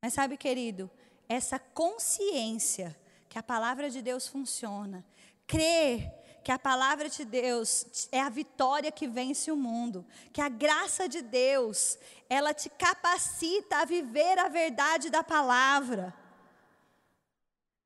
Mas 0.00 0.14
sabe, 0.14 0.38
querido, 0.38 0.90
essa 1.28 1.58
consciência 1.58 2.98
que 3.28 3.38
a 3.38 3.42
palavra 3.42 3.90
de 3.90 4.00
Deus 4.00 4.26
funciona, 4.26 5.04
crer 5.46 6.10
que 6.42 6.50
a 6.50 6.58
palavra 6.58 7.10
de 7.10 7.26
Deus 7.26 8.08
é 8.10 8.22
a 8.22 8.30
vitória 8.30 8.90
que 8.90 9.06
vence 9.06 9.52
o 9.52 9.56
mundo, 9.56 10.06
que 10.32 10.40
a 10.40 10.48
graça 10.48 11.06
de 11.06 11.20
Deus, 11.20 11.98
ela 12.26 12.54
te 12.54 12.70
capacita 12.70 13.82
a 13.82 13.84
viver 13.84 14.38
a 14.38 14.48
verdade 14.48 15.10
da 15.10 15.22
palavra. 15.22 16.14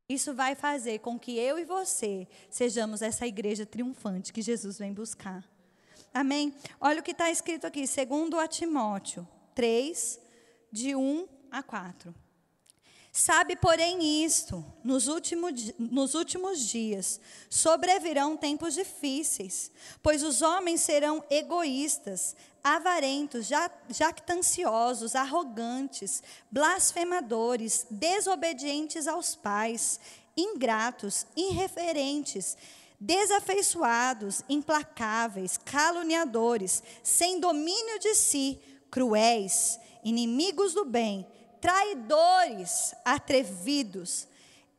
Isso 0.09 0.33
vai 0.33 0.55
fazer 0.55 1.01
com 1.01 1.19
que 1.19 1.37
eu 1.37 1.59
e 1.59 1.65
você 1.65 2.29
sejamos 2.49 3.03
essa 3.03 3.27
igreja 3.27 3.67
triunfante 3.67 4.33
que 4.33 4.41
Jesus 4.41 4.79
vem 4.79 4.95
buscar. 4.95 5.58
Amém? 6.13 6.55
Olha 6.81 7.01
o 7.01 7.03
que 7.03 7.13
está 7.13 7.31
escrito 7.31 7.67
aqui, 7.67 7.87
segundo 7.87 8.39
a 8.39 8.49
Timóteo 8.49 9.27
3, 9.55 10.21
de 10.73 10.95
1 10.95 11.29
a 11.51 11.63
4. 11.63 12.15
Sabe, 13.13 13.57
porém, 13.57 14.25
isto: 14.25 14.65
nos 14.85 15.09
últimos, 15.09 15.73
nos 15.79 16.15
últimos 16.15 16.61
dias 16.61 17.21
sobrevirão 17.51 18.37
tempos 18.37 18.75
difíceis, 18.75 19.73
pois 20.03 20.23
os 20.23 20.43
homens 20.43 20.83
serão 20.83 21.25
egoístas, 21.31 22.37
avarentos, 22.63 23.49
jactanciosos, 23.89 25.15
arrogantes, 25.15 26.23
blasfemadores, 26.51 27.87
desobedientes 27.91 29.09
aos 29.09 29.35
pais, 29.35 29.99
ingratos, 30.37 31.27
irreverentes 31.37 32.57
desafeiçoados, 33.01 34.43
implacáveis, 34.49 35.57
caluniadores, 35.57 36.83
sem 37.03 37.39
domínio 37.39 37.99
de 37.99 38.15
si, 38.15 38.61
cruéis, 38.91 39.79
inimigos 40.03 40.75
do 40.75 40.85
bem, 40.85 41.27
traidores, 41.61 42.95
atrevidos, 43.05 44.27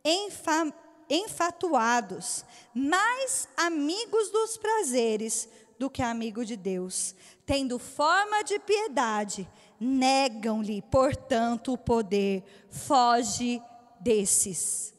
enfa, 0.03 0.74
enfatuados, 1.09 2.43
mais 2.74 3.47
amigos 3.55 4.30
dos 4.30 4.57
prazeres 4.57 5.47
do 5.78 5.89
que 5.89 6.01
amigo 6.01 6.43
de 6.43 6.57
Deus, 6.57 7.15
tendo 7.45 7.80
forma 7.80 8.43
de 8.43 8.59
piedade, 8.59 9.47
negam-lhe, 9.80 10.82
portanto, 10.82 11.74
o 11.74 11.78
poder. 11.78 12.43
Foge 12.70 13.61
desses. 13.99 14.93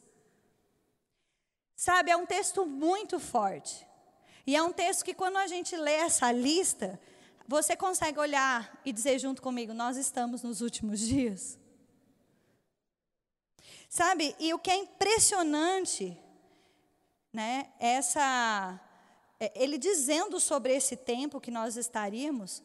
Sabe, 1.81 2.11
é 2.11 2.15
um 2.15 2.27
texto 2.27 2.63
muito 2.63 3.19
forte. 3.19 3.87
E 4.45 4.55
é 4.55 4.61
um 4.61 4.71
texto 4.71 5.03
que, 5.03 5.15
quando 5.15 5.37
a 5.37 5.47
gente 5.47 5.75
lê 5.75 5.93
essa 5.93 6.31
lista, 6.31 7.01
você 7.47 7.75
consegue 7.75 8.19
olhar 8.19 8.79
e 8.85 8.93
dizer 8.93 9.17
junto 9.17 9.41
comigo: 9.41 9.73
nós 9.73 9.97
estamos 9.97 10.43
nos 10.43 10.61
últimos 10.61 10.99
dias. 10.99 11.57
Sabe, 13.89 14.35
e 14.39 14.53
o 14.53 14.59
que 14.59 14.69
é 14.69 14.75
impressionante, 14.75 16.15
né, 17.33 17.71
essa, 17.79 18.79
é, 19.39 19.51
ele 19.55 19.79
dizendo 19.79 20.39
sobre 20.39 20.75
esse 20.75 20.95
tempo 20.95 21.41
que 21.41 21.49
nós 21.49 21.77
estaríamos, 21.77 22.61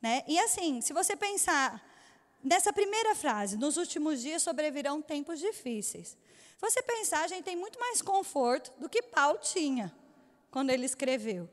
né, 0.00 0.22
e 0.28 0.38
assim, 0.38 0.80
se 0.80 0.92
você 0.92 1.16
pensar 1.16 1.84
nessa 2.40 2.72
primeira 2.72 3.16
frase, 3.16 3.56
nos 3.56 3.76
últimos 3.76 4.22
dias 4.22 4.44
sobrevirão 4.44 5.02
tempos 5.02 5.40
difíceis. 5.40 6.16
Você 6.60 6.82
pensar, 6.82 7.24
a 7.24 7.28
gente 7.28 7.44
tem 7.44 7.56
muito 7.56 7.78
mais 7.80 8.02
conforto 8.02 8.70
do 8.78 8.88
que 8.88 9.02
Paulo 9.02 9.38
tinha 9.38 9.94
quando 10.50 10.70
ele 10.70 10.84
escreveu. 10.84 11.48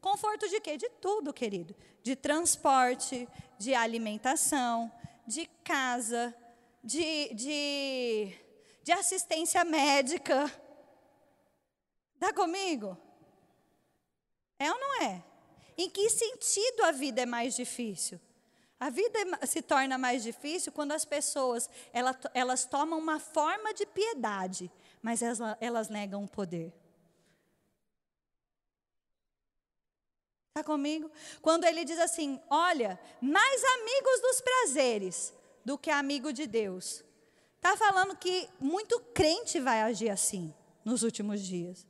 Conforto 0.00 0.48
de 0.48 0.60
quê? 0.60 0.76
De 0.76 0.88
tudo, 1.00 1.32
querido. 1.32 1.74
De 2.02 2.14
transporte, 2.14 3.28
de 3.58 3.74
alimentação, 3.74 4.92
de 5.26 5.46
casa, 5.64 6.34
de, 6.82 7.32
de, 7.34 8.34
de 8.82 8.92
assistência 8.92 9.64
médica. 9.64 10.50
Está 12.14 12.32
comigo? 12.32 12.96
É 14.58 14.70
ou 14.70 14.78
não 14.78 15.02
é? 15.02 15.22
Em 15.76 15.88
que 15.88 16.10
sentido 16.10 16.84
a 16.84 16.92
vida 16.92 17.22
é 17.22 17.26
mais 17.26 17.56
difícil? 17.56 18.20
A 18.80 18.88
vida 18.88 19.18
é 19.42 19.46
se 19.46 19.60
torna 19.60 19.98
mais 19.98 20.22
difícil 20.22 20.72
quando 20.72 20.92
as 20.92 21.04
pessoas 21.04 21.68
elas, 21.92 22.16
elas 22.32 22.64
tomam 22.64 22.98
uma 22.98 23.20
forma 23.20 23.74
de 23.74 23.84
piedade, 23.84 24.72
mas 25.02 25.20
elas, 25.20 25.38
elas 25.60 25.88
negam 25.90 26.24
o 26.24 26.28
poder. 26.28 26.72
Está 30.48 30.64
comigo? 30.64 31.10
Quando 31.42 31.64
ele 31.64 31.84
diz 31.84 31.98
assim: 31.98 32.40
olha, 32.48 32.98
mais 33.20 33.62
amigos 33.62 34.20
dos 34.22 34.40
prazeres 34.40 35.34
do 35.62 35.76
que 35.76 35.90
amigo 35.90 36.32
de 36.32 36.46
Deus. 36.46 37.04
Está 37.56 37.76
falando 37.76 38.16
que 38.16 38.48
muito 38.58 38.98
crente 39.12 39.60
vai 39.60 39.82
agir 39.82 40.08
assim 40.08 40.54
nos 40.82 41.02
últimos 41.02 41.42
dias. 41.42 41.86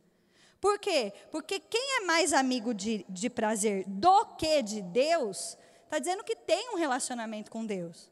Por 0.61 0.79
quê? 0.79 1.13
Porque 1.31 1.61
quem 1.61 1.99
é 1.99 2.01
mais 2.05 2.33
amigo 2.33 2.75
de, 2.75 3.07
de 3.09 3.31
prazer 3.31 3.85
do 3.87 4.27
que 4.37 4.61
de 4.63 4.83
Deus, 4.83 5.57
está 5.91 5.99
dizendo 5.99 6.25
que 6.25 6.37
tem 6.37 6.71
um 6.71 6.77
relacionamento 6.77 7.51
com 7.51 7.67
Deus. 7.67 8.11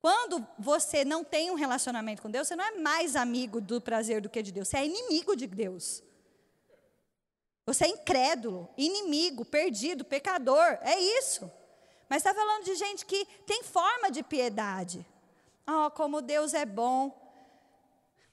Quando 0.00 0.46
você 0.58 1.04
não 1.04 1.22
tem 1.22 1.50
um 1.50 1.54
relacionamento 1.54 2.20
com 2.20 2.30
Deus, 2.30 2.48
você 2.48 2.56
não 2.56 2.64
é 2.64 2.72
mais 2.72 3.16
amigo 3.16 3.60
do 3.60 3.80
prazer 3.80 4.20
do 4.20 4.28
que 4.28 4.42
de 4.42 4.52
Deus, 4.52 4.68
você 4.68 4.78
é 4.78 4.86
inimigo 4.86 5.36
de 5.36 5.46
Deus. 5.46 6.02
Você 7.66 7.84
é 7.84 7.88
incrédulo, 7.88 8.68
inimigo, 8.76 9.44
perdido, 9.44 10.04
pecador, 10.04 10.78
é 10.82 10.98
isso. 10.98 11.50
Mas 12.08 12.18
está 12.18 12.34
falando 12.34 12.64
de 12.64 12.74
gente 12.74 13.06
que 13.06 13.24
tem 13.46 13.62
forma 13.62 14.10
de 14.10 14.22
piedade. 14.22 15.06
Oh, 15.66 15.90
como 15.90 16.20
Deus 16.20 16.52
é 16.52 16.66
bom 16.66 17.24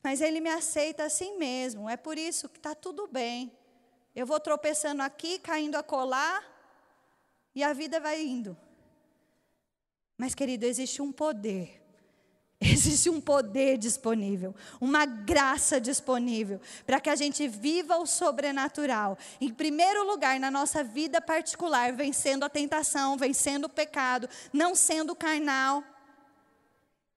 mas 0.04 0.20
Ele 0.22 0.40
me 0.40 0.50
aceita 0.50 1.04
assim 1.04 1.38
mesmo. 1.38 1.90
É 1.90 1.96
por 1.96 2.18
isso 2.18 2.50
que 2.50 2.58
está 2.58 2.74
tudo 2.74 3.08
bem. 3.08 3.52
Eu 4.16 4.26
vou 4.26 4.40
tropeçando 4.40 5.02
aqui, 5.02 5.40
caindo 5.40 5.76
a 5.76 5.84
colar, 5.84 6.44
e 7.54 7.64
a 7.64 7.74
vida 7.74 8.00
vai 8.00 8.22
indo. 8.22 8.58
Mas, 10.18 10.36
querido, 10.36 10.66
existe 10.66 11.02
um 11.02 11.12
poder. 11.12 11.82
Existe 12.62 13.10
um 13.10 13.20
poder 13.20 13.76
disponível, 13.76 14.54
uma 14.80 15.04
graça 15.04 15.82
disponível 15.82 16.62
para 16.86 17.00
que 17.00 17.10
a 17.10 17.16
gente 17.16 17.48
viva 17.48 17.98
o 17.98 18.06
sobrenatural. 18.06 19.18
Em 19.42 19.52
primeiro 19.52 20.06
lugar, 20.06 20.40
na 20.40 20.52
nossa 20.52 20.84
vida 20.84 21.20
particular, 21.20 21.92
vencendo 21.92 22.44
a 22.44 22.50
tentação, 22.50 23.18
vencendo 23.18 23.66
o 23.66 23.70
pecado, 23.70 24.30
não 24.54 24.76
sendo 24.76 25.16
carnal. 25.16 25.84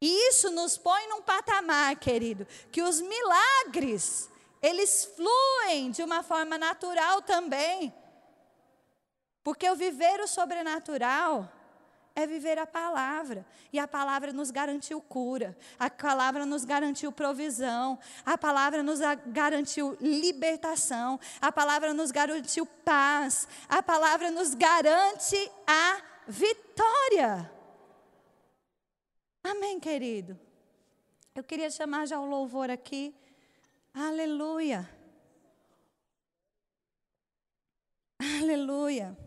E 0.01 0.31
isso 0.31 0.51
nos 0.51 0.79
põe 0.79 1.07
num 1.09 1.21
patamar, 1.21 1.95
querido, 1.97 2.47
que 2.73 2.83
os 2.83 3.03
milagres, 3.03 4.31
eles 4.63 5.05
fluem 5.15 5.91
de 5.91 6.03
uma 6.03 6.23
forma 6.23 6.57
natural 6.57 7.21
também. 7.21 7.93
Porque 9.45 9.69
o 9.69 9.77
viver 9.77 10.21
o 10.21 10.27
sobrenatural 10.27 11.53
é 12.17 12.27
viver 12.27 12.59
a 12.59 12.67
palavra. 12.67 13.45
E 13.73 13.79
a 13.79 13.87
palavra 13.87 14.33
nos 14.33 14.51
garantiu 14.51 15.01
cura, 15.03 15.57
a 15.79 15.91
palavra 15.91 16.47
nos 16.47 16.65
garantiu 16.65 17.13
provisão, 17.13 17.99
a 18.25 18.39
palavra 18.39 18.83
nos 18.83 19.01
garantiu 19.27 19.97
libertação, 20.01 21.21
a 21.41 21.53
palavra 21.53 21.93
nos 21.93 22.11
garantiu 22.11 22.65
paz, 22.65 23.47
a 23.69 23.83
palavra 23.83 24.31
nos 24.31 24.55
garante 24.55 25.37
a 25.67 26.01
vitória. 26.27 27.51
Amém, 29.43 29.79
querido? 29.79 30.41
Eu 31.35 31.45
queria 31.45 31.69
chamar 31.69 32.07
já 32.07 32.19
o 32.19 32.25
louvor 32.25 32.71
aqui. 32.71 33.15
Aleluia. 33.93 34.89
Aleluia. 38.19 39.24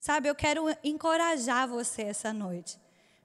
Sabe, 0.00 0.30
eu 0.30 0.34
quero 0.34 0.64
encorajar 0.82 1.68
você 1.68 2.04
essa 2.04 2.32
noite. 2.32 2.80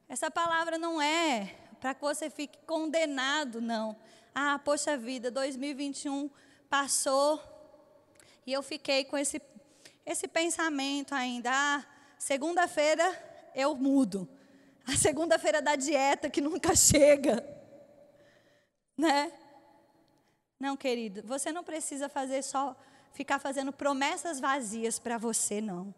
Essa 0.09 0.29
palavra 0.29 0.77
não 0.77 1.01
é 1.01 1.55
para 1.79 1.93
que 1.93 2.01
você 2.01 2.29
fique 2.29 2.57
condenado, 2.67 3.61
não. 3.61 3.95
Ah, 4.33 4.59
poxa 4.59 4.97
vida, 4.97 5.31
2021 5.31 6.29
passou 6.69 7.41
e 8.45 8.51
eu 8.51 8.61
fiquei 8.61 9.05
com 9.05 9.17
esse, 9.17 9.41
esse 10.05 10.27
pensamento 10.27 11.15
ainda. 11.15 11.49
Ah, 11.49 11.85
segunda-feira 12.19 13.05
eu 13.55 13.73
mudo. 13.73 14.27
A 14.85 14.97
segunda-feira 14.97 15.61
da 15.61 15.77
dieta 15.77 16.29
que 16.29 16.41
nunca 16.41 16.75
chega. 16.75 17.41
Né? 18.97 19.31
Não, 20.59 20.75
querido, 20.75 21.23
você 21.25 21.53
não 21.53 21.63
precisa 21.63 22.09
fazer 22.09 22.43
só 22.43 22.75
ficar 23.13 23.39
fazendo 23.39 23.71
promessas 23.71 24.41
vazias 24.41 24.99
para 24.99 25.17
você, 25.17 25.61
não. 25.61 25.95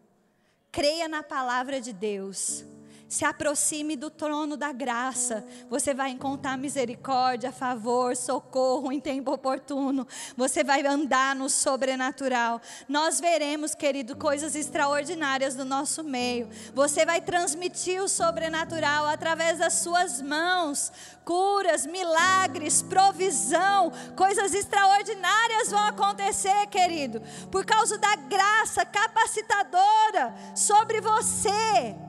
Creia 0.70 1.08
na 1.08 1.22
palavra 1.22 1.80
de 1.80 1.92
Deus 1.92 2.64
se 3.08 3.24
aproxime 3.24 3.96
do 3.96 4.10
trono 4.10 4.56
da 4.56 4.70
graça. 4.70 5.44
Você 5.70 5.94
vai 5.94 6.10
encontrar 6.10 6.58
misericórdia, 6.58 7.50
favor, 7.50 8.14
socorro 8.14 8.92
em 8.92 9.00
tempo 9.00 9.32
oportuno. 9.32 10.06
Você 10.36 10.62
vai 10.62 10.86
andar 10.86 11.34
no 11.34 11.48
sobrenatural. 11.48 12.60
Nós 12.88 13.18
veremos, 13.18 13.74
querido, 13.74 14.14
coisas 14.14 14.54
extraordinárias 14.54 15.54
do 15.54 15.64
nosso 15.64 16.04
meio. 16.04 16.48
Você 16.74 17.06
vai 17.06 17.20
transmitir 17.20 18.02
o 18.02 18.08
sobrenatural 18.08 19.06
através 19.06 19.58
das 19.58 19.74
suas 19.74 20.20
mãos. 20.20 20.92
Curas, 21.24 21.86
milagres, 21.86 22.82
provisão, 22.82 23.90
coisas 24.16 24.52
extraordinárias 24.54 25.70
vão 25.70 25.84
acontecer, 25.84 26.66
querido, 26.66 27.22
por 27.50 27.64
causa 27.64 27.98
da 27.98 28.16
graça 28.16 28.84
capacitadora 28.84 30.34
sobre 30.54 31.00
você. 31.00 32.07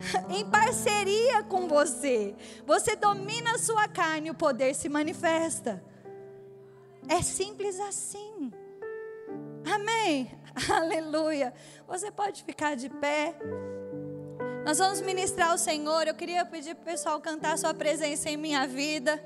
em 0.28 0.44
parceria 0.46 1.42
com 1.42 1.68
você. 1.68 2.34
Você 2.66 2.96
domina 2.96 3.54
a 3.54 3.58
sua 3.58 3.86
carne 3.86 4.28
e 4.28 4.30
o 4.30 4.34
poder 4.34 4.74
se 4.74 4.88
manifesta. 4.88 5.82
É 7.08 7.22
simples 7.22 7.78
assim. 7.80 8.52
Amém. 9.64 10.30
Aleluia. 10.72 11.52
Você 11.86 12.10
pode 12.10 12.42
ficar 12.44 12.76
de 12.76 12.88
pé. 12.88 13.34
Nós 14.64 14.78
vamos 14.78 15.00
ministrar 15.00 15.50
ao 15.50 15.58
Senhor. 15.58 16.06
Eu 16.06 16.14
queria 16.14 16.44
pedir 16.44 16.74
para 16.74 16.82
o 16.82 16.84
pessoal 16.84 17.20
cantar 17.20 17.58
Sua 17.58 17.74
presença 17.74 18.28
em 18.30 18.36
minha 18.36 18.66
vida. 18.66 19.22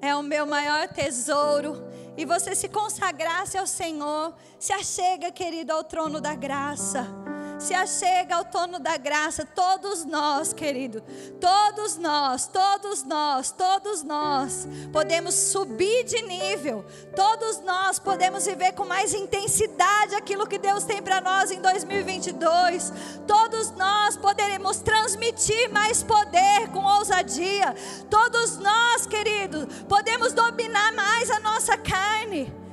É 0.00 0.14
o 0.14 0.22
meu 0.22 0.46
maior 0.46 0.88
tesouro. 0.88 1.82
E 2.16 2.24
você 2.24 2.54
se 2.54 2.68
consagrasse 2.68 3.56
ao 3.56 3.66
Senhor. 3.66 4.34
Se 4.58 4.72
achega, 4.72 5.30
querido, 5.30 5.72
ao 5.72 5.84
trono 5.84 6.20
da 6.20 6.34
graça 6.34 7.23
se 7.58 7.74
achega 7.74 8.36
ao 8.36 8.44
trono 8.44 8.78
da 8.78 8.96
graça, 8.96 9.44
todos 9.44 10.04
nós, 10.04 10.52
querido, 10.52 11.02
todos 11.40 11.96
nós, 11.96 12.46
todos 12.46 13.02
nós, 13.02 13.50
todos 13.50 14.02
nós 14.02 14.66
podemos 14.92 15.34
subir 15.34 16.04
de 16.04 16.22
nível, 16.22 16.84
todos 17.14 17.60
nós 17.60 17.98
podemos 17.98 18.46
viver 18.46 18.72
com 18.72 18.84
mais 18.84 19.14
intensidade 19.14 20.14
aquilo 20.14 20.46
que 20.46 20.58
Deus 20.58 20.84
tem 20.84 21.02
para 21.02 21.20
nós 21.20 21.50
em 21.50 21.60
2022, 21.60 22.92
todos 23.26 23.70
nós 23.72 24.16
poderemos 24.16 24.78
transmitir 24.78 25.70
mais 25.70 26.02
poder 26.02 26.68
com 26.72 26.84
ousadia, 26.84 27.74
todos 28.10 28.58
nós, 28.58 29.06
querido, 29.06 29.66
podemos 29.88 30.32
dominar 30.32 30.92
mais 30.92 31.30
a 31.30 31.40
nossa 31.40 31.76
carne. 31.76 32.63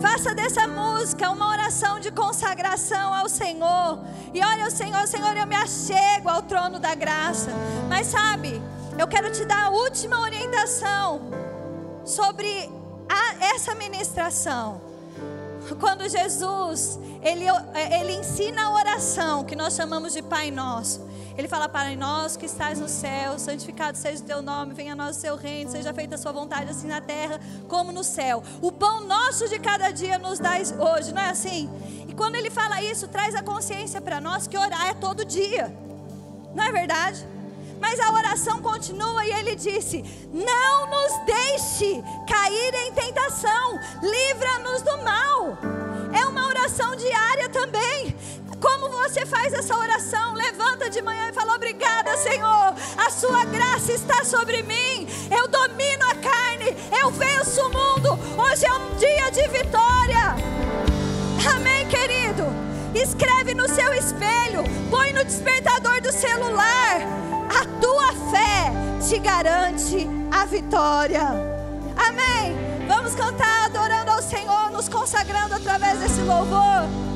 Faça 0.00 0.34
dessa 0.34 0.66
música 0.66 1.30
uma 1.30 1.48
oração 1.48 2.00
de 2.00 2.10
consagração 2.10 3.14
ao 3.14 3.28
Senhor. 3.28 4.00
E 4.32 4.42
olha, 4.42 4.66
o 4.66 4.70
Senhor, 4.70 5.06
Senhor, 5.06 5.36
eu 5.36 5.46
me 5.46 5.54
achego 5.54 6.28
ao 6.28 6.42
trono 6.42 6.78
da 6.78 6.94
graça. 6.94 7.50
Mas 7.88 8.08
sabe, 8.08 8.60
eu 8.98 9.06
quero 9.06 9.30
te 9.30 9.44
dar 9.44 9.66
a 9.66 9.70
última 9.70 10.20
orientação 10.20 11.20
sobre 12.04 12.70
a, 13.08 13.44
essa 13.54 13.74
ministração. 13.74 14.80
Quando 15.80 16.08
Jesus, 16.08 16.98
ele, 17.22 17.44
ele 18.00 18.12
ensina 18.14 18.64
a 18.64 18.72
oração 18.72 19.44
que 19.44 19.56
nós 19.56 19.74
chamamos 19.74 20.12
de 20.12 20.22
Pai 20.22 20.50
Nosso. 20.50 21.00
Ele 21.36 21.48
fala 21.48 21.68
para 21.68 21.94
nós 21.96 22.36
que 22.36 22.46
estás 22.46 22.78
no 22.78 22.88
céu, 22.88 23.38
santificado 23.38 23.98
seja 23.98 24.22
o 24.22 24.26
teu 24.26 24.40
nome, 24.40 24.72
venha 24.72 24.92
a 24.92 24.96
nós 24.96 25.16
o 25.16 25.20
seu 25.20 25.36
reino, 25.36 25.70
seja 25.70 25.92
feita 25.92 26.14
a 26.14 26.18
sua 26.18 26.30
vontade 26.30 26.70
assim 26.70 26.86
na 26.86 27.00
terra 27.00 27.40
como 27.68 27.90
no 27.90 28.04
céu. 28.04 28.42
O 28.62 28.70
pão 28.70 29.04
nosso 29.04 29.48
de 29.48 29.58
cada 29.58 29.90
dia 29.90 30.16
nos 30.16 30.38
dás 30.38 30.72
hoje, 30.78 31.12
não 31.12 31.22
é 31.22 31.30
assim? 31.30 31.68
E 32.08 32.14
quando 32.14 32.36
ele 32.36 32.50
fala 32.50 32.80
isso, 32.82 33.08
traz 33.08 33.34
a 33.34 33.42
consciência 33.42 34.00
para 34.00 34.20
nós 34.20 34.46
que 34.46 34.56
orar 34.56 34.86
é 34.86 34.94
todo 34.94 35.24
dia. 35.24 35.76
Não 36.54 36.62
é 36.62 36.70
verdade? 36.70 37.26
Mas 37.80 37.98
a 37.98 38.12
oração 38.12 38.62
continua 38.62 39.26
e 39.26 39.32
ele 39.32 39.56
disse: 39.56 40.04
Não 40.32 40.86
nos 40.86 41.26
deixe 41.26 42.02
cair 42.28 42.74
em 42.86 42.92
tentação, 42.92 43.78
livra-nos 44.00 44.82
do 44.82 45.02
mal. 45.02 45.58
É 46.12 46.24
uma 46.26 46.46
oração 46.46 46.94
diária 46.94 47.48
também. 47.48 48.13
Você 49.02 49.26
faz 49.26 49.52
essa 49.52 49.76
oração? 49.76 50.34
Levanta 50.34 50.88
de 50.88 51.02
manhã 51.02 51.28
e 51.28 51.32
fala: 51.32 51.54
Obrigada, 51.54 52.16
Senhor. 52.16 52.74
A 52.96 53.10
sua 53.10 53.44
graça 53.44 53.92
está 53.92 54.24
sobre 54.24 54.62
mim. 54.62 55.06
Eu 55.30 55.48
domino 55.48 56.04
a 56.10 56.14
carne. 56.16 56.76
Eu 57.00 57.10
venço 57.10 57.60
o 57.60 57.70
mundo. 57.70 58.18
Hoje 58.38 58.66
é 58.66 58.72
um 58.72 58.96
dia 58.96 59.30
de 59.30 59.48
vitória. 59.48 60.36
Amém, 61.54 61.86
querido. 61.88 62.44
Escreve 62.94 63.54
no 63.54 63.68
seu 63.68 63.92
espelho. 63.94 64.64
Põe 64.90 65.12
no 65.12 65.24
despertador 65.24 66.00
do 66.00 66.12
celular. 66.12 67.00
A 67.50 67.80
tua 67.80 68.12
fé 68.30 68.72
te 69.06 69.18
garante 69.18 70.08
a 70.30 70.44
vitória. 70.44 71.22
Amém. 71.96 72.56
Vamos 72.88 73.14
cantar 73.14 73.66
adorando 73.66 74.10
ao 74.10 74.22
Senhor, 74.22 74.70
nos 74.70 74.88
consagrando 74.88 75.54
através 75.54 75.98
desse 75.98 76.20
louvor. 76.20 77.13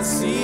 Atmosfera 0.00 0.30
onde 0.30 0.39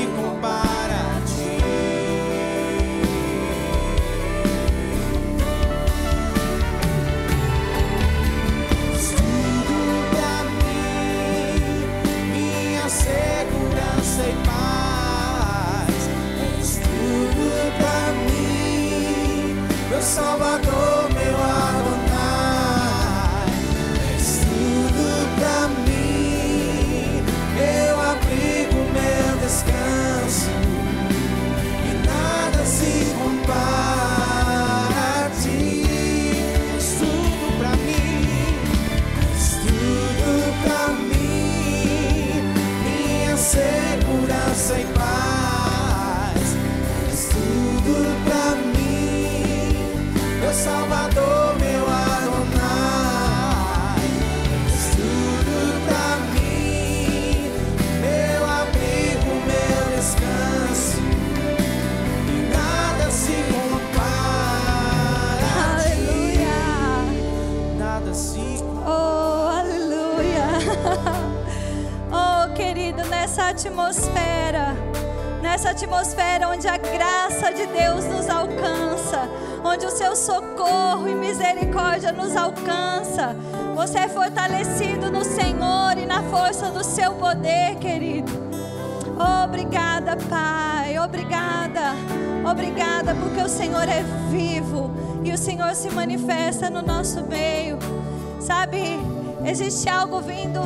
existe 99.47 99.88
algo 99.88 100.20
vindo 100.20 100.61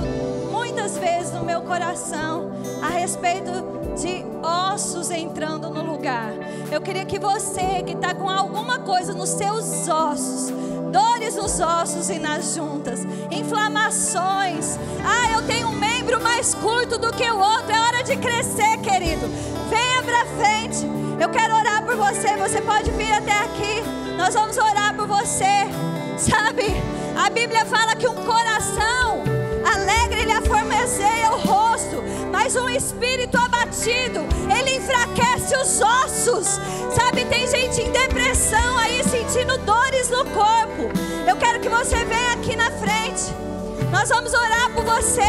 muitas 0.50 0.96
vezes 0.96 1.32
no 1.32 1.44
meu 1.44 1.60
coração 1.62 2.50
a 2.82 2.88
respeito 2.88 3.50
de 4.00 4.24
ossos 4.42 5.10
entrando 5.10 5.68
no 5.70 5.82
lugar. 5.82 6.32
Eu 6.70 6.80
queria 6.80 7.04
que 7.04 7.18
você 7.18 7.82
que 7.84 7.92
está 7.92 8.14
com 8.14 8.28
alguma 8.28 8.78
coisa 8.80 9.12
nos 9.12 9.28
seus 9.28 9.88
ossos, 9.88 10.52
dores 10.90 11.36
nos 11.36 11.60
ossos 11.60 12.08
e 12.08 12.18
nas 12.18 12.54
juntas, 12.54 13.00
inflamações. 13.30 14.78
Ah, 15.04 15.32
eu 15.34 15.42
tenho 15.46 15.68
um 15.68 15.76
membro 15.76 16.22
mais 16.22 16.54
curto 16.54 16.98
do 16.98 17.12
que 17.12 17.28
o 17.30 17.38
outro. 17.38 17.72
É 17.72 17.80
hora 17.80 18.02
de 18.02 18.16
crescer, 18.16 18.78
querido. 18.78 19.26
Venha 19.68 20.02
para 20.02 20.26
frente. 20.42 20.86
Eu 21.20 21.28
quero 21.28 21.54
orar 21.54 21.84
por 21.84 21.96
você. 21.96 22.36
Você 22.36 22.62
pode 22.62 22.90
vir 22.92 23.12
até 23.12 23.32
aqui. 23.32 23.82
Nós 24.16 24.34
vamos 24.34 24.56
orar 24.56 24.94
por 24.94 25.06
você. 25.06 25.68
Sabe? 26.16 26.99
A 27.20 27.28
Bíblia 27.28 27.66
fala 27.66 27.94
que 27.96 28.08
um 28.08 28.14
coração 28.14 29.22
alegre 29.74 30.22
ele 30.22 30.32
aformeceia 30.32 31.30
o 31.34 31.40
rosto, 31.40 32.02
mas 32.32 32.56
um 32.56 32.66
espírito 32.70 33.36
abatido, 33.36 34.20
ele 34.48 34.78
enfraquece 34.78 35.54
os 35.54 35.82
ossos. 35.82 36.58
Sabe, 36.94 37.26
tem 37.26 37.46
gente 37.46 37.82
em 37.82 37.92
depressão 37.92 38.78
aí 38.78 39.04
sentindo 39.04 39.58
dores 39.58 40.08
no 40.08 40.24
corpo. 40.30 40.90
Eu 41.28 41.36
quero 41.36 41.60
que 41.60 41.68
você 41.68 42.02
venha 42.06 42.32
aqui 42.32 42.56
na 42.56 42.70
frente. 42.70 43.24
Nós 43.92 44.08
vamos 44.08 44.32
orar 44.32 44.70
por 44.74 44.84
você. 44.84 45.20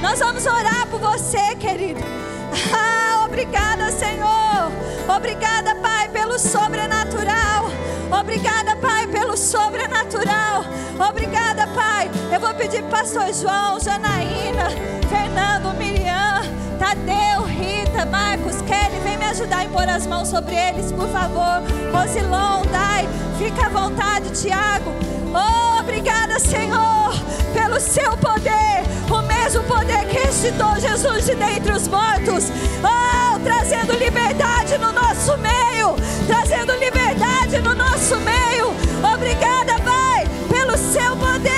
Nós 0.00 0.20
vamos 0.20 0.46
orar 0.46 0.86
por 0.88 1.00
você, 1.00 1.56
querido. 1.56 2.00
Ah, 2.72 3.24
obrigada, 3.24 3.90
Senhor. 3.90 4.72
Obrigada, 5.14 5.74
Pai, 5.76 6.08
pelo 6.08 6.38
sobrenatural. 6.38 7.70
Obrigada, 8.10 8.76
Pai, 8.76 9.06
pelo 9.06 9.36
sobrenatural. 9.36 10.64
Obrigada, 11.08 11.66
Pai. 11.68 12.10
Eu 12.32 12.40
vou 12.40 12.54
pedir 12.54 12.82
Pastor 12.84 13.32
João, 13.32 13.78
Janaína, 13.80 14.70
Fernando, 15.08 15.76
Miriam, 15.76 16.42
Tadeu, 16.78 17.42
Rita, 17.44 18.04
Marcos, 18.06 18.60
Kelly, 18.62 19.00
vem 19.02 19.16
me 19.16 19.24
ajudar 19.24 19.58
a 19.58 19.64
impor 19.64 19.88
as 19.88 20.06
mãos 20.06 20.28
sobre 20.28 20.54
eles, 20.54 20.92
por 20.92 21.08
favor. 21.08 21.62
Rosilon, 21.92 22.64
Dai, 22.70 23.08
fica 23.38 23.66
à 23.66 23.68
vontade, 23.68 24.30
Tiago. 24.30 24.92
Oh, 25.34 25.80
obrigada, 25.80 26.38
Senhor, 26.38 27.14
pelo 27.52 27.80
seu 27.80 28.16
poder, 28.18 28.84
o 29.10 29.22
mesmo 29.22 29.62
poder 29.64 30.06
que 30.08 30.18
ressuscitou 30.18 30.78
Jesus 30.78 31.26
de 31.26 31.34
dentre 31.34 31.72
os 31.72 31.88
mortos. 31.88 32.50
Oh, 32.82 33.38
trazendo 33.40 33.94
liberdade 33.94 34.78
no 34.78 34.92
nosso 34.92 35.36
meio, 35.38 35.94
trazendo 36.26 36.72
liberdade 36.74 37.58
no 37.60 37.74
nosso 37.74 38.16
meio. 38.20 38.68
Obrigada, 39.14 39.80
Pai, 39.82 40.26
pelo 40.48 40.76
seu 40.76 41.16
poder. 41.16 41.55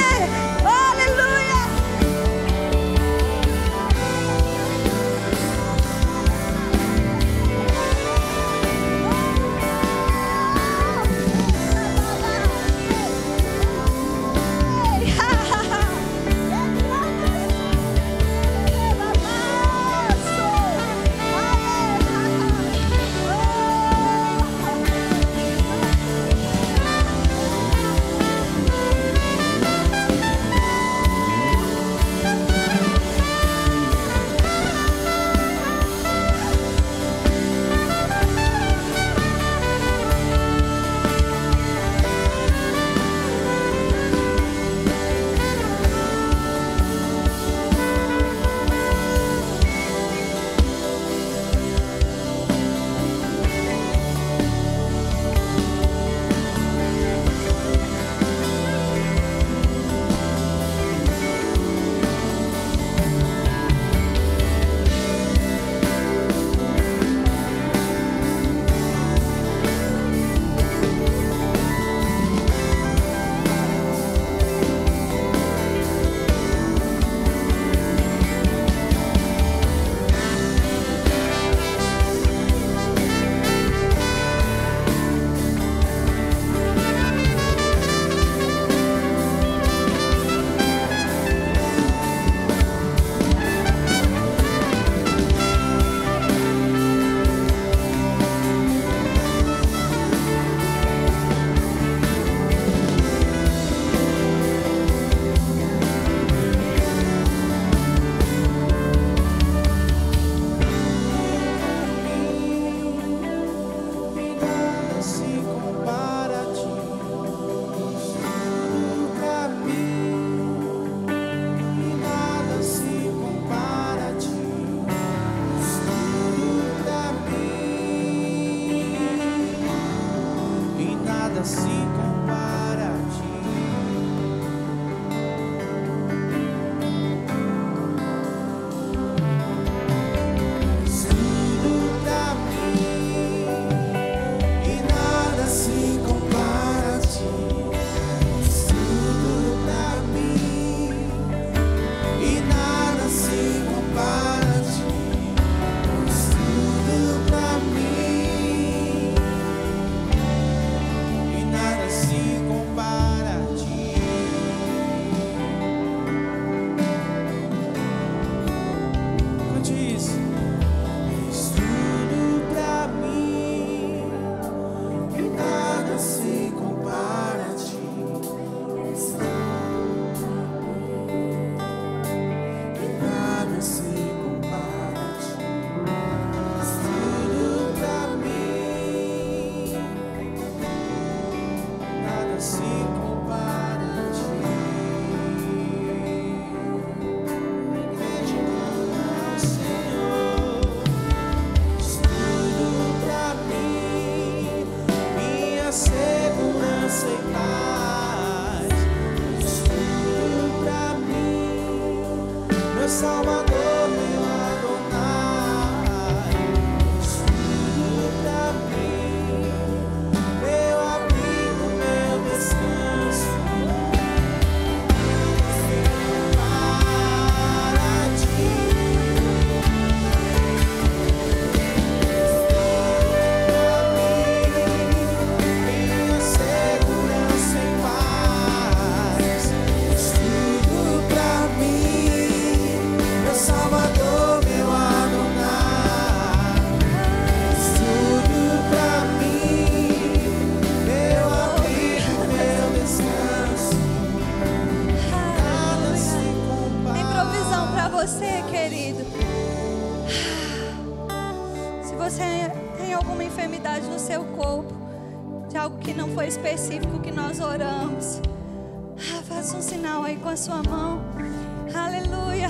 Aleluia. 271.75 272.49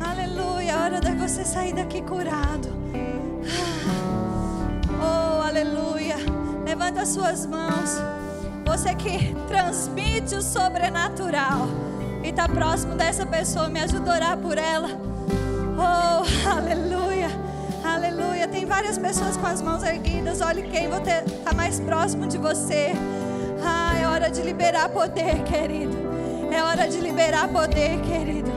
Aleluia. 0.00 0.72
É 0.72 0.76
hora 0.76 1.00
de 1.00 1.12
você 1.12 1.44
sair 1.44 1.72
daqui 1.72 2.02
curado. 2.02 2.68
Oh, 5.00 5.42
aleluia. 5.42 6.16
Levanta 6.64 7.02
as 7.02 7.08
suas 7.10 7.46
mãos. 7.46 7.98
Você 8.64 8.94
que 8.94 9.34
transmite 9.46 10.34
o 10.34 10.42
sobrenatural 10.42 11.68
e 12.22 12.28
está 12.28 12.48
próximo 12.48 12.94
dessa 12.94 13.24
pessoa, 13.24 13.68
me 13.68 13.80
ajuda 13.80 14.10
a 14.10 14.14
orar 14.14 14.38
por 14.38 14.58
ela. 14.58 14.88
Oh, 15.78 16.48
aleluia. 16.48 17.28
Aleluia. 17.84 18.48
Tem 18.48 18.64
várias 18.64 18.98
pessoas 18.98 19.36
com 19.36 19.46
as 19.46 19.62
mãos 19.62 19.82
erguidas. 19.82 20.40
Olhe 20.40 20.62
quem 20.62 20.88
está 20.88 21.54
mais 21.54 21.78
próximo 21.78 22.26
de 22.26 22.38
você. 22.38 22.92
Ah, 23.64 23.98
é 24.00 24.06
hora 24.06 24.28
de 24.28 24.42
liberar 24.42 24.88
poder, 24.88 25.44
querido. 25.44 26.05
É 26.50 26.62
hora 26.62 26.88
de 26.88 27.00
liberar 27.00 27.48
poder, 27.48 28.00
querido. 28.00 28.50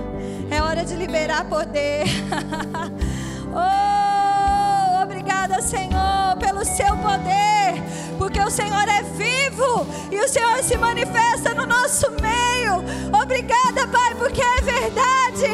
É 0.52 0.62
hora 0.62 0.84
de 0.84 0.96
liberar 0.96 1.46
poder. 1.46 2.06
oh, 3.54 5.04
obrigada, 5.04 5.62
Senhor, 5.62 6.38
pelo 6.40 6.64
seu 6.66 6.96
poder. 6.98 7.82
Porque 8.18 8.40
o 8.40 8.50
Senhor 8.50 8.88
é 8.88 9.04
vivo 9.04 9.86
e 10.12 10.20
o 10.20 10.28
Senhor 10.28 10.64
se 10.64 10.78
manifesta 10.78 11.54
no 11.54 11.66
nosso 11.66 12.10
meio. 12.12 12.84
Obrigada, 13.22 13.88
Pai, 13.88 14.16
porque 14.16 14.42
é 14.42 14.62
verdade. 14.62 15.46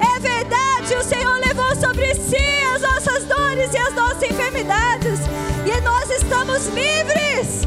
É 0.00 0.20
verdade. 0.20 0.94
O 0.94 1.02
Senhor 1.02 1.38
levou 1.38 1.74
sobre 1.76 2.14
si 2.14 2.36
as 2.74 2.82
nossas 2.82 3.24
dores 3.24 3.72
e 3.72 3.78
as 3.78 3.94
nossas 3.94 4.22
enfermidades. 4.22 5.20
E 5.66 5.80
nós 5.80 6.10
estamos 6.10 6.66
livres. 6.68 7.66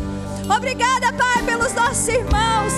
Obrigada, 0.56 1.12
Pai, 1.14 1.44
pelos 1.44 1.74
nossos 1.74 2.08
irmãos, 2.08 2.74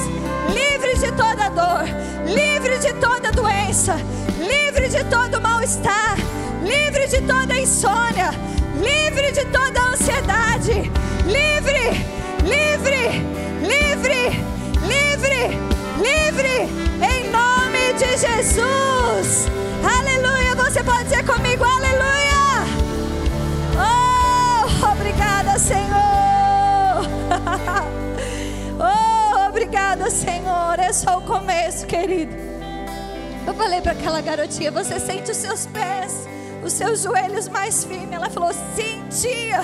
livres 0.48 0.79
de 1.00 1.12
toda 1.14 1.50
dor, 1.50 1.86
livre 2.26 2.78
de 2.78 2.94
toda 2.96 3.32
doença, 3.32 3.96
livre 4.38 4.90
de 4.90 5.02
todo 5.06 5.40
mal-estar, 5.40 6.18
livre 6.62 7.08
de 7.08 7.22
toda 7.22 7.58
insônia, 7.58 8.32
livre 8.76 9.32
de 9.32 9.46
toda 9.46 9.82
ansiedade, 9.94 10.92
livre, 11.26 12.06
livre, 12.44 13.24
livre, 13.62 14.44
livre, 14.82 15.58
livre, 16.02 16.68
em 17.02 17.32
nome 17.32 17.94
de 17.94 18.18
Jesus. 18.18 19.48
Aleluia. 19.82 20.54
Você 20.56 20.84
pode 20.84 21.06
dizer 21.06 21.26
comigo, 21.26 21.64
aleluia. 21.64 22.66
Oh, 23.80 24.92
obrigada, 24.92 25.58
Senhor. 25.58 25.90
obrigada, 29.70 30.10
Senhor. 30.10 30.80
É 30.80 30.92
só 30.92 31.20
o 31.20 31.22
começo, 31.22 31.86
querido. 31.86 32.36
Eu 33.46 33.54
falei 33.54 33.80
para 33.82 33.92
aquela 33.92 34.20
garotinha: 34.20 34.72
Você 34.72 35.00
sente 35.00 35.30
os 35.30 35.38
seus 35.38 35.68
pés, 35.68 36.28
os 36.64 36.74
seus 36.74 37.04
joelhos 37.04 37.48
mais 37.48 37.84
firmes? 37.84 38.12
Ela 38.12 38.32
falou: 38.32 38.52
Sim, 38.76 39.06
tia. 39.10 39.62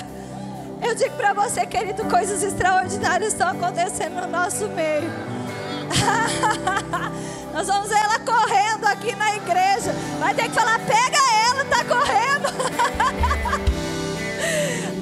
Eu 0.82 0.94
digo 0.94 1.16
para 1.16 1.34
você, 1.34 1.66
querido, 1.66 2.06
coisas 2.06 2.44
extraordinárias 2.44 3.34
estão 3.34 3.50
acontecendo 3.50 4.22
no 4.22 4.28
nosso 4.28 4.68
meio. 4.70 5.10
Nós 7.52 7.66
vamos 7.66 7.90
ver 7.90 7.98
ela 7.98 8.20
correndo 8.20 8.86
aqui 8.86 9.16
na 9.16 9.36
igreja. 9.36 9.92
Vai 10.20 10.36
ter 10.36 10.44
que 10.50 10.54
falar: 10.54 10.80
Pega 10.80 11.18
ela, 11.50 11.66
tá 11.66 11.84
correndo. 11.84 12.48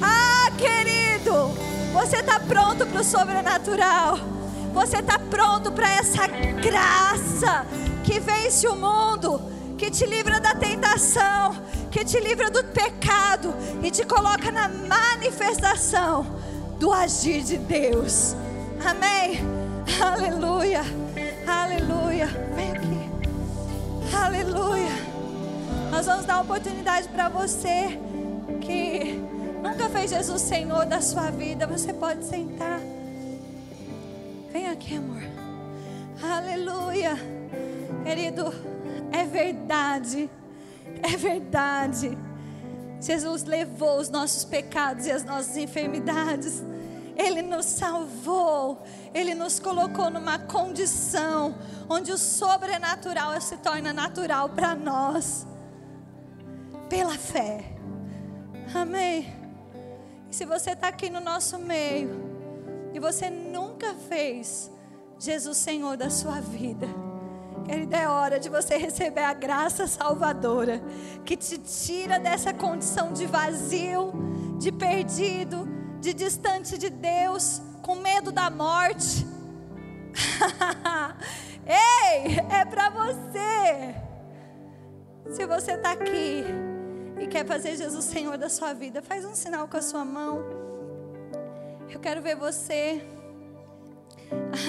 ah, 0.02 0.50
querido, 0.56 1.48
você 1.92 2.16
está 2.16 2.40
pronto 2.40 2.86
para 2.86 3.00
o 3.02 3.04
sobrenatural. 3.04 4.34
Você 4.74 4.98
está 4.98 5.18
pronto 5.18 5.70
para 5.70 5.88
essa 5.88 6.26
graça 6.26 7.64
que 8.02 8.18
vence 8.18 8.66
o 8.66 8.74
mundo, 8.74 9.40
que 9.78 9.88
te 9.88 10.04
livra 10.04 10.40
da 10.40 10.52
tentação, 10.54 11.56
que 11.92 12.04
te 12.04 12.18
livra 12.18 12.50
do 12.50 12.64
pecado 12.64 13.54
e 13.82 13.90
te 13.90 14.04
coloca 14.04 14.50
na 14.50 14.68
manifestação 14.68 16.26
do 16.78 16.92
agir 16.92 17.42
de 17.42 17.56
Deus. 17.56 18.34
Amém. 18.84 19.40
Aleluia. 20.02 20.82
Aleluia. 21.46 22.26
Vem 22.56 22.72
aqui. 22.72 24.14
Aleluia. 24.14 24.92
Nós 25.90 26.06
vamos 26.06 26.26
dar 26.26 26.40
oportunidade 26.40 27.08
para 27.08 27.28
você 27.28 27.98
que 28.60 29.22
nunca 29.62 29.88
fez 29.88 30.10
Jesus 30.10 30.42
Senhor 30.42 30.84
da 30.84 31.00
sua 31.00 31.30
vida. 31.30 31.64
Você 31.68 31.92
pode 31.92 32.24
sentar. 32.24 32.80
Vem 34.54 34.68
aqui, 34.68 34.94
amor. 34.94 35.20
Aleluia. 36.22 37.16
Querido, 38.04 38.54
é 39.10 39.24
verdade. 39.24 40.30
É 41.02 41.16
verdade. 41.16 42.16
Jesus 43.00 43.42
levou 43.42 43.98
os 43.98 44.08
nossos 44.10 44.44
pecados 44.44 45.06
e 45.06 45.10
as 45.10 45.24
nossas 45.24 45.56
enfermidades. 45.56 46.62
Ele 47.16 47.42
nos 47.42 47.66
salvou. 47.66 48.80
Ele 49.12 49.34
nos 49.34 49.58
colocou 49.58 50.08
numa 50.08 50.38
condição 50.38 51.56
onde 51.88 52.12
o 52.12 52.16
sobrenatural 52.16 53.40
se 53.40 53.56
torna 53.56 53.92
natural 53.92 54.50
para 54.50 54.72
nós. 54.76 55.44
Pela 56.88 57.18
fé. 57.18 57.72
Amém. 58.72 59.34
E 60.30 60.36
se 60.36 60.44
você 60.44 60.70
está 60.70 60.86
aqui 60.86 61.10
no 61.10 61.18
nosso 61.18 61.58
meio 61.58 62.23
e 62.94 63.00
você 63.00 63.28
nunca 63.28 63.92
fez 64.08 64.70
Jesus 65.18 65.58
Senhor 65.58 65.96
da 65.96 66.08
sua 66.08 66.40
vida, 66.40 66.86
querida, 67.66 67.96
é 67.96 68.08
hora 68.08 68.38
de 68.38 68.48
você 68.48 68.76
receber 68.76 69.24
a 69.24 69.34
graça 69.34 69.88
salvadora 69.88 70.80
que 71.24 71.36
te 71.36 71.58
tira 71.58 72.20
dessa 72.20 72.54
condição 72.54 73.12
de 73.12 73.26
vazio, 73.26 74.12
de 74.60 74.70
perdido, 74.70 75.68
de 76.00 76.14
distante 76.14 76.78
de 76.78 76.88
Deus, 76.88 77.60
com 77.82 77.96
medo 77.96 78.30
da 78.30 78.48
morte. 78.48 79.26
Ei, 81.66 82.38
é 82.50 82.64
para 82.64 82.90
você. 82.90 83.94
Se 85.30 85.46
você 85.46 85.72
está 85.72 85.92
aqui 85.92 86.44
e 87.18 87.26
quer 87.26 87.44
fazer 87.44 87.76
Jesus 87.76 88.04
Senhor 88.04 88.38
da 88.38 88.48
sua 88.48 88.72
vida, 88.72 89.02
faz 89.02 89.24
um 89.24 89.34
sinal 89.34 89.66
com 89.66 89.76
a 89.76 89.82
sua 89.82 90.04
mão. 90.04 90.63
Eu 91.88 92.00
quero 92.00 92.20
ver 92.22 92.36
você. 92.36 93.02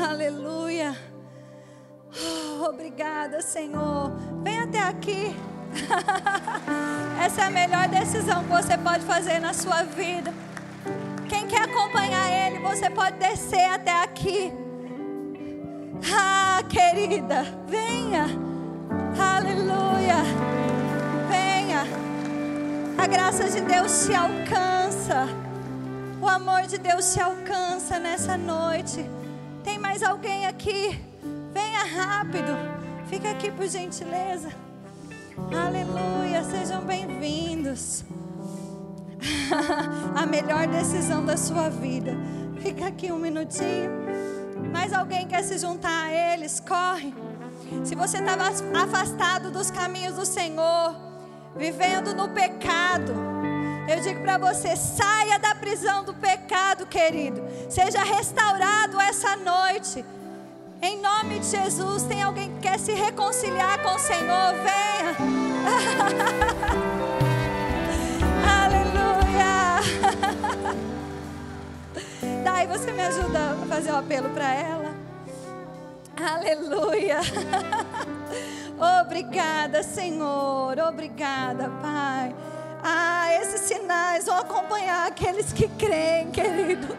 Aleluia. 0.10 0.96
Oh, 2.18 2.66
obrigada, 2.66 3.42
Senhor. 3.42 4.12
Vem 4.44 4.60
até 4.60 4.80
aqui. 4.80 5.36
Essa 7.24 7.42
é 7.42 7.46
a 7.46 7.50
melhor 7.50 7.88
decisão 7.88 8.44
que 8.44 8.50
você 8.50 8.78
pode 8.78 9.04
fazer 9.06 9.40
na 9.40 9.54
sua 9.54 9.84
vida. 9.84 10.34
Quem 11.28 11.48
quer 11.48 11.64
acompanhar 11.64 12.48
Ele, 12.48 12.60
você 12.60 12.90
pode 12.90 13.18
descer 13.18 13.66
até 13.66 14.04
aqui. 14.04 14.54
Ah, 16.14 16.62
querida, 16.70 17.44
venha. 17.68 18.26
Aleluia. 19.20 20.18
Venha. 21.30 21.84
A 22.98 23.08
graça 23.08 23.50
de 23.50 23.62
Deus 23.62 24.06
te 24.06 24.14
alcança. 24.14 25.28
O 26.26 26.28
amor 26.28 26.64
de 26.64 26.80
Deus 26.80 27.14
te 27.14 27.22
alcança 27.22 28.00
nessa 28.00 28.36
noite. 28.36 29.08
Tem 29.64 29.78
mais 29.78 30.02
alguém 30.02 30.48
aqui? 30.48 31.00
Venha 31.54 31.84
rápido. 31.86 32.52
Fica 33.08 33.30
aqui 33.30 33.52
por 33.52 33.68
gentileza. 33.68 34.50
Aleluia, 35.56 36.44
sejam 36.44 36.82
bem-vindos. 36.82 38.04
A 40.20 40.26
melhor 40.26 40.66
decisão 40.66 41.24
da 41.24 41.38
sua 41.38 41.70
vida. 41.70 42.14
Fica 42.60 42.88
aqui 42.88 43.12
um 43.12 43.20
minutinho. 43.20 43.92
Mais 44.74 44.94
alguém 44.94 45.28
quer 45.28 45.44
se 45.44 45.60
juntar 45.60 46.06
a 46.06 46.34
eles? 46.34 46.60
Corre. 46.60 47.14
Se 47.84 47.94
você 47.94 48.18
estava 48.18 48.50
afastado 48.82 49.52
dos 49.52 49.70
caminhos 49.70 50.16
do 50.16 50.26
Senhor, 50.26 50.96
vivendo 51.56 52.16
no 52.16 52.30
pecado, 52.30 53.14
eu 53.88 54.00
digo 54.02 54.22
para 54.22 54.38
você: 54.38 54.76
saia 54.76 55.40
da 55.40 55.56
prisão 55.56 56.04
do 56.04 56.14
pecado, 56.14 56.86
querido. 56.86 57.42
Seja 57.70 58.04
restaurado 58.04 59.00
essa 59.00 59.36
noite. 59.36 60.06
Em 60.82 61.02
nome 61.02 61.40
de 61.40 61.48
Jesus, 61.48 62.04
tem 62.04 62.22
alguém 62.22 62.54
que 62.54 62.60
quer 62.60 62.78
se 62.78 62.94
reconciliar 62.94 63.82
com 63.82 63.96
o 63.96 64.00
Senhor? 64.00 64.54
Venha. 64.54 65.16
Aleluia. 68.66 69.80
Daí 72.44 72.68
você 72.68 72.92
me 72.92 73.02
ajuda 73.02 73.58
a 73.64 73.66
fazer 73.68 73.92
o 73.92 73.96
um 73.96 74.00
apelo 74.00 74.30
para 74.30 74.54
ela. 74.54 74.94
Aleluia. 76.16 77.20
Obrigada, 79.02 79.84
Senhor. 79.84 80.80
Obrigada, 80.80 81.70
Pai. 81.82 82.34
Ah, 82.88 83.34
esses 83.42 83.62
sinais 83.62 84.28
vão 84.28 84.38
acompanhar 84.38 85.08
aqueles 85.08 85.52
que 85.52 85.68
creem, 85.70 86.30
querido. 86.30 86.96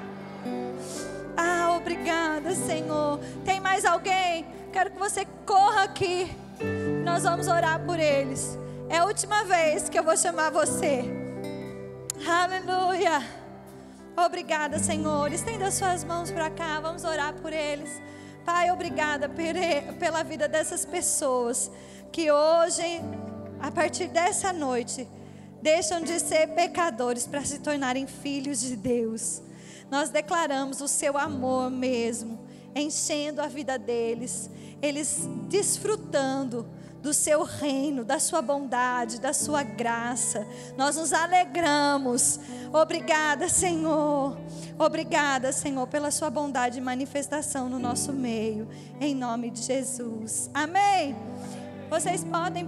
Ah, 1.36 1.76
obrigada, 1.76 2.52
Senhor. 2.56 3.20
Tem 3.44 3.60
mais 3.60 3.84
alguém? 3.84 4.44
Quero 4.72 4.90
que 4.90 4.98
você 4.98 5.24
corra 5.46 5.84
aqui. 5.84 6.28
Nós 7.04 7.22
vamos 7.22 7.46
orar 7.46 7.78
por 7.86 8.00
eles. 8.00 8.58
É 8.88 8.98
a 8.98 9.04
última 9.04 9.44
vez 9.44 9.88
que 9.88 9.96
eu 9.96 10.02
vou 10.02 10.16
chamar 10.16 10.50
você. 10.50 11.04
Aleluia. 12.28 13.22
Obrigada, 14.16 14.80
Senhor. 14.80 15.32
Estenda 15.32 15.70
suas 15.70 16.02
mãos 16.02 16.32
para 16.32 16.50
cá. 16.50 16.80
Vamos 16.80 17.04
orar 17.04 17.32
por 17.34 17.52
eles. 17.52 18.02
Pai, 18.44 18.72
obrigada 18.72 19.30
pela 20.00 20.24
vida 20.24 20.48
dessas 20.48 20.84
pessoas 20.84 21.70
que 22.10 22.28
hoje, 22.28 23.00
a 23.60 23.70
partir 23.70 24.08
dessa 24.08 24.52
noite, 24.52 25.06
deixam 25.62 26.00
de 26.00 26.18
ser 26.20 26.48
pecadores 26.48 27.26
para 27.26 27.44
se 27.44 27.58
tornarem 27.58 28.06
filhos 28.06 28.60
de 28.60 28.76
Deus. 28.76 29.42
Nós 29.90 30.10
declaramos 30.10 30.80
o 30.80 30.88
seu 30.88 31.16
amor 31.16 31.70
mesmo, 31.70 32.38
enchendo 32.74 33.40
a 33.40 33.46
vida 33.46 33.78
deles, 33.78 34.50
eles 34.82 35.28
desfrutando 35.48 36.68
do 37.06 37.14
seu 37.14 37.44
reino, 37.44 38.04
da 38.04 38.18
sua 38.18 38.42
bondade, 38.42 39.20
da 39.20 39.32
sua 39.32 39.62
graça. 39.62 40.44
Nós 40.76 40.96
nos 40.96 41.12
alegramos. 41.12 42.40
Obrigada, 42.72 43.48
Senhor. 43.48 44.36
Obrigada, 44.76 45.52
Senhor, 45.52 45.86
pela 45.86 46.10
sua 46.10 46.30
bondade 46.30 46.78
e 46.78 46.80
manifestação 46.80 47.68
no 47.68 47.78
nosso 47.78 48.12
meio. 48.12 48.68
Em 49.00 49.14
nome 49.14 49.50
de 49.50 49.62
Jesus. 49.62 50.50
Amém. 50.52 51.14
Vocês 51.88 52.24
podem 52.24 52.66